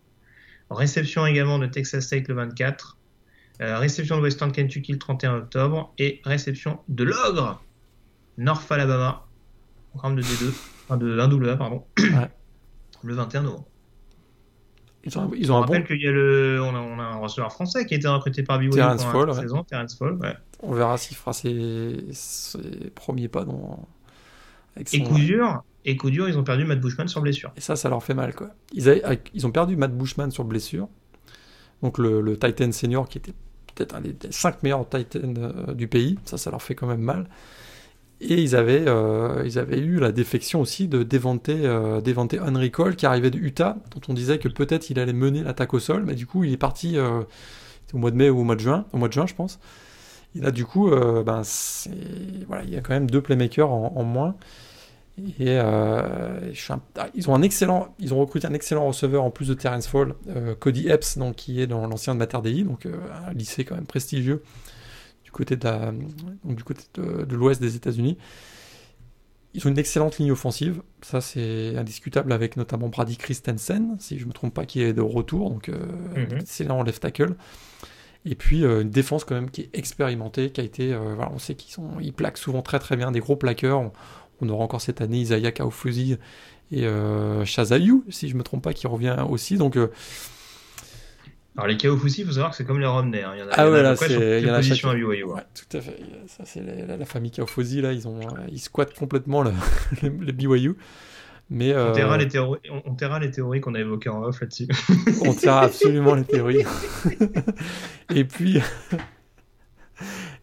[0.68, 2.98] Réception également de Texas State le 24.
[3.60, 5.94] Euh, réception de Western Kentucky le 31 octobre.
[5.98, 7.62] Et réception de l'Ogre,
[8.36, 9.26] North Alabama,
[9.90, 10.48] programme de D2,
[10.84, 11.84] enfin de 1AA, pardon,
[13.04, 13.68] le 21 novembre.
[15.05, 15.86] Ils ont, ils ont on un rappelle bon.
[15.86, 18.43] qu'il y a le, on a, on a un receveur français qui a été recruté
[18.43, 19.40] par BYU Terrence Fall, la ouais.
[19.40, 20.35] saison, Terrence Fall, ouais.
[20.62, 22.59] On verra s'il fera ses, ses
[22.94, 23.89] premiers pas dans.
[24.77, 27.51] Avec Et son- coup dur, et coup dur, ils ont perdu Matt Bushman sur blessure.
[27.56, 28.51] Et ça, ça leur fait mal, quoi.
[28.72, 30.89] Ils, avaient- ils ont perdu Matt Bushman sur blessure.
[31.82, 33.32] Donc le, le Titan senior qui était
[33.74, 36.18] peut-être un des, des cinq meilleurs Titans euh, du pays.
[36.27, 37.27] Ça, ça leur fait quand même mal.
[38.22, 42.01] Et ils avaient, euh, ils avaient eu la défection aussi de Devante, euh,
[42.42, 45.72] Henry Cole qui arrivait de Utah, dont on disait que peut-être il allait mener l'attaque
[45.72, 47.22] au sol, mais du coup il est parti euh,
[47.94, 49.59] au mois de mai ou au mois de juin, au mois de juin je pense.
[50.36, 51.42] Et là du coup, euh, ben,
[52.47, 54.36] voilà, il y a quand même deux playmakers en, moins.
[55.38, 56.34] Et ah,
[57.14, 60.14] ils ont un excellent, ils ont recruté un excellent receveur en plus de Terrence Fall,
[60.60, 63.86] Cody Epps, donc qui est dans l'ancien de Mater Dei, donc un lycée quand même
[63.86, 64.42] prestigieux
[65.31, 65.93] du côté de la-
[66.44, 68.19] donc du côté de, de l'ouest des États-Unis.
[69.55, 74.27] Ils ont une excellente ligne offensive, ça c'est indiscutable avec notamment Brady Christensen, si je
[74.27, 75.74] me trompe pas, qui est de retour, donc euh,
[76.16, 76.39] Mhm.
[76.39, 77.35] excellent left tackle.
[78.24, 81.32] Et puis euh, une défense quand même qui est expérimentée, qui a été, euh, voilà,
[81.35, 83.81] on sait qu'ils sont, ils plaquent souvent très très bien des gros plaqueurs.
[83.81, 83.93] On,
[84.40, 86.16] on aura encore cette année Isaiah Kaufuzi
[86.70, 89.57] et euh, Shazayou, si je me trompe pas, qui revient aussi.
[89.57, 89.89] Donc euh,
[91.60, 93.22] Alors les Kaofusi, il faut savoir que c'est comme les Romney.
[93.22, 93.32] hein.
[93.36, 93.94] Il y en a, Ah il y en a ouais, là,
[94.40, 95.04] il y en a chaque- à BYU.
[95.24, 95.42] ouais.
[95.54, 95.96] Tout à fait.
[96.26, 99.52] Ça, c'est la, la famille Kaufosi, là, ils, ont, euh, ils squattent complètement le,
[100.02, 100.74] le, le BYU.
[101.52, 104.22] Mais euh, On taira les théories, on, on taira les théories qu'on a évoquées en
[104.22, 104.68] off là-dessus.
[105.26, 106.64] on tient absolument les théories.
[108.14, 108.60] et puis,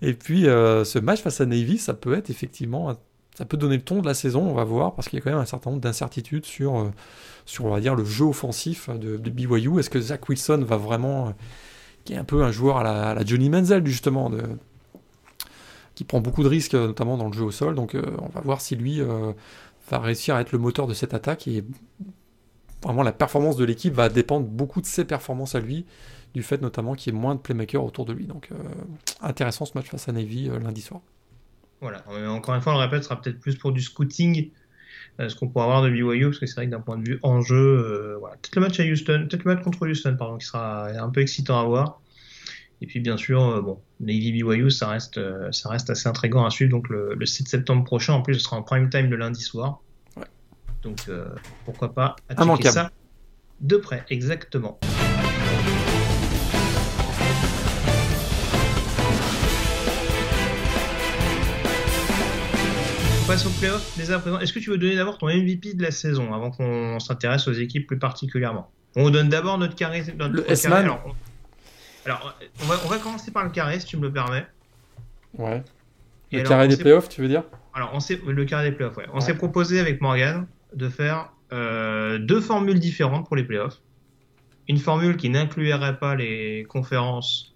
[0.02, 2.98] et puis euh, ce match face à Navy, ça peut être effectivement, un-
[3.38, 5.24] ça peut donner le ton de la saison, on va voir, parce qu'il y a
[5.24, 6.92] quand même un certain nombre d'incertitudes sur, euh,
[7.46, 9.78] sur, on va dire, le jeu offensif de, de BYU.
[9.78, 11.32] Est-ce que Zach Wilson va vraiment, euh,
[12.04, 14.32] qui est un peu un joueur à la, Johnny Manziel, justement,
[15.94, 17.76] qui prend beaucoup de risques, notamment dans le jeu au sol.
[17.76, 21.14] Donc, euh, on va voir si lui va réussir à être le moteur de cette
[21.14, 21.48] attaque.
[21.48, 21.64] Et
[22.82, 25.86] vraiment, la performance de l'équipe va dépendre beaucoup de ses performances à lui,
[26.34, 28.26] du fait notamment qu'il y ait moins de playmakers autour de lui.
[28.26, 28.50] Donc,
[29.22, 31.02] intéressant ce match face à Navy lundi soir.
[31.82, 32.04] Voilà.
[32.10, 34.52] Euh, Encore une fois, on le répète, ce sera peut-être plus pour du scouting,
[35.20, 37.08] euh, ce qu'on pourra avoir de BYU, parce que c'est vrai que d'un point de
[37.08, 38.36] vue en jeu, euh, voilà.
[38.38, 41.22] peut-être le match à Houston, peut-être le match contre Houston, pardon, qui sera un peu
[41.22, 42.02] excitant à voir.
[42.80, 45.20] Et puis bien sûr, bon, Navy BYU, ça reste,
[45.52, 46.70] ça reste assez intriguant à suivre.
[46.70, 49.42] Donc le, le 7 septembre prochain, en plus, ce sera en prime time le lundi
[49.42, 49.82] soir.
[50.16, 50.26] Ouais.
[50.84, 51.26] Donc euh,
[51.66, 52.92] pourquoi pas à checker ça
[53.62, 54.80] de près, exactement.
[63.28, 64.40] Passe au playoff dès à présent.
[64.40, 67.54] Est-ce que tu veux donner d'abord ton MVP de la saison avant qu'on s'intéresse aux
[67.54, 68.72] équipes plus particulièrement?
[68.96, 70.02] On donne d'abord notre carré.
[70.18, 70.54] Notre Le carré.
[70.54, 70.86] S-Man.
[70.86, 72.06] Alors, on...
[72.06, 74.48] alors, on va, on va commencer par le carré, si tu me le permets.
[75.38, 75.62] Ouais.
[76.32, 77.44] Et Le alors, carré des playoffs, tu veux dire?
[77.74, 79.06] Alors, on s'est le carré des playoffs, ouais.
[79.12, 79.22] On Ouais.
[79.22, 83.82] s'est proposé avec Morgan de faire euh, deux formules différentes pour les playoffs.
[84.70, 87.56] Une formule qui n'inclurait pas les conférences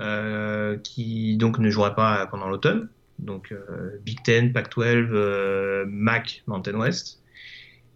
[0.00, 2.88] euh, qui donc ne joueraient pas pendant l'automne,
[3.18, 7.22] donc euh, Big Ten, Pac-12, euh, MAC, Mountain West,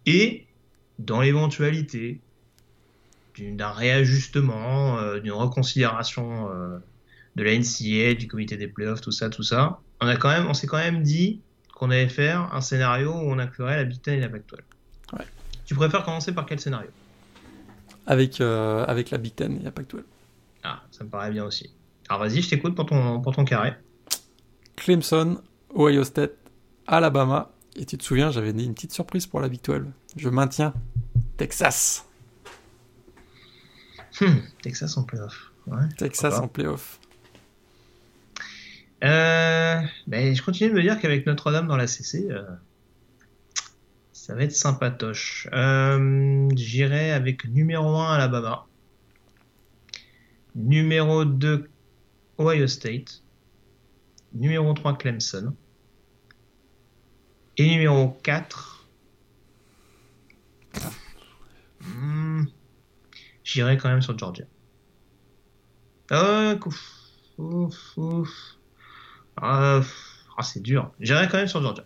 [0.05, 0.45] et
[0.99, 2.19] dans l'éventualité
[3.39, 6.77] d'un réajustement, euh, d'une reconsidération euh,
[7.35, 10.47] de la NCA, du comité des playoffs, tout ça, tout ça, on a quand même,
[10.47, 11.41] on s'est quand même dit
[11.73, 15.17] qu'on allait faire un scénario où on inclurait la Big Ten et la Pac-12.
[15.17, 15.25] Ouais.
[15.65, 16.89] Tu préfères commencer par quel scénario?
[18.05, 20.03] Avec, euh, avec la Big Ten et la Pac-12.
[20.63, 21.73] Ah, ça me paraît bien aussi.
[22.09, 23.73] Alors vas-y, je t'écoute pour ton, pour ton carré.
[24.81, 25.39] Clemson,
[25.75, 26.33] Ohio State,
[26.87, 27.51] Alabama.
[27.75, 29.83] Et tu te souviens, j'avais dit une petite surprise pour la Big 12.
[30.17, 30.73] Je maintiens
[31.37, 32.03] Texas.
[34.19, 35.51] Hmm, Texas en playoff.
[35.67, 35.87] Ouais.
[35.97, 36.99] Texas en playoff.
[39.03, 42.41] Euh, ben, je continue de me dire qu'avec Notre-Dame dans la CC, euh,
[44.11, 45.47] ça va être sympatoche.
[45.53, 48.65] Euh, J'irai avec numéro 1 Alabama,
[50.55, 51.69] numéro 2
[52.39, 53.21] Ohio State,
[54.33, 55.53] numéro 3 Clemson,
[57.57, 58.87] et numéro 4.
[61.81, 62.43] Hmm,
[63.43, 64.45] J'irai quand même sur Georgia.
[66.09, 68.57] Ah, ouf, ouf, ouf.
[69.37, 69.81] Ah,
[70.43, 70.91] c'est dur.
[70.99, 71.83] J'irai quand même sur Georgia.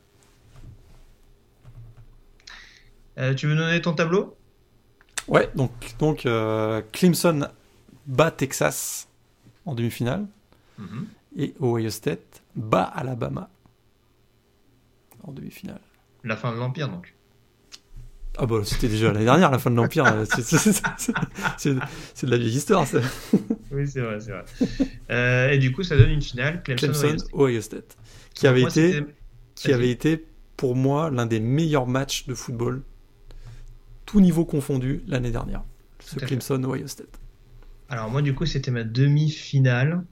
[3.17, 4.37] Euh, tu veux donner ton tableau?
[5.27, 7.47] Ouais, donc, donc euh, Clemson
[8.05, 9.07] bat Texas
[9.65, 10.27] en demi-finale.
[11.35, 13.49] Et Ohio State bat Alabama.
[15.23, 15.81] en demi-finale.
[16.23, 17.13] La fin de l'Empire, donc.
[18.37, 20.05] Ah bah c'était déjà l'année dernière, la fin de l'Empire.
[21.57, 22.99] c'est de la vieille histoire, ça.
[23.71, 24.45] oui, c'est vrai, c'est vrai.
[25.09, 27.97] Euh, et du coup, ça donne une finale, Clemson, Clemson Ohio State.
[28.33, 29.03] Qui avait, été,
[29.55, 30.25] qui avait été,
[30.57, 32.81] pour moi, l'un des meilleurs matchs de football,
[34.05, 35.63] tout niveau confondu, l'année dernière.
[35.99, 37.19] Ce Clemson Ohio State.
[37.87, 40.03] Alors moi, du coup, c'était ma demi-finale.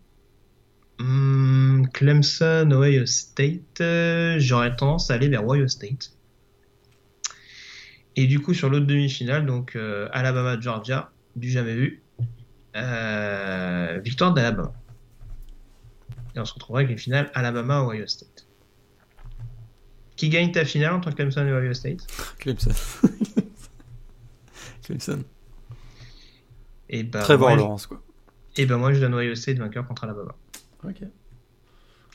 [1.03, 6.13] Hmm, Clemson, Ohio State, euh, j'aurais tendance à aller vers Ohio State.
[8.15, 12.03] Et du coup, sur l'autre demi-finale, donc euh, Alabama-Georgia, du jamais vu,
[12.77, 14.71] euh, victoire d'Alabama.
[16.35, 18.47] Et on se retrouvera avec les finales Alabama-Ohio State.
[20.15, 22.07] Qui gagne ta finale entre Clemson et Ohio State?
[22.39, 22.71] Clemson.
[24.85, 25.23] Clemson.
[26.87, 28.01] Et bah, Trevor Lawrence, quoi.
[28.55, 30.33] Et ben moi, je donne Ohio State vainqueur contre Alabama.
[30.83, 31.01] Ok.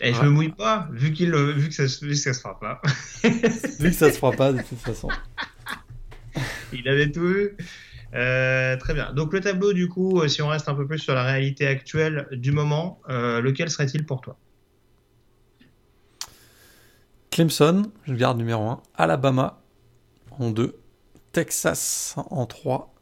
[0.01, 2.59] Et je me mouille pas, vu, qu'il, vu, que ça, vu que ça se fera
[2.61, 2.81] pas.
[3.24, 5.09] vu que ça se fera pas, de toute façon.
[6.73, 7.57] Il avait tout vu.
[8.15, 9.12] Euh, très bien.
[9.12, 11.66] Donc le tableau, du coup, euh, si on reste un peu plus sur la réalité
[11.66, 14.39] actuelle du moment, euh, lequel serait-il pour toi?
[17.31, 18.82] Clemson, je garde numéro 1.
[18.95, 19.62] Alabama
[20.31, 20.78] en 2.
[21.32, 22.95] Texas en 3.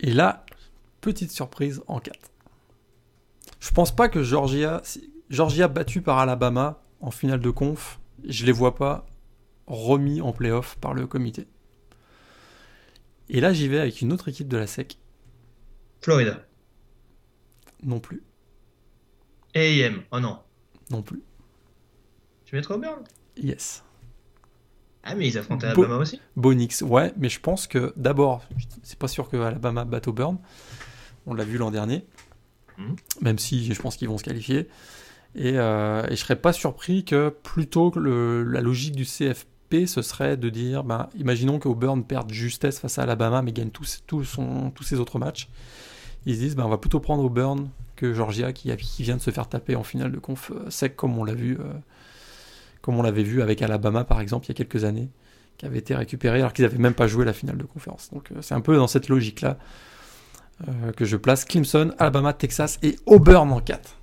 [0.00, 0.46] Et là,
[1.00, 2.18] petite surprise en 4.
[3.60, 4.82] Je pense pas que Georgia,
[5.30, 9.06] Georgia battue par Alabama en finale de conf, je les vois pas
[9.66, 11.46] remis en playoff par le comité.
[13.28, 14.98] Et là, j'y vais avec une autre équipe de la SEC.
[16.00, 16.46] Florida.
[17.82, 18.22] Non plus.
[19.54, 20.02] AM.
[20.10, 20.38] Oh non.
[20.90, 21.22] Non plus.
[22.44, 23.04] Tu mettrais Auburn
[23.36, 23.84] Yes.
[25.02, 26.20] Ah, mais ils affrontent Alabama aussi?
[26.36, 28.42] Bonix, ouais, mais je pense que d'abord,
[28.82, 30.38] c'est pas sûr que Alabama batte Auburn.
[31.28, 32.04] On l'a vu l'an dernier.
[32.76, 32.94] Hmm.
[33.20, 34.68] Même si je pense qu'ils vont se qualifier.
[35.34, 39.48] Et, euh, et, je serais pas surpris que plutôt que le, la logique du CFP
[39.86, 44.02] ce serait de dire, ben, imaginons qu'Auburn perde justesse face à Alabama, mais gagne tous,
[44.24, 45.48] son, tous ses autres matchs.
[46.26, 49.20] Ils se disent, ben, on va plutôt prendre Auburn que Georgia, qui, qui vient de
[49.20, 51.72] se faire taper en finale de conf euh, sec, comme on l'a vu, euh,
[52.80, 55.08] comme on l'avait vu avec Alabama, par exemple, il y a quelques années,
[55.58, 58.10] qui avait été récupéré alors qu'ils n'avaient même pas joué la finale de conférence.
[58.12, 59.58] Donc euh, c'est un peu dans cette logique-là
[60.96, 63.96] que je place Clemson, Alabama, Texas et Auburn en 4.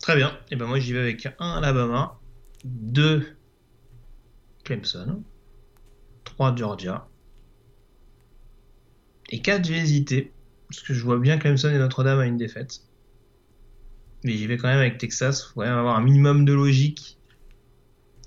[0.00, 0.32] Très bien.
[0.50, 2.18] Et ben moi j'y vais avec un Alabama,
[2.64, 3.36] 2
[4.64, 5.22] Clemson,
[6.24, 7.08] 3 Georgia,
[9.28, 10.32] et 4 j'ai hésité,
[10.68, 12.80] parce que je vois bien Clemson et Notre-Dame à une défaite.
[14.24, 16.52] Mais j'y vais quand même avec Texas, il faut quand même avoir un minimum de
[16.52, 17.19] logique.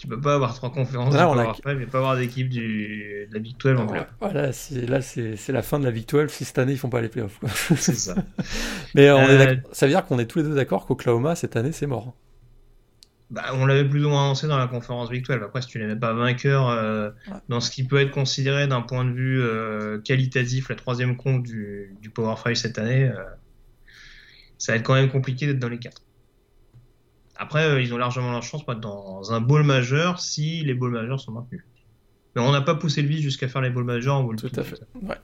[0.03, 1.53] Tu peux pas avoir trois conférences, là, on a...
[1.53, 4.07] pas, pas avoir d'équipe de la Big 12 en playoff.
[4.19, 4.51] Voilà,
[4.88, 7.07] là c'est la fin de la Big 12 si cette année ils font pas les
[7.07, 7.39] playoffs.
[7.77, 8.15] c'est ça.
[8.95, 11.88] Mais euh, ça veut dire qu'on est tous les deux d'accord qu'Oklahoma cette année c'est
[11.88, 12.13] mort.
[13.34, 15.41] Bah, on l'avait plus ou moins annoncé dans la conférence victoire.
[15.41, 17.09] Après, si tu n'es pas vainqueur euh,
[17.49, 21.41] dans ce qui peut être considéré d'un point de vue euh, qualitatif, la troisième compte
[21.41, 23.23] du, Power 5 cette année, euh,
[24.59, 26.03] ça va être quand même compliqué d'être dans les quatre.
[27.35, 31.31] Après, ils ont largement la chance dans un bowl majeur si les bowls majeurs sont
[31.31, 31.64] maintenus.
[32.35, 34.51] Mais on n'a pas poussé le vis jusqu'à faire les bowls majeurs en bowl Tout
[34.55, 34.80] à fait.
[35.01, 35.18] Ouais.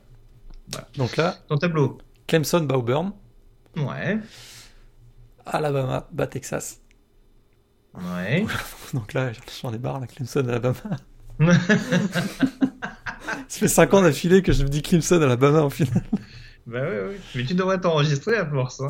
[0.97, 1.97] Donc là, ton tableau.
[2.27, 3.13] Clemson bat Auburn.
[3.75, 4.19] Ouais.
[5.45, 6.81] Alabama bat Texas.
[7.93, 8.45] Ouais.
[8.93, 9.31] Donc là,
[9.61, 10.75] j'en ai barre, la Clemson, Alabama.
[13.47, 16.03] Ça fait 5 ans d'affilée que je me dis Clemson, Alabama en finale.
[16.67, 17.15] Bah oui, oui.
[17.35, 18.81] Mais tu devrais t'enregistrer à force.
[18.81, 18.89] Hein.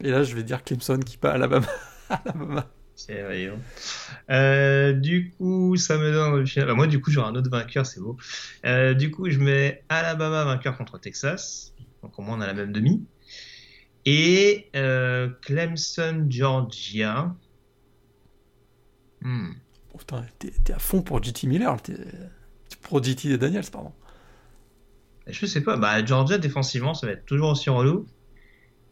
[0.00, 1.66] Et là, je vais dire Clemson qui bat Alabama.
[2.12, 2.70] Alabama.
[2.94, 3.24] C'est
[4.30, 6.44] euh, du coup, ça me donne.
[6.66, 8.16] Bah, moi, du coup, j'aurai un autre vainqueur, c'est beau.
[8.66, 11.74] Euh, du coup, je mets Alabama vainqueur contre Texas.
[12.02, 13.04] Donc, au moins, on a la même demi.
[14.04, 17.34] Et euh, Clemson, Georgia.
[19.22, 19.52] Hmm.
[20.38, 21.94] t'es à fond pour JT Miller, t'es
[22.82, 23.92] pour JT Daniels, pardon.
[25.28, 28.06] Je sais pas, bah Georgia défensivement ça va être toujours aussi relou.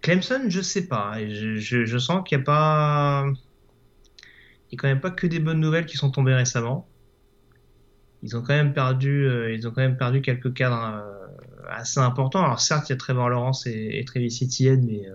[0.02, 3.24] Clemson, je sais pas, je, sens qu'il n'y a pas.
[4.70, 6.88] Il n'y a quand même pas que des bonnes nouvelles qui sont tombées récemment.
[8.22, 12.00] Ils ont quand même perdu, euh, ils ont quand même perdu quelques cadres euh, assez
[12.00, 12.44] importants.
[12.44, 15.14] Alors certes, il y a Trevor Lawrence et, et Travis Etienne, mais euh,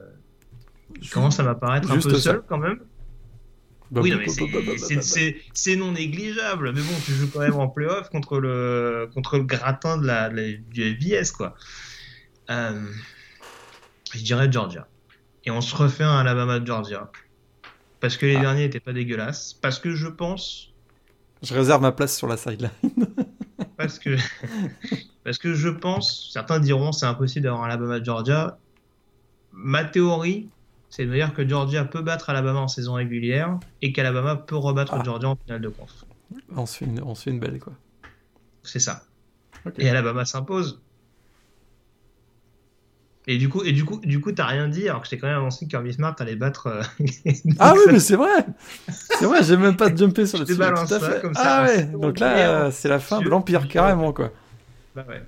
[1.01, 2.79] il commence à m'apparaître un peu seul quand même?
[3.91, 4.25] Bah, oui, mais
[5.53, 6.73] c'est non négligeable.
[6.73, 10.29] Mais bon, tu joues quand même en playoff contre le, contre le gratin de la,
[10.29, 11.55] du FBS, quoi.
[12.49, 12.81] Euh,
[14.17, 14.87] je dirais Georgia.
[15.45, 17.11] Et on se refait un Alabama-Georgia.
[17.99, 18.41] Parce que les ah.
[18.41, 19.53] derniers n'étaient pas dégueulasses.
[19.53, 20.73] Parce que je pense.
[21.41, 22.71] Je réserve ma place sur la sideline.
[23.77, 24.17] parce que.
[25.23, 26.31] parce que je pense.
[26.33, 28.57] Certains diront c'est impossible d'avoir un Alabama-Georgia.
[29.51, 30.49] Ma théorie,
[30.89, 34.93] c'est de dire que Georgia peut battre Alabama en saison régulière et qu'Alabama peut rebattre
[34.95, 35.03] Ah.
[35.03, 36.05] Georgia en finale de conf.
[36.55, 37.73] On se fait une, on se fait une belle, quoi.
[38.63, 39.03] C'est ça.
[39.77, 40.81] Et Alabama s'impose.
[43.27, 45.27] Et du coup, et du coup, du coup, t'as rien dit alors que j'étais quand
[45.27, 46.67] même avancé que Kirby Smart allait battre.
[46.67, 46.81] euh,
[47.59, 48.45] Ah oui, mais c'est vrai
[48.89, 50.57] C'est vrai, j'ai même pas jumpé sur le sujet.
[50.59, 51.21] tout à fait.
[51.21, 54.31] comme ah ça, ouais, c'est donc là, euh, c'est la fin de l'Empire, carrément, quoi.
[54.95, 55.23] Bah ouais.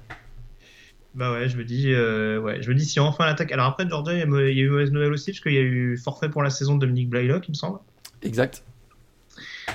[1.15, 3.51] Bah ouais, je me dis, euh, ouais, je me dis si enfin l'attaque.
[3.51, 5.97] Alors après, Georgia, il y a eu mauvaise nouvelle aussi parce qu'il y a eu
[5.97, 7.79] forfait pour la saison de Dominique Blaylock, il me semble.
[8.21, 8.63] Exact.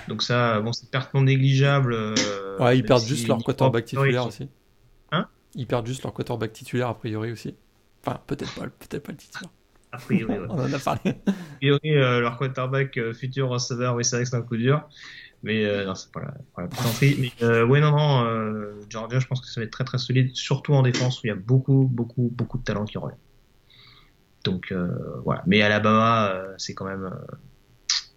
[0.07, 1.93] Donc ça, bon, c'est perte non négligeable.
[1.95, 4.49] euh, Ouais, ils perdent si juste leur quarterback titulaire aussi.
[5.11, 5.27] Hein?
[5.57, 7.57] Ils perdent juste leur quarterback titulaire, a priori, aussi.
[8.05, 9.51] Enfin, peut-être pas, peut-être pas le titulaire.
[9.93, 10.47] A priori, ouais.
[10.49, 11.15] On en a parlé.
[11.27, 14.57] A priori, euh, leur quarterback euh, futur receveur, oui, c'est vrai que c'est un coup
[14.57, 14.89] dur.
[15.43, 17.33] Mais euh, non, c'est pas la, pas la plaisanterie.
[17.41, 20.73] Mais ouais, non, non, Georgia, je pense que ça va être très très solide, surtout
[20.73, 23.17] en défense où il y a beaucoup, beaucoup, beaucoup de talent qui revient.
[24.45, 24.73] Donc
[25.25, 25.43] voilà.
[25.47, 27.11] Mais Alabama, c'est quand même,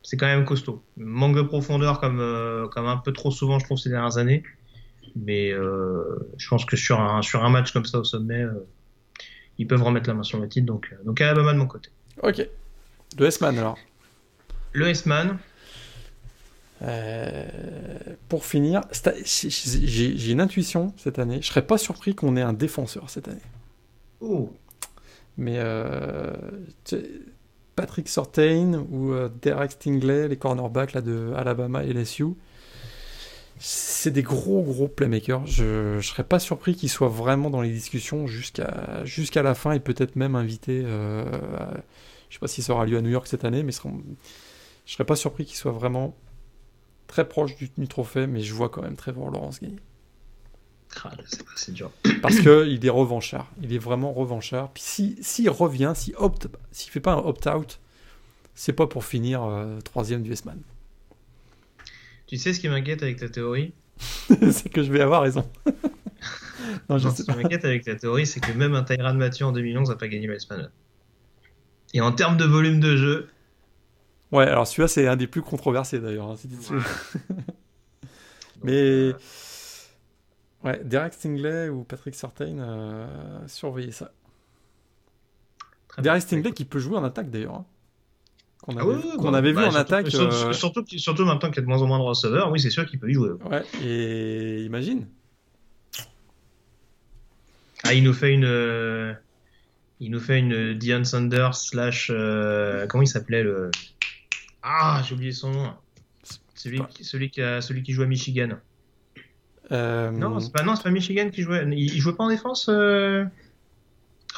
[0.03, 0.83] c'est quand même costaud.
[0.97, 4.43] Manque de profondeur comme, comme un peu trop souvent, je trouve, ces dernières années.
[5.15, 8.45] Mais je pense que sur un, sur un match comme ça au sommet,
[9.57, 10.65] ils peuvent remettre la main sur le titre.
[10.65, 11.89] Donc, euh, donc Alabama de mon côté.
[12.23, 12.47] Ok.
[13.17, 13.77] De S-Man, alors.
[14.73, 15.37] Le S-Man,
[16.81, 17.47] Euh,
[18.27, 18.81] pour finir,
[19.23, 21.41] j'ai une intuition cette année.
[21.41, 23.39] Je serais pas surpris qu'on ait un défenseur cette année.
[24.19, 24.51] oh,
[25.37, 26.33] Mais euh,
[27.77, 32.25] Patrick Surtain ou Derek Stingley, les cornerbacks là, de Alabama et LSU,
[33.57, 35.45] c'est des gros gros playmakers.
[35.45, 39.71] Je, je serais pas surpris qu'ils soient vraiment dans les discussions jusqu'à jusqu'à la fin
[39.71, 40.81] et peut-être même invités.
[40.85, 41.25] Euh,
[41.57, 41.77] à-
[42.29, 44.01] je sais pas si ça aura lieu à New York cette année, mais seront-
[44.85, 46.15] je serais pas surpris qu'ils soient vraiment
[47.07, 48.27] très proches du, du trophée.
[48.27, 49.79] Mais je vois quand même Trevor Lawrence gagner.
[51.03, 51.11] ah,
[51.55, 51.91] c'est dur.
[52.21, 53.51] Parce que il est revanchard.
[53.61, 54.71] Il est vraiment revanchard.
[54.73, 57.79] Puis si s'il revient, s'il opt, s'il fait pas un opt-out,
[58.53, 60.59] c'est pas pour finir euh, troisième du S-Man.
[62.27, 63.73] Tu sais ce qui m'inquiète avec ta théorie
[64.51, 65.49] c'est que je vais avoir raison.
[66.89, 69.17] non, je Non, sais Ce qui m'inquiète avec ta théorie, c'est que même un Tyrann
[69.17, 70.69] Mathieu en 2011 n'a pas gagné le S-Man.
[71.95, 73.29] Et en termes de volume de jeu,
[74.31, 76.29] Ouais, alors celui-là c'est un des plus controversés d'ailleurs.
[76.31, 76.83] hein, donc,
[78.63, 79.13] Mais euh,
[80.63, 84.11] ouais, Derek Stingley ou Patrick Surtain, euh, surveillez ça.
[85.97, 87.55] Derek Stingley qui peut jouer en attaque d'ailleurs.
[87.55, 87.65] hein.
[88.61, 89.01] Qu'on Ah avait, oui,
[89.31, 90.09] bah, avait vu bah, en surtout- attaque.
[90.09, 92.59] Surtout, euh, surtout, surtout maintenant qu'il y a de moins en moins de receveurs, oui,
[92.59, 93.31] c'est sûr qu'il peut y jouer.
[93.49, 95.07] Ouais, et imagine.
[97.83, 98.45] Ah, il nous fait une.
[98.45, 99.13] euh,
[99.99, 102.09] Il nous fait une Dion Sanders slash.
[102.13, 103.69] euh, Comment il s'appelait le.
[104.63, 105.73] Ah, j'ai oublié son nom.
[106.55, 108.49] Celui, qui, celui, qui a, celui qui joue à Michigan.
[109.71, 111.63] Euh, Non, c'est pas, non, c'est pas Michigan qui jouait.
[111.71, 113.25] Il, il jouait pas en défense euh...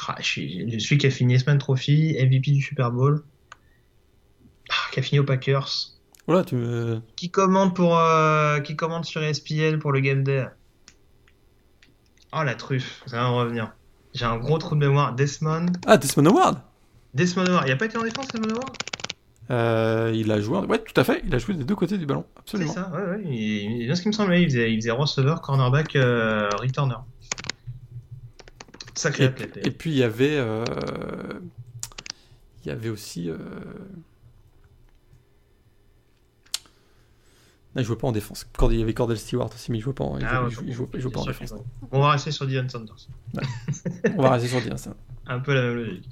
[0.08, 3.22] ah, je suis je suis qui a fini S-Man Trophy, MVP du Super Bowl.
[4.92, 5.68] Qui a fini aux Packers.
[6.26, 10.46] Voilà, tu me- Qui commande pour euh, qui commande sur ESPN pour le Game Day.
[12.32, 13.72] Oh la truffe, ça va revenir.
[14.14, 15.14] J'ai un gros trou de mémoire.
[15.14, 15.66] Desmond.
[15.86, 16.60] Ah, Desmond Howard
[17.14, 17.64] Desmond Howard.
[17.66, 18.76] Il a pas été en défense, Desmond Howard?
[19.50, 22.04] Euh, il a joué, ouais, tout à fait, il a joué des deux côtés du
[22.04, 22.72] ballon, C'est absolument.
[22.74, 23.22] ça, ouais, ouais.
[23.24, 26.96] Il, il- ce qui me semblait, il faisait, il faisait receveur, cornerback, euh, returner.
[28.94, 29.66] Sacré Et, athlète.
[29.66, 30.64] et puis il y avait, euh,
[32.62, 33.38] il y avait aussi, euh...
[37.67, 38.46] non, il jouait pas en défense.
[38.70, 40.46] Il y avait Cordell Stewart aussi, mais il jouait pas, en, il Ah, jouait, ouais,
[40.48, 41.54] il jouait- il jouait- il jouait pas en défense.
[41.92, 43.08] On va rester sur Dion Sanders.
[44.16, 44.94] On va rester sur dire ça.
[45.26, 46.08] Un peu la même logique.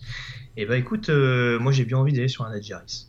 [0.58, 3.08] Et bah écoute, euh, moi j'ai bien envie d'aller sur un Harris.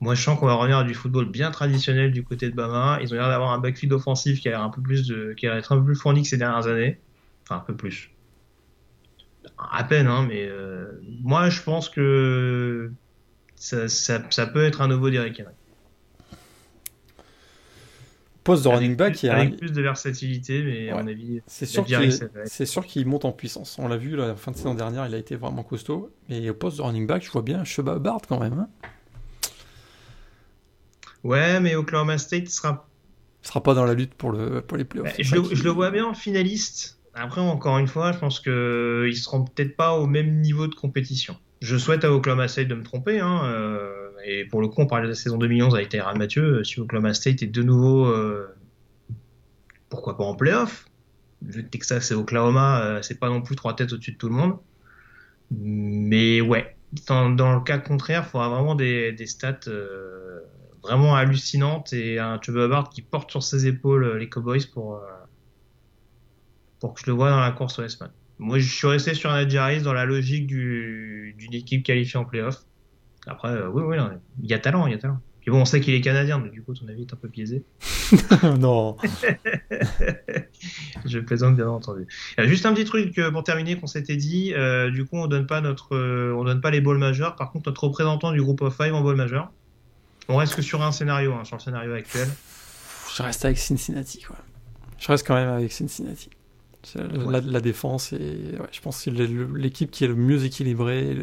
[0.00, 2.98] Moi je sens qu'on va revenir à du football bien traditionnel du côté de Bama.
[3.02, 5.46] Ils ont l'air d'avoir un backfield offensif qui a l'air un peu plus de, qui
[5.46, 7.00] a un peu plus fourni que ces dernières années.
[7.44, 8.10] Enfin un peu plus.
[9.58, 12.90] À peine, hein, mais euh, moi je pense que
[13.54, 15.54] ça, ça, ça peut être un nouveau Derrick Henry.
[18.44, 21.02] Poste de Avec running back, plus- a- avec plus de versatilité, mais à Ouais.
[21.02, 21.64] mon avis, c'est
[22.66, 23.76] sûr qu'il monte en puissance.
[23.78, 26.10] On l'a vu la fin de saison dernière, il a été vraiment costaud.
[26.28, 28.54] Mais au poste de running back, je vois bien Sheba Bard quand même.
[28.54, 28.68] hein.
[31.24, 32.88] Ouais, mais Oklahoma State sera
[33.42, 35.08] sera pas dans la lutte pour le pour les playoffs.
[35.16, 36.98] Bah, je, le, qui- je le vois bien en finaliste.
[37.14, 40.74] Après, encore une fois, je pense que ils seront peut-être pas au même niveau de
[40.74, 41.36] compétition.
[41.60, 43.20] Je souhaite à Oklahoma State de me tromper.
[43.20, 46.64] Hein, euh, et pour le coup, on parlait de la saison 2011 avec Tyrann Mathieu.
[46.64, 48.46] Si Oklahoma State est de nouveau, euh,
[49.88, 50.86] pourquoi pas en playoff?
[51.42, 54.28] Vu que Texas et Oklahoma, euh, c'est pas non plus trois têtes au-dessus de tout
[54.28, 54.58] le monde.
[55.50, 56.76] Mais ouais,
[57.06, 60.40] dans, le cas contraire, il faudra vraiment des, stats euh,
[60.82, 64.96] vraiment hallucinantes et un Chuba Hubbard qui porte sur ses épaules euh, les Cowboys pour,
[64.96, 65.00] euh,
[66.80, 68.10] pour que je le vois dans la course au S-Man.
[68.38, 72.64] moi, je suis resté sur un Harris dans la logique d'une équipe qualifiée en playoff.
[73.26, 73.96] Après, euh, oui, oui,
[74.42, 75.20] il y a talent, il y a talent.
[75.40, 77.28] Puis bon, on sait qu'il est canadien, mais du coup, ton avis est un peu
[77.28, 77.64] biaisé.
[78.60, 78.96] non.
[81.04, 82.06] je plaisante, bien entendu.
[82.38, 84.54] Euh, juste un petit truc euh, pour terminer qu'on s'était dit.
[84.92, 87.34] du coup, on donne pas notre, on donne pas les balls majeurs.
[87.34, 89.50] Par contre, notre représentant du groupe of five en ball majeur.
[90.28, 92.28] On reste que sur un scénario, hein, sur le scénario actuel.
[93.16, 94.36] Je reste avec Cincinnati, quoi.
[94.98, 96.30] Je reste quand même avec Cincinnati.
[97.28, 101.16] La, défense, et je pense que c'est l'équipe qui est le mieux équilibrée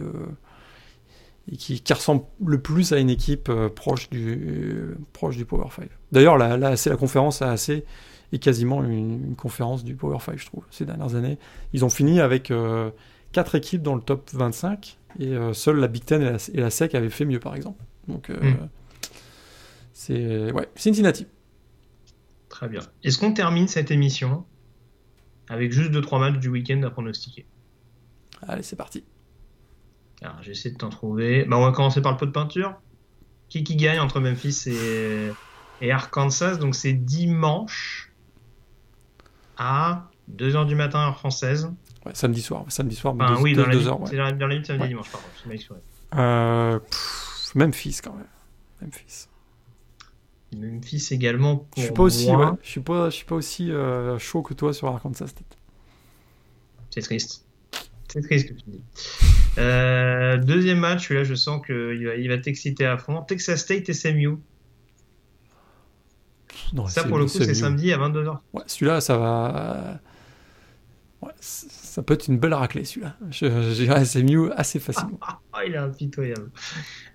[1.52, 5.90] et qui, ressemble le plus à une équipe euh, proche, du, proche du Power 5.
[6.12, 7.86] D'ailleurs, là, c'est la conférence assez
[8.32, 11.40] est quasiment une, conférence du Power 5, je trouve, ces dernières années.
[11.74, 12.92] Ils ont fini avec euh,
[13.32, 16.22] quatre équipes dans le top 25 et euh, seule la Big Ten
[16.54, 17.84] et la, SEC avaient fait mieux, par exemple.
[18.08, 18.68] Donc, hmm.
[19.94, 21.26] c'est ouais, Cincinnati.
[22.50, 22.82] Très bien.
[23.04, 24.46] Est-ce qu'on termine cette émission
[25.48, 27.48] avec juste 2-3 matchs du week-end à pronostiquer?
[28.48, 29.04] Allez, c'est parti.
[30.22, 31.46] Alors, j'essaie de t'en trouver.
[31.46, 32.80] Bah, on va commencer par le pot de peinture.
[33.48, 35.32] Qui qui gagne entre Memphis et,
[35.82, 36.58] et Arkansas?
[36.58, 38.12] Donc, c'est dimanche
[39.58, 41.72] à 2h du matin, heure française.
[42.06, 42.66] Ouais, samedi soir.
[42.70, 45.28] Samedi soir, enfin, oui, dans, la heures, dans la nuit samedi dimanche, pardon.
[46.16, 46.80] Euh,
[47.56, 48.28] Memphis, quand même.
[48.82, 49.28] Memphis.
[50.56, 51.68] Memphis également.
[51.76, 54.54] je suis pas aussi, ouais, je suis pas, je suis pas aussi euh, chaud que
[54.54, 55.34] toi sur Arkansas.
[56.90, 57.46] C'est triste.
[58.12, 58.82] C'est triste que tu dis.
[59.58, 63.22] Euh, deuxième match, celui-là, je sens qu'il va, il va t'exciter à fond.
[63.22, 64.38] Texas State et SMU.
[66.74, 68.38] Non, ça, pour le coup, c'est samedi à 22h.
[68.54, 70.00] Ouais, celui-là, ça va.
[71.22, 73.16] Ouais, ça peut être une belle raclée celui-là.
[73.30, 75.20] J'irai SMU assez facilement.
[75.52, 76.52] Ah, il est impitoyable.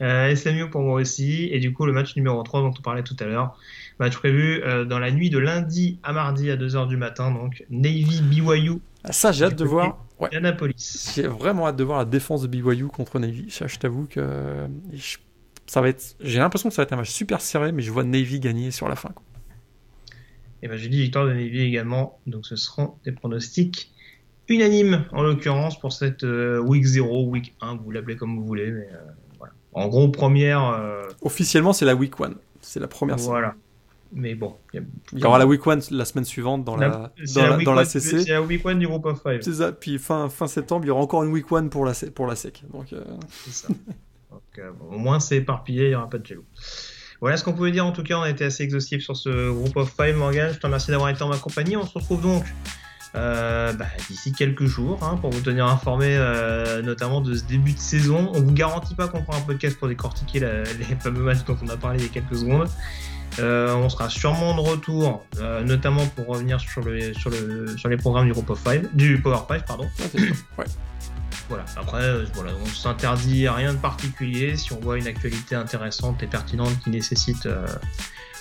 [0.03, 1.49] Euh, SMU pour moi aussi.
[1.51, 3.57] Et du coup, le match numéro 3 dont on parlait tout à l'heure.
[3.99, 7.31] Match prévu euh, dans la nuit de lundi à mardi à 2h du matin.
[7.31, 8.81] Donc Navy BYU.
[9.03, 10.04] Ah, ça, j'ai hâte de voir.
[10.21, 10.35] Ouais.
[10.35, 11.13] Annapolis.
[11.15, 13.51] J'ai vraiment hâte de voir la défense de BYU contre Navy.
[13.51, 14.67] Ça, je t'avoue que
[15.67, 16.17] ça va être.
[16.21, 18.71] J'ai l'impression que ça va être un match super serré, mais je vois Navy gagner
[18.71, 19.11] sur la fin.
[20.63, 22.21] Et ben, j'ai dit victoire de Navy également.
[22.27, 23.93] Donc ce seront des pronostics
[24.49, 28.71] unanime en l'occurrence pour cette euh, week 0, week 1, vous l'appelez comme vous voulez.
[28.71, 30.69] Mais, euh, En gros, première.
[30.69, 32.35] Euh, Officiellement, c'est la week 1.
[32.61, 33.55] C'est la première Voilà.
[34.13, 34.57] Mais bon.
[34.73, 37.13] Il y, aura la week 1 la semaine suivante dans la,
[37.65, 38.23] dans, la, CC.
[38.23, 39.43] C'est la week 1 du groupe of 5.
[39.43, 39.73] C'est ça.
[39.73, 42.37] Puis fin, fin septembre, il y aura encore une week 1 pour la, pour la
[42.37, 42.63] SEC.
[42.73, 42.95] Donc,
[43.45, 43.69] C'est ça.
[44.31, 44.43] Donc,
[44.91, 46.45] au moins, c'est éparpillé, il n'y aura pas de jaloux.
[47.21, 47.87] Voilà ce qu'on pouvait dire.
[47.87, 50.53] En tout cas, on a été assez exhaustif sur ce groupe of 5, Morgan.
[50.53, 51.77] Je te remercie d'avoir été en ma compagnie.
[51.77, 52.45] On se retrouve donc
[53.15, 57.73] euh, bah, d'ici quelques jours hein, pour vous tenir informé euh, notamment de ce début
[57.73, 58.31] de saison.
[58.35, 61.69] On vous garantit pas qu'on prend un podcast pour décortiquer les fameux matchs dont on
[61.69, 62.69] a parlé il y a quelques secondes.
[63.39, 65.25] Euh, on sera sûrement de retour,
[65.65, 69.21] notamment pour revenir sur, le, sur, le, sur les programmes du Group of Five, du
[69.21, 69.89] Power 5, pardon.
[70.59, 70.65] ouais.
[71.49, 71.65] Voilà.
[71.77, 74.57] Après, voilà, on s'interdit à rien de particulier.
[74.57, 77.47] Si on voit une actualité intéressante et pertinente qui nécessite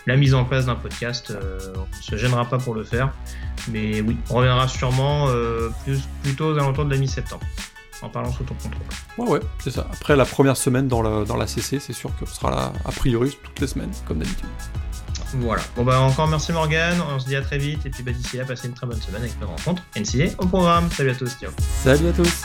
[0.05, 1.31] la mise en place d'un podcast.
[1.31, 3.13] Euh, on ne se gênera pas pour le faire.
[3.71, 7.45] Mais oui, on reviendra sûrement euh, plus, plutôt aux alentours de la mi-septembre,
[8.03, 8.83] en parlant sous ton contrôle.
[9.17, 9.87] Ouais, ouais, c'est ça.
[9.91, 12.73] Après la première semaine dans la, dans la CC, c'est sûr que ce sera là,
[12.85, 14.49] a priori, toutes les semaines, comme d'habitude.
[15.39, 15.63] Voilà.
[15.75, 18.37] Bon bah encore merci Morgan, on se dit à très vite et puis bah d'ici
[18.37, 20.91] là passez une très bonne semaine avec nos rencontres NCA au programme.
[20.91, 21.49] Salut à tous, ciao.
[21.83, 22.43] Salut à tous.